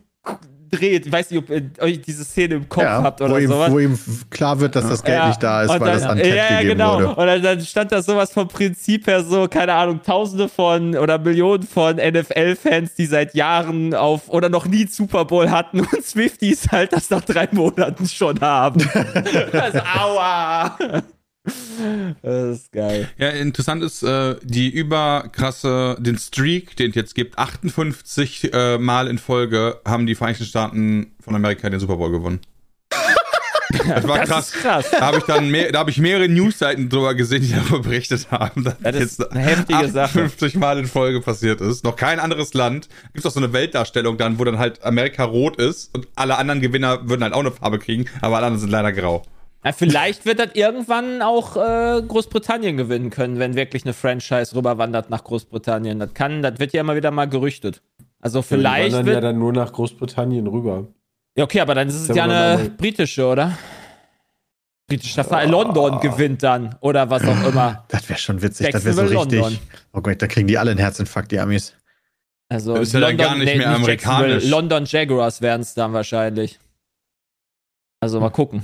dreht. 0.74 1.06
Ich 1.06 1.12
weiß 1.12 1.32
nicht, 1.32 1.40
ob 1.40 1.50
ihr 1.50 1.70
euch 1.80 2.02
diese 2.02 2.24
Szene 2.24 2.56
im 2.56 2.70
Kopf 2.70 2.84
Ja, 2.84 3.04
habt 3.04 3.20
wo, 3.20 3.26
oder 3.26 3.40
ihm, 3.40 3.48
sowas. 3.50 3.72
wo 3.72 3.80
ihm 3.80 3.98
klar 4.30 4.60
wird, 4.60 4.76
dass 4.76 4.88
das 4.88 5.04
Geld 5.04 5.18
Ja, 5.18 5.28
nicht 5.28 5.44
da 5.44 5.64
ist, 5.64 5.70
und 5.70 5.80
weil 5.80 5.92
dann, 5.92 6.00
das 6.00 6.10
an 6.10 6.18
Ted 6.18 6.28
ja, 6.30 6.36
ja, 6.36 6.48
gegeben 6.60 6.70
genau. 6.78 6.96
wurde. 6.96 7.08
Und 7.16 7.28
dann, 7.28 7.42
dann 7.42 7.62
stand 7.62 7.92
da 7.92 8.02
sowas 8.02 8.34
vom 8.34 8.48
Prinzip 8.48 9.08
her 9.08 9.24
so, 9.24 9.48
keine 9.48 9.74
Ahnung, 9.74 10.02
tausende 10.04 10.50
von 10.50 10.96
oder 10.98 11.18
Millionen 11.20 11.64
von 11.64 11.98
NFL-Fans, 11.98 12.96
die 12.96 13.06
seit 13.06 13.36
Jahren 13.36 13.94
auf 13.94 14.30
oder 14.30 14.50
noch 14.50 14.66
nie 14.66 14.88
Super 14.88 15.26
Bowl 15.26 15.50
hatten 15.50 15.82
und 15.82 15.90
Swifties 16.04 16.68
halt 16.72 16.94
das 16.94 17.10
nach 17.10 17.22
drei 17.22 17.48
Monaten 17.52 18.08
schon 18.08 18.40
haben. 18.42 18.82
also, 19.52 19.80
aua! 19.80 20.78
Das 22.22 22.58
ist 22.58 22.72
geil. 22.72 23.10
Ja, 23.18 23.30
interessant 23.30 23.84
ist, 23.84 24.04
äh, 24.04 24.36
die 24.44 24.70
überkrasse, 24.70 25.98
den 26.00 26.18
Streak, 26.18 26.76
den 26.78 26.90
es 26.92 26.96
jetzt 26.96 27.16
gibt, 27.16 27.38
58 27.38 28.54
äh, 28.54 28.78
Mal 28.78 29.08
in 29.08 29.18
Folge 29.18 29.82
haben 29.86 30.06
die 30.06 30.16
Vereinigten 30.16 30.46
Staaten 30.46 31.14
von 31.20 31.36
Amerika 31.36 31.70
den 31.70 31.80
Super 31.80 31.98
Bowl 31.98 32.12
gewonnen. 32.12 32.40
Das 33.88 34.08
war 34.08 34.20
Das 34.20 34.30
krass. 34.30 34.52
krass. 34.52 34.92
Da 34.92 35.02
habe 35.02 35.18
ich 35.18 35.24
dann 35.24 35.50
mehr, 35.50 35.72
da 35.72 35.80
habe 35.80 35.90
ich 35.90 35.98
mehrere 35.98 36.30
Newsseiten 36.30 36.90
drüber 36.90 37.16
gesehen, 37.16 37.42
die 37.42 37.52
darüber 37.52 37.80
berichtet 37.80 38.30
haben, 38.30 38.64
dass 38.64 38.76
Das 38.80 38.96
ist 38.96 39.20
jetzt 39.20 39.32
eine 39.32 39.42
heftige 39.42 39.90
Sache. 39.90 40.22
58 40.22 40.56
Mal 40.56 40.78
in 40.78 40.86
Folge 40.86 41.20
passiert 41.22 41.60
ist. 41.60 41.84
Noch 41.84 41.96
kein 41.96 42.20
anderes 42.20 42.54
Land. 42.54 42.88
Gibt 43.14 43.26
auch 43.26 43.32
so 43.32 43.40
eine 43.40 43.52
Weltdarstellung 43.52 44.18
dann, 44.18 44.38
wo 44.38 44.44
dann 44.44 44.60
halt 44.60 44.84
Amerika 44.84 45.24
rot 45.24 45.58
ist 45.58 45.94
und 45.96 46.08
alle 46.16 46.38
anderen 46.38 46.62
Gewinner 46.62 47.10
würden 47.10 47.24
halt 47.24 47.34
auch 47.34 47.40
eine 47.40 47.52
Farbe 47.52 47.80
kriegen, 47.80 48.06
aber 48.22 48.38
alle 48.38 48.46
anderen 48.46 48.62
sind 48.62 48.70
leider 48.70 48.94
grau. 48.94 49.24
Ja, 49.66 49.72
vielleicht 49.72 50.26
wird 50.26 50.40
das 50.40 50.50
irgendwann 50.56 51.22
auch 51.22 51.56
äh, 51.56 52.02
Großbritannien 52.02 52.76
gewinnen 52.76 53.10
können, 53.10 53.40
wenn 53.40 53.56
wirklich 53.56 53.86
eine 53.86 53.94
Franchise 53.94 54.56
rüberwandert 54.56 55.10
nach 55.10 55.24
Großbritannien. 55.24 56.00
Das 56.00 56.14
kann, 56.14 56.42
das 56.42 56.60
wird 56.60 56.74
ja 56.74 56.82
immer 56.82 56.96
wieder 56.96 57.12
mal 57.12 57.30
gerüchtet. 57.30 57.82
Also 58.20 58.40
Ja, 58.40 58.42
die 58.42 58.48
vielleicht 58.50 58.92
wandern 58.94 59.06
wird. 59.06 59.16
ja 59.16 59.22
dann 59.22 59.40
nur 59.40 59.54
nach 59.54 59.72
Großbritannien 59.72 60.48
rüber. 60.48 60.88
Ja, 61.38 61.46
okay, 61.46 61.62
aber 61.62 61.76
dann 61.76 61.88
ist 61.88 61.96
es 61.96 62.08
Ja, 62.10 62.16
ja 62.16 62.24
eine 62.58 62.70
britische, 62.72 63.26
oder? 63.26 63.58
Britischer 64.88 65.24
Verein 65.24 65.50
London 65.50 66.00
gewinnt 66.02 66.44
dann 66.44 66.76
oder 66.82 67.10
was 67.10 67.24
auch 67.24 67.48
immer. 67.48 67.86
Das 67.90 68.08
wäre 68.10 68.20
schon 68.20 68.42
witzig, 68.42 68.70
das 68.72 68.84
wäre 68.84 68.96
so 68.96 69.02
richtig. 69.04 69.40
London. 69.40 69.58
Oh 69.94 70.02
Gott, 70.02 70.22
da 70.22 70.28
kriegen 70.28 70.48
die 70.48 70.58
alle 70.58 70.72
einen 70.72 70.80
Herzinfarkt, 70.80 71.32
die 71.32 71.40
Amis. 71.40 71.74
Also 72.50 72.74
Das 72.74 72.90
ist 72.90 72.94
ja 72.94 73.00
dann 73.00 73.16
gar 73.18 73.36
nicht 73.36 73.56
mehr 73.58 73.70
amerikanisch. 73.70 74.28
Jacksonville, 74.44 74.50
London 74.52 74.86
Jaguars 74.86 75.42
werden 75.42 75.62
es 75.62 75.74
dann 75.74 75.94
wahrscheinlich. 75.94 76.60
Also 78.02 78.20
mal 78.20 78.30
gucken. 78.30 78.64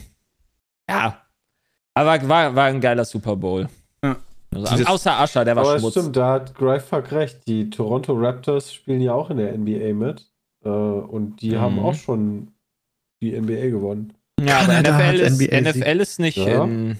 Ja. 0.89 1.21
Aber 1.93 2.27
war, 2.27 2.55
war 2.55 2.65
ein 2.65 2.81
geiler 2.81 3.05
Super 3.05 3.35
Bowl. 3.35 3.67
Ja. 4.03 4.17
Also, 4.53 4.85
außer 4.85 5.19
Ascher, 5.19 5.45
der 5.45 5.55
war 5.55 5.63
Aber 5.65 5.79
Schmutz. 5.79 5.93
stimmt, 5.93 6.15
da 6.15 6.33
hat 6.33 6.55
Greiffuck 6.55 7.11
recht. 7.11 7.47
Die 7.47 7.69
Toronto 7.69 8.13
Raptors 8.13 8.73
spielen 8.73 9.01
ja 9.01 9.13
auch 9.13 9.29
in 9.29 9.37
der 9.37 9.55
NBA 9.57 9.93
mit. 9.93 10.25
Äh, 10.65 10.69
und 10.69 11.41
die 11.41 11.51
Mhm. 11.51 11.61
haben 11.61 11.79
auch 11.79 11.93
schon 11.93 12.49
die 13.21 13.33
NBA 13.39 13.69
gewonnen. 13.69 14.13
Ja, 14.41 14.59
aber 14.59 14.67
Kanada 14.73 14.93
hat 14.95 15.13
NFL 15.15 15.19
ist, 15.19 15.39
NBA 15.41 15.55
NFL 15.61 15.99
ist 16.01 16.19
nicht 16.19 16.37
Ja. 16.37 16.63
in, 16.63 16.97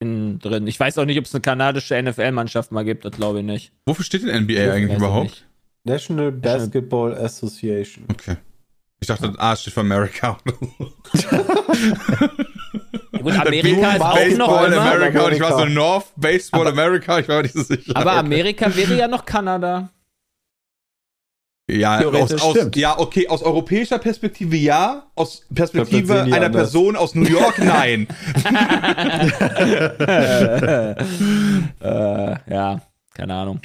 in 0.00 0.38
drin. 0.38 0.66
Ich 0.66 0.78
weiß 0.80 0.96
auch 0.98 1.04
nicht, 1.04 1.18
ob 1.18 1.24
es 1.26 1.34
eine 1.34 1.42
kanadische 1.42 2.00
NFL-Mannschaft 2.00 2.72
mal 2.72 2.84
gibt, 2.84 3.04
das 3.04 3.12
glaube 3.12 3.40
ich 3.40 3.44
nicht. 3.44 3.72
Wofür 3.86 4.04
steht 4.04 4.22
denn 4.22 4.44
NBA 4.44 4.72
eigentlich 4.72 4.92
ich 4.92 4.96
überhaupt? 4.96 5.24
nicht. 5.30 5.46
National 5.84 6.30
Basketball 6.32 7.14
Association. 7.16 8.04
Okay. 8.10 8.36
Ich 9.00 9.08
dachte, 9.08 9.32
A 9.38 9.56
steht 9.56 9.72
für 9.72 9.80
America. 9.80 10.38
Gut, 13.22 13.34
Amerika 13.34 13.92
ist 13.92 14.00
auch 14.02 14.14
noch 14.14 14.14
Baseball 14.14 14.72
immer. 14.72 14.82
America 14.82 15.22
und 15.24 15.32
ich 15.32 15.40
war 15.40 15.50
so 15.50 15.56
Amerika. 15.56 15.74
North 15.74 16.06
Baseball 16.16 16.66
America, 16.66 17.18
ich 17.18 17.28
war 17.28 17.36
mir 17.36 17.42
nicht 17.44 17.54
so 17.54 17.62
sicher. 17.62 17.96
Aber 17.96 18.12
Amerika 18.12 18.74
wäre 18.76 18.96
ja 18.96 19.08
noch 19.08 19.24
Kanada. 19.24 19.88
ja, 21.68 22.04
aus, 22.04 22.32
aus, 22.34 22.50
stimmt. 22.50 22.76
ja, 22.76 22.98
okay, 22.98 23.26
aus 23.28 23.42
europäischer 23.42 23.98
Perspektive 23.98 24.56
ja, 24.56 25.06
aus 25.14 25.46
Perspektive 25.54 26.22
einer 26.22 26.46
anders. 26.46 26.72
Person 26.72 26.96
aus 26.96 27.14
New 27.14 27.28
York 27.28 27.58
nein. 27.64 28.06
äh, 31.80 32.34
ja, 32.52 32.80
keine 33.20 33.34
Ahnung. 33.34 33.60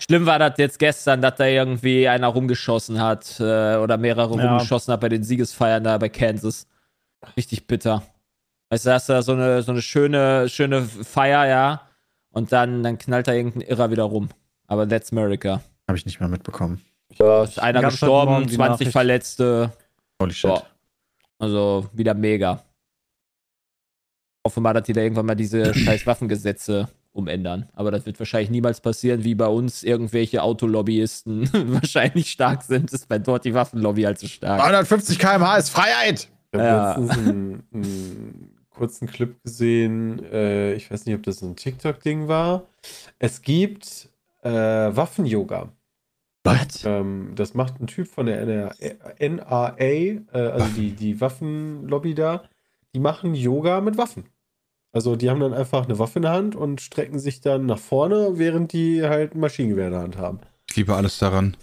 Schlimm 0.00 0.24
war 0.24 0.38
das 0.38 0.54
jetzt 0.56 0.78
gestern, 0.78 1.20
dass 1.20 1.34
da 1.36 1.44
irgendwie 1.44 2.08
einer 2.08 2.28
rumgeschossen 2.28 3.02
hat 3.02 3.38
äh, 3.38 3.76
oder 3.76 3.98
mehrere 3.98 4.34
Ja. 4.38 4.48
rumgeschossen 4.52 4.92
hat 4.94 5.00
bei 5.02 5.10
den 5.10 5.22
Siegesfeiern 5.22 5.84
da 5.84 5.98
bei 5.98 6.08
Kansas. 6.08 6.66
Richtig 7.36 7.66
bitter. 7.66 8.02
Weißt 8.70 8.86
du, 8.86 8.88
da 8.88 8.94
hast 8.94 9.10
du 9.10 9.12
da 9.12 9.22
so 9.22 9.32
eine, 9.32 9.62
so 9.62 9.72
eine 9.72 9.82
schöne, 9.82 10.48
schöne 10.48 10.80
Feier, 10.82 11.46
ja. 11.46 11.82
Und 12.30 12.50
dann, 12.52 12.82
dann 12.82 12.96
knallt 12.96 13.28
da 13.28 13.34
irgendein 13.34 13.60
Irrer 13.68 13.90
wieder 13.90 14.04
rum. 14.04 14.30
Aber 14.68 14.88
that's 14.88 15.12
America. 15.12 15.60
Habe 15.86 15.98
ich 15.98 16.06
nicht 16.06 16.18
mehr 16.18 16.30
mitbekommen. 16.30 16.80
Ist 17.10 17.58
einer 17.58 17.82
gestorben, 17.82 18.32
Morgen 18.32 18.46
die 18.46 18.54
20 18.54 18.70
Nachricht. 18.70 18.92
Verletzte. 18.92 19.70
Holy 20.18 20.32
shit. 20.32 20.48
Ja. 20.50 20.62
Also 21.38 21.90
wieder 21.92 22.14
mega. 22.14 22.62
Hoffe 24.46 24.62
mal, 24.62 24.72
dass 24.72 24.84
die 24.84 24.94
da 24.94 25.02
irgendwann 25.02 25.26
mal 25.26 25.34
diese 25.34 25.74
scheiß 25.74 26.06
Waffengesetze 26.06 26.88
umändern. 27.14 27.68
Aber 27.74 27.90
das 27.90 28.04
wird 28.06 28.18
wahrscheinlich 28.18 28.50
niemals 28.50 28.80
passieren, 28.80 29.24
wie 29.24 29.34
bei 29.34 29.46
uns 29.46 29.82
irgendwelche 29.82 30.42
Autolobbyisten 30.42 31.48
wahrscheinlich 31.72 32.30
stark 32.30 32.62
sind, 32.62 32.92
ist 32.92 33.08
bei 33.08 33.18
dort 33.18 33.44
die 33.44 33.54
Waffenlobby 33.54 34.02
halt 34.02 34.18
so 34.18 34.26
stark. 34.26 34.60
350 34.60 35.18
km/h 35.18 35.56
ist 35.56 35.70
Freiheit! 35.70 36.28
Ich 36.52 36.58
habe 36.60 36.64
Ja. 36.68 36.88
letztens 36.98 37.10
einen, 37.26 37.62
einen 37.72 38.50
kurzen 38.70 39.08
Clip 39.08 39.42
gesehen. 39.42 40.22
Äh, 40.32 40.74
ich 40.74 40.90
weiß 40.90 41.06
nicht, 41.06 41.14
ob 41.14 41.22
das 41.22 41.38
so 41.38 41.46
ein 41.46 41.56
TikTok-Ding 41.56 42.28
war. 42.28 42.64
Es 43.18 43.42
gibt 43.42 44.08
äh, 44.42 44.50
Waffen-Yoga. 44.50 45.68
Was? 46.46 46.84
Ähm, 46.84 47.32
das 47.36 47.54
macht 47.54 47.80
ein 47.80 47.86
Typ 47.86 48.06
von 48.06 48.26
der 48.26 48.42
NRA, 48.44 48.74
NRA 49.18 49.74
äh, 49.78 50.20
also 50.34 50.66
die, 50.76 50.90
die 50.92 51.20
Waffenlobby 51.20 52.14
da. 52.14 52.44
Die 52.94 53.00
machen 53.00 53.34
Yoga 53.34 53.80
mit 53.80 53.96
Waffen. 53.96 54.24
Also 54.94 55.16
die 55.16 55.28
haben 55.28 55.40
dann 55.40 55.52
einfach 55.52 55.84
eine 55.84 55.98
Waffe 55.98 56.20
in 56.20 56.22
der 56.22 56.30
Hand 56.30 56.54
und 56.54 56.80
strecken 56.80 57.18
sich 57.18 57.40
dann 57.40 57.66
nach 57.66 57.80
vorne, 57.80 58.34
während 58.34 58.72
die 58.72 59.02
halt 59.02 59.34
ein 59.34 59.40
Maschinengewehr 59.40 59.86
in 59.86 59.92
der 59.92 60.02
Hand 60.02 60.16
haben. 60.16 60.38
Ich 60.70 60.76
liebe 60.76 60.94
alles 60.94 61.18
daran. 61.18 61.56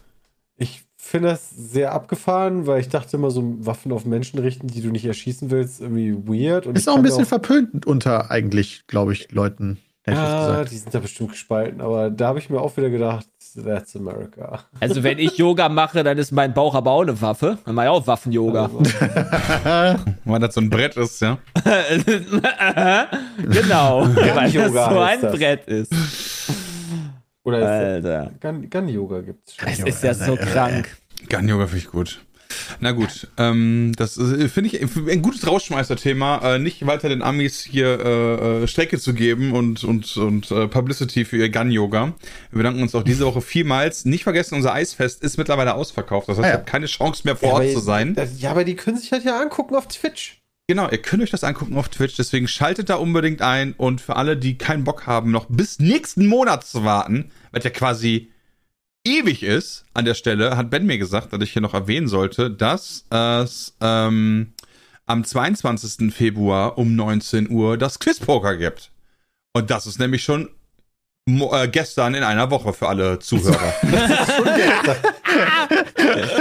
Ich 0.57 0.84
finde 0.97 1.29
das 1.29 1.49
sehr 1.49 1.93
abgefahren, 1.93 2.67
weil 2.67 2.82
ich 2.82 2.89
dachte 2.89 3.15
immer, 3.15 3.32
so 3.32 3.65
Waffen 3.65 3.93
auf 3.93 4.03
Menschen 4.03 4.38
richten, 4.38 4.67
die 4.67 4.82
du 4.82 4.91
nicht 4.91 5.05
erschießen 5.05 5.49
willst, 5.49 5.79
irgendwie 5.79 6.13
weird. 6.13 6.67
Und 6.67 6.77
Ist 6.77 6.89
auch 6.89 6.97
ein 6.97 7.03
bisschen 7.03 7.25
verpönt 7.25 7.86
unter 7.86 8.29
eigentlich, 8.32 8.86
glaube 8.88 9.13
ich, 9.13 9.32
Leuten. 9.32 9.77
Ja, 10.07 10.63
die 10.63 10.77
sind 10.77 10.93
da 10.95 10.99
bestimmt 10.99 11.31
gespalten, 11.31 11.79
aber 11.79 12.09
da 12.09 12.29
habe 12.29 12.39
ich 12.39 12.49
mir 12.49 12.59
auch 12.59 12.75
wieder 12.75 12.89
gedacht, 12.89 13.27
that's 13.63 13.95
America. 13.95 14.63
Also 14.79 15.03
wenn 15.03 15.19
ich 15.19 15.37
Yoga 15.37 15.69
mache, 15.69 16.03
dann 16.03 16.17
ist 16.17 16.31
mein 16.31 16.55
Bauch 16.55 16.73
aber 16.73 16.91
auch 16.91 17.03
eine 17.03 17.21
Waffe. 17.21 17.59
Dann 17.65 17.75
mache 17.75 17.85
ich 17.85 17.91
auch 17.91 18.07
Waffen-Yoga. 18.07 18.71
Weil 20.25 20.39
das 20.39 20.55
so 20.55 20.61
ein 20.61 20.71
Brett 20.71 20.97
ist, 20.97 21.21
ja. 21.21 21.37
genau, 23.37 24.07
weil 24.07 24.45
das 24.45 24.53
Yoga 24.53 24.89
so 24.89 24.99
ein 24.99 25.21
das. 25.21 25.35
Brett 25.35 25.67
ist. 25.67 25.93
Oder 27.43 27.57
Alter. 27.57 28.31
ist 28.31 28.41
Gun, 28.41 28.69
Gun 28.69 28.87
Yoga 28.87 29.21
gibt 29.21 29.47
es 29.47 29.55
schon. 29.55 29.67
Es 29.69 29.79
ist 29.79 30.03
ja 30.03 30.13
so 30.13 30.35
krank. 30.35 30.97
Gun-Yoga 31.29 31.67
finde 31.67 31.77
ich 31.79 31.91
gut. 31.91 32.21
Na 32.79 32.91
gut, 32.91 33.27
ähm, 33.37 33.93
das 33.97 34.17
ist, 34.17 34.51
finde 34.53 34.69
ich 34.75 34.81
ein 34.81 35.21
gutes 35.21 35.45
Rausschmeißer-Thema, 35.47 36.55
äh, 36.55 36.59
nicht 36.59 36.85
weiter 36.85 37.09
den 37.09 37.21
Amis 37.21 37.61
hier 37.61 37.99
äh, 37.99 38.63
äh, 38.63 38.67
Strecke 38.67 38.99
zu 38.99 39.13
geben 39.13 39.51
und, 39.53 39.83
und, 39.83 40.15
und 40.17 40.51
äh, 40.51 40.67
Publicity 40.67 41.25
für 41.25 41.37
ihr 41.37 41.49
Gun-Yoga. 41.49 42.13
Wir 42.51 42.57
bedanken 42.57 42.81
uns 42.81 42.95
auch 42.95 43.03
diese 43.03 43.25
Woche 43.25 43.41
vielmals. 43.41 44.05
Nicht 44.05 44.23
vergessen, 44.23 44.55
unser 44.55 44.73
Eisfest 44.73 45.23
ist 45.23 45.37
mittlerweile 45.37 45.75
ausverkauft. 45.75 46.29
Das 46.29 46.37
heißt, 46.37 46.45
Ah, 46.45 46.47
ja. 46.47 46.53
ihr 46.55 46.57
habt 46.59 46.69
keine 46.69 46.85
Chance 46.87 47.21
mehr 47.25 47.35
vor 47.35 47.49
Ja, 47.49 47.53
Ort 47.55 47.63
aber- 47.63 47.73
zu 47.73 47.79
sein. 47.79 48.15
Das, 48.15 48.41
ja, 48.41 48.51
aber 48.51 48.63
die 48.63 48.75
können 48.75 48.97
sich 48.97 49.11
halt 49.11 49.23
ja 49.23 49.39
angucken 49.39 49.75
auf 49.75 49.87
Twitch. 49.87 50.37
Genau, 50.67 50.89
ihr 50.89 50.99
könnt 50.99 51.21
euch 51.21 51.31
das 51.31 51.43
angucken 51.43 51.75
auf 51.75 51.89
Twitch, 51.89 52.15
deswegen 52.15 52.47
schaltet 52.47 52.89
da 52.89 52.95
unbedingt 52.95 53.41
ein 53.41 53.73
und 53.73 53.99
für 53.99 54.15
alle, 54.15 54.37
die 54.37 54.57
keinen 54.57 54.85
Bock 54.85 55.05
haben, 55.05 55.31
noch 55.31 55.47
bis 55.49 55.79
nächsten 55.79 56.25
Monat 56.27 56.65
zu 56.65 56.85
warten, 56.85 57.31
was 57.51 57.63
ja 57.65 57.71
quasi 57.71 58.31
ewig 59.05 59.43
ist 59.43 59.85
an 59.93 60.05
der 60.05 60.13
Stelle, 60.13 60.57
hat 60.57 60.69
Ben 60.69 60.85
mir 60.85 60.97
gesagt, 60.97 61.33
dass 61.33 61.41
ich 61.41 61.53
hier 61.53 61.61
noch 61.61 61.73
erwähnen 61.73 62.07
sollte, 62.07 62.51
dass 62.51 63.05
es 63.09 63.75
ähm, 63.81 64.53
am 65.05 65.23
22. 65.23 66.13
Februar 66.13 66.77
um 66.77 66.95
19 66.95 67.49
Uhr 67.49 67.77
das 67.77 67.99
Quizpoker 67.99 68.57
gibt. 68.57 68.91
Und 69.53 69.69
das 69.69 69.85
ist 69.85 69.99
nämlich 69.99 70.23
schon 70.23 70.49
äh, 71.27 71.67
gestern 71.67 72.15
in 72.15 72.23
einer 72.23 72.51
Woche 72.51 72.73
für 72.73 72.87
alle 72.87 73.19
Zuhörer. 73.19 73.73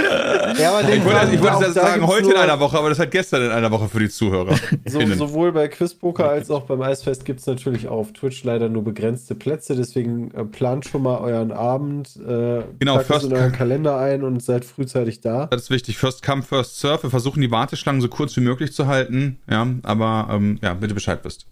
Ja, 0.61 0.77
aber 0.77 0.93
ich 0.93 1.03
wollte, 1.03 1.35
ich 1.35 1.41
wollte 1.41 1.71
sagen, 1.71 2.07
heute 2.07 2.23
nur, 2.23 2.35
in 2.35 2.39
einer 2.39 2.59
Woche, 2.59 2.77
aber 2.77 2.89
das 2.89 2.97
ist 2.97 3.01
halt 3.01 3.11
gestern 3.11 3.43
in 3.43 3.51
einer 3.51 3.71
Woche 3.71 3.89
für 3.89 3.99
die 3.99 4.09
Zuhörer. 4.09 4.55
So, 4.85 4.99
sowohl 5.05 5.51
bei 5.53 5.67
Quizpoker 5.67 6.29
als 6.29 6.49
auch 6.49 6.63
beim 6.63 6.81
Eisfest 6.81 7.23
gibt 7.23 7.39
es 7.39 7.45
natürlich 7.45 7.87
auch 7.87 7.97
auf 7.97 8.13
Twitch 8.13 8.43
leider 8.43 8.67
nur 8.67 8.83
begrenzte 8.83 9.35
Plätze, 9.35 9.75
deswegen 9.75 10.31
äh, 10.31 10.43
plant 10.43 10.85
schon 10.85 11.03
mal 11.03 11.19
euren 11.19 11.51
Abend, 11.51 12.15
äh, 12.17 12.63
Genau, 12.79 12.95
packt 12.95 13.09
es 13.09 13.23
in 13.23 13.33
euren 13.33 13.51
Kalender 13.51 13.97
ein 13.97 14.23
und 14.23 14.41
seid 14.43 14.65
frühzeitig 14.65 15.21
da. 15.21 15.47
Das 15.47 15.63
ist 15.63 15.69
wichtig. 15.69 15.97
First 15.97 16.23
come, 16.23 16.41
first 16.41 16.79
serve. 16.79 17.03
Wir 17.03 17.09
versuchen 17.09 17.41
die 17.41 17.51
Warteschlangen 17.51 18.01
so 18.01 18.07
kurz 18.07 18.35
wie 18.35 18.41
möglich 18.41 18.73
zu 18.73 18.87
halten. 18.87 19.39
Ja, 19.49 19.67
aber 19.83 20.27
ähm, 20.31 20.59
ja, 20.61 20.73
bitte 20.73 20.93
Bescheid 20.93 21.19
wisst. 21.23 21.45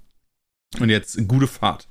Und 0.79 0.89
jetzt 0.89 1.27
gute 1.27 1.47
Fahrt. 1.47 1.87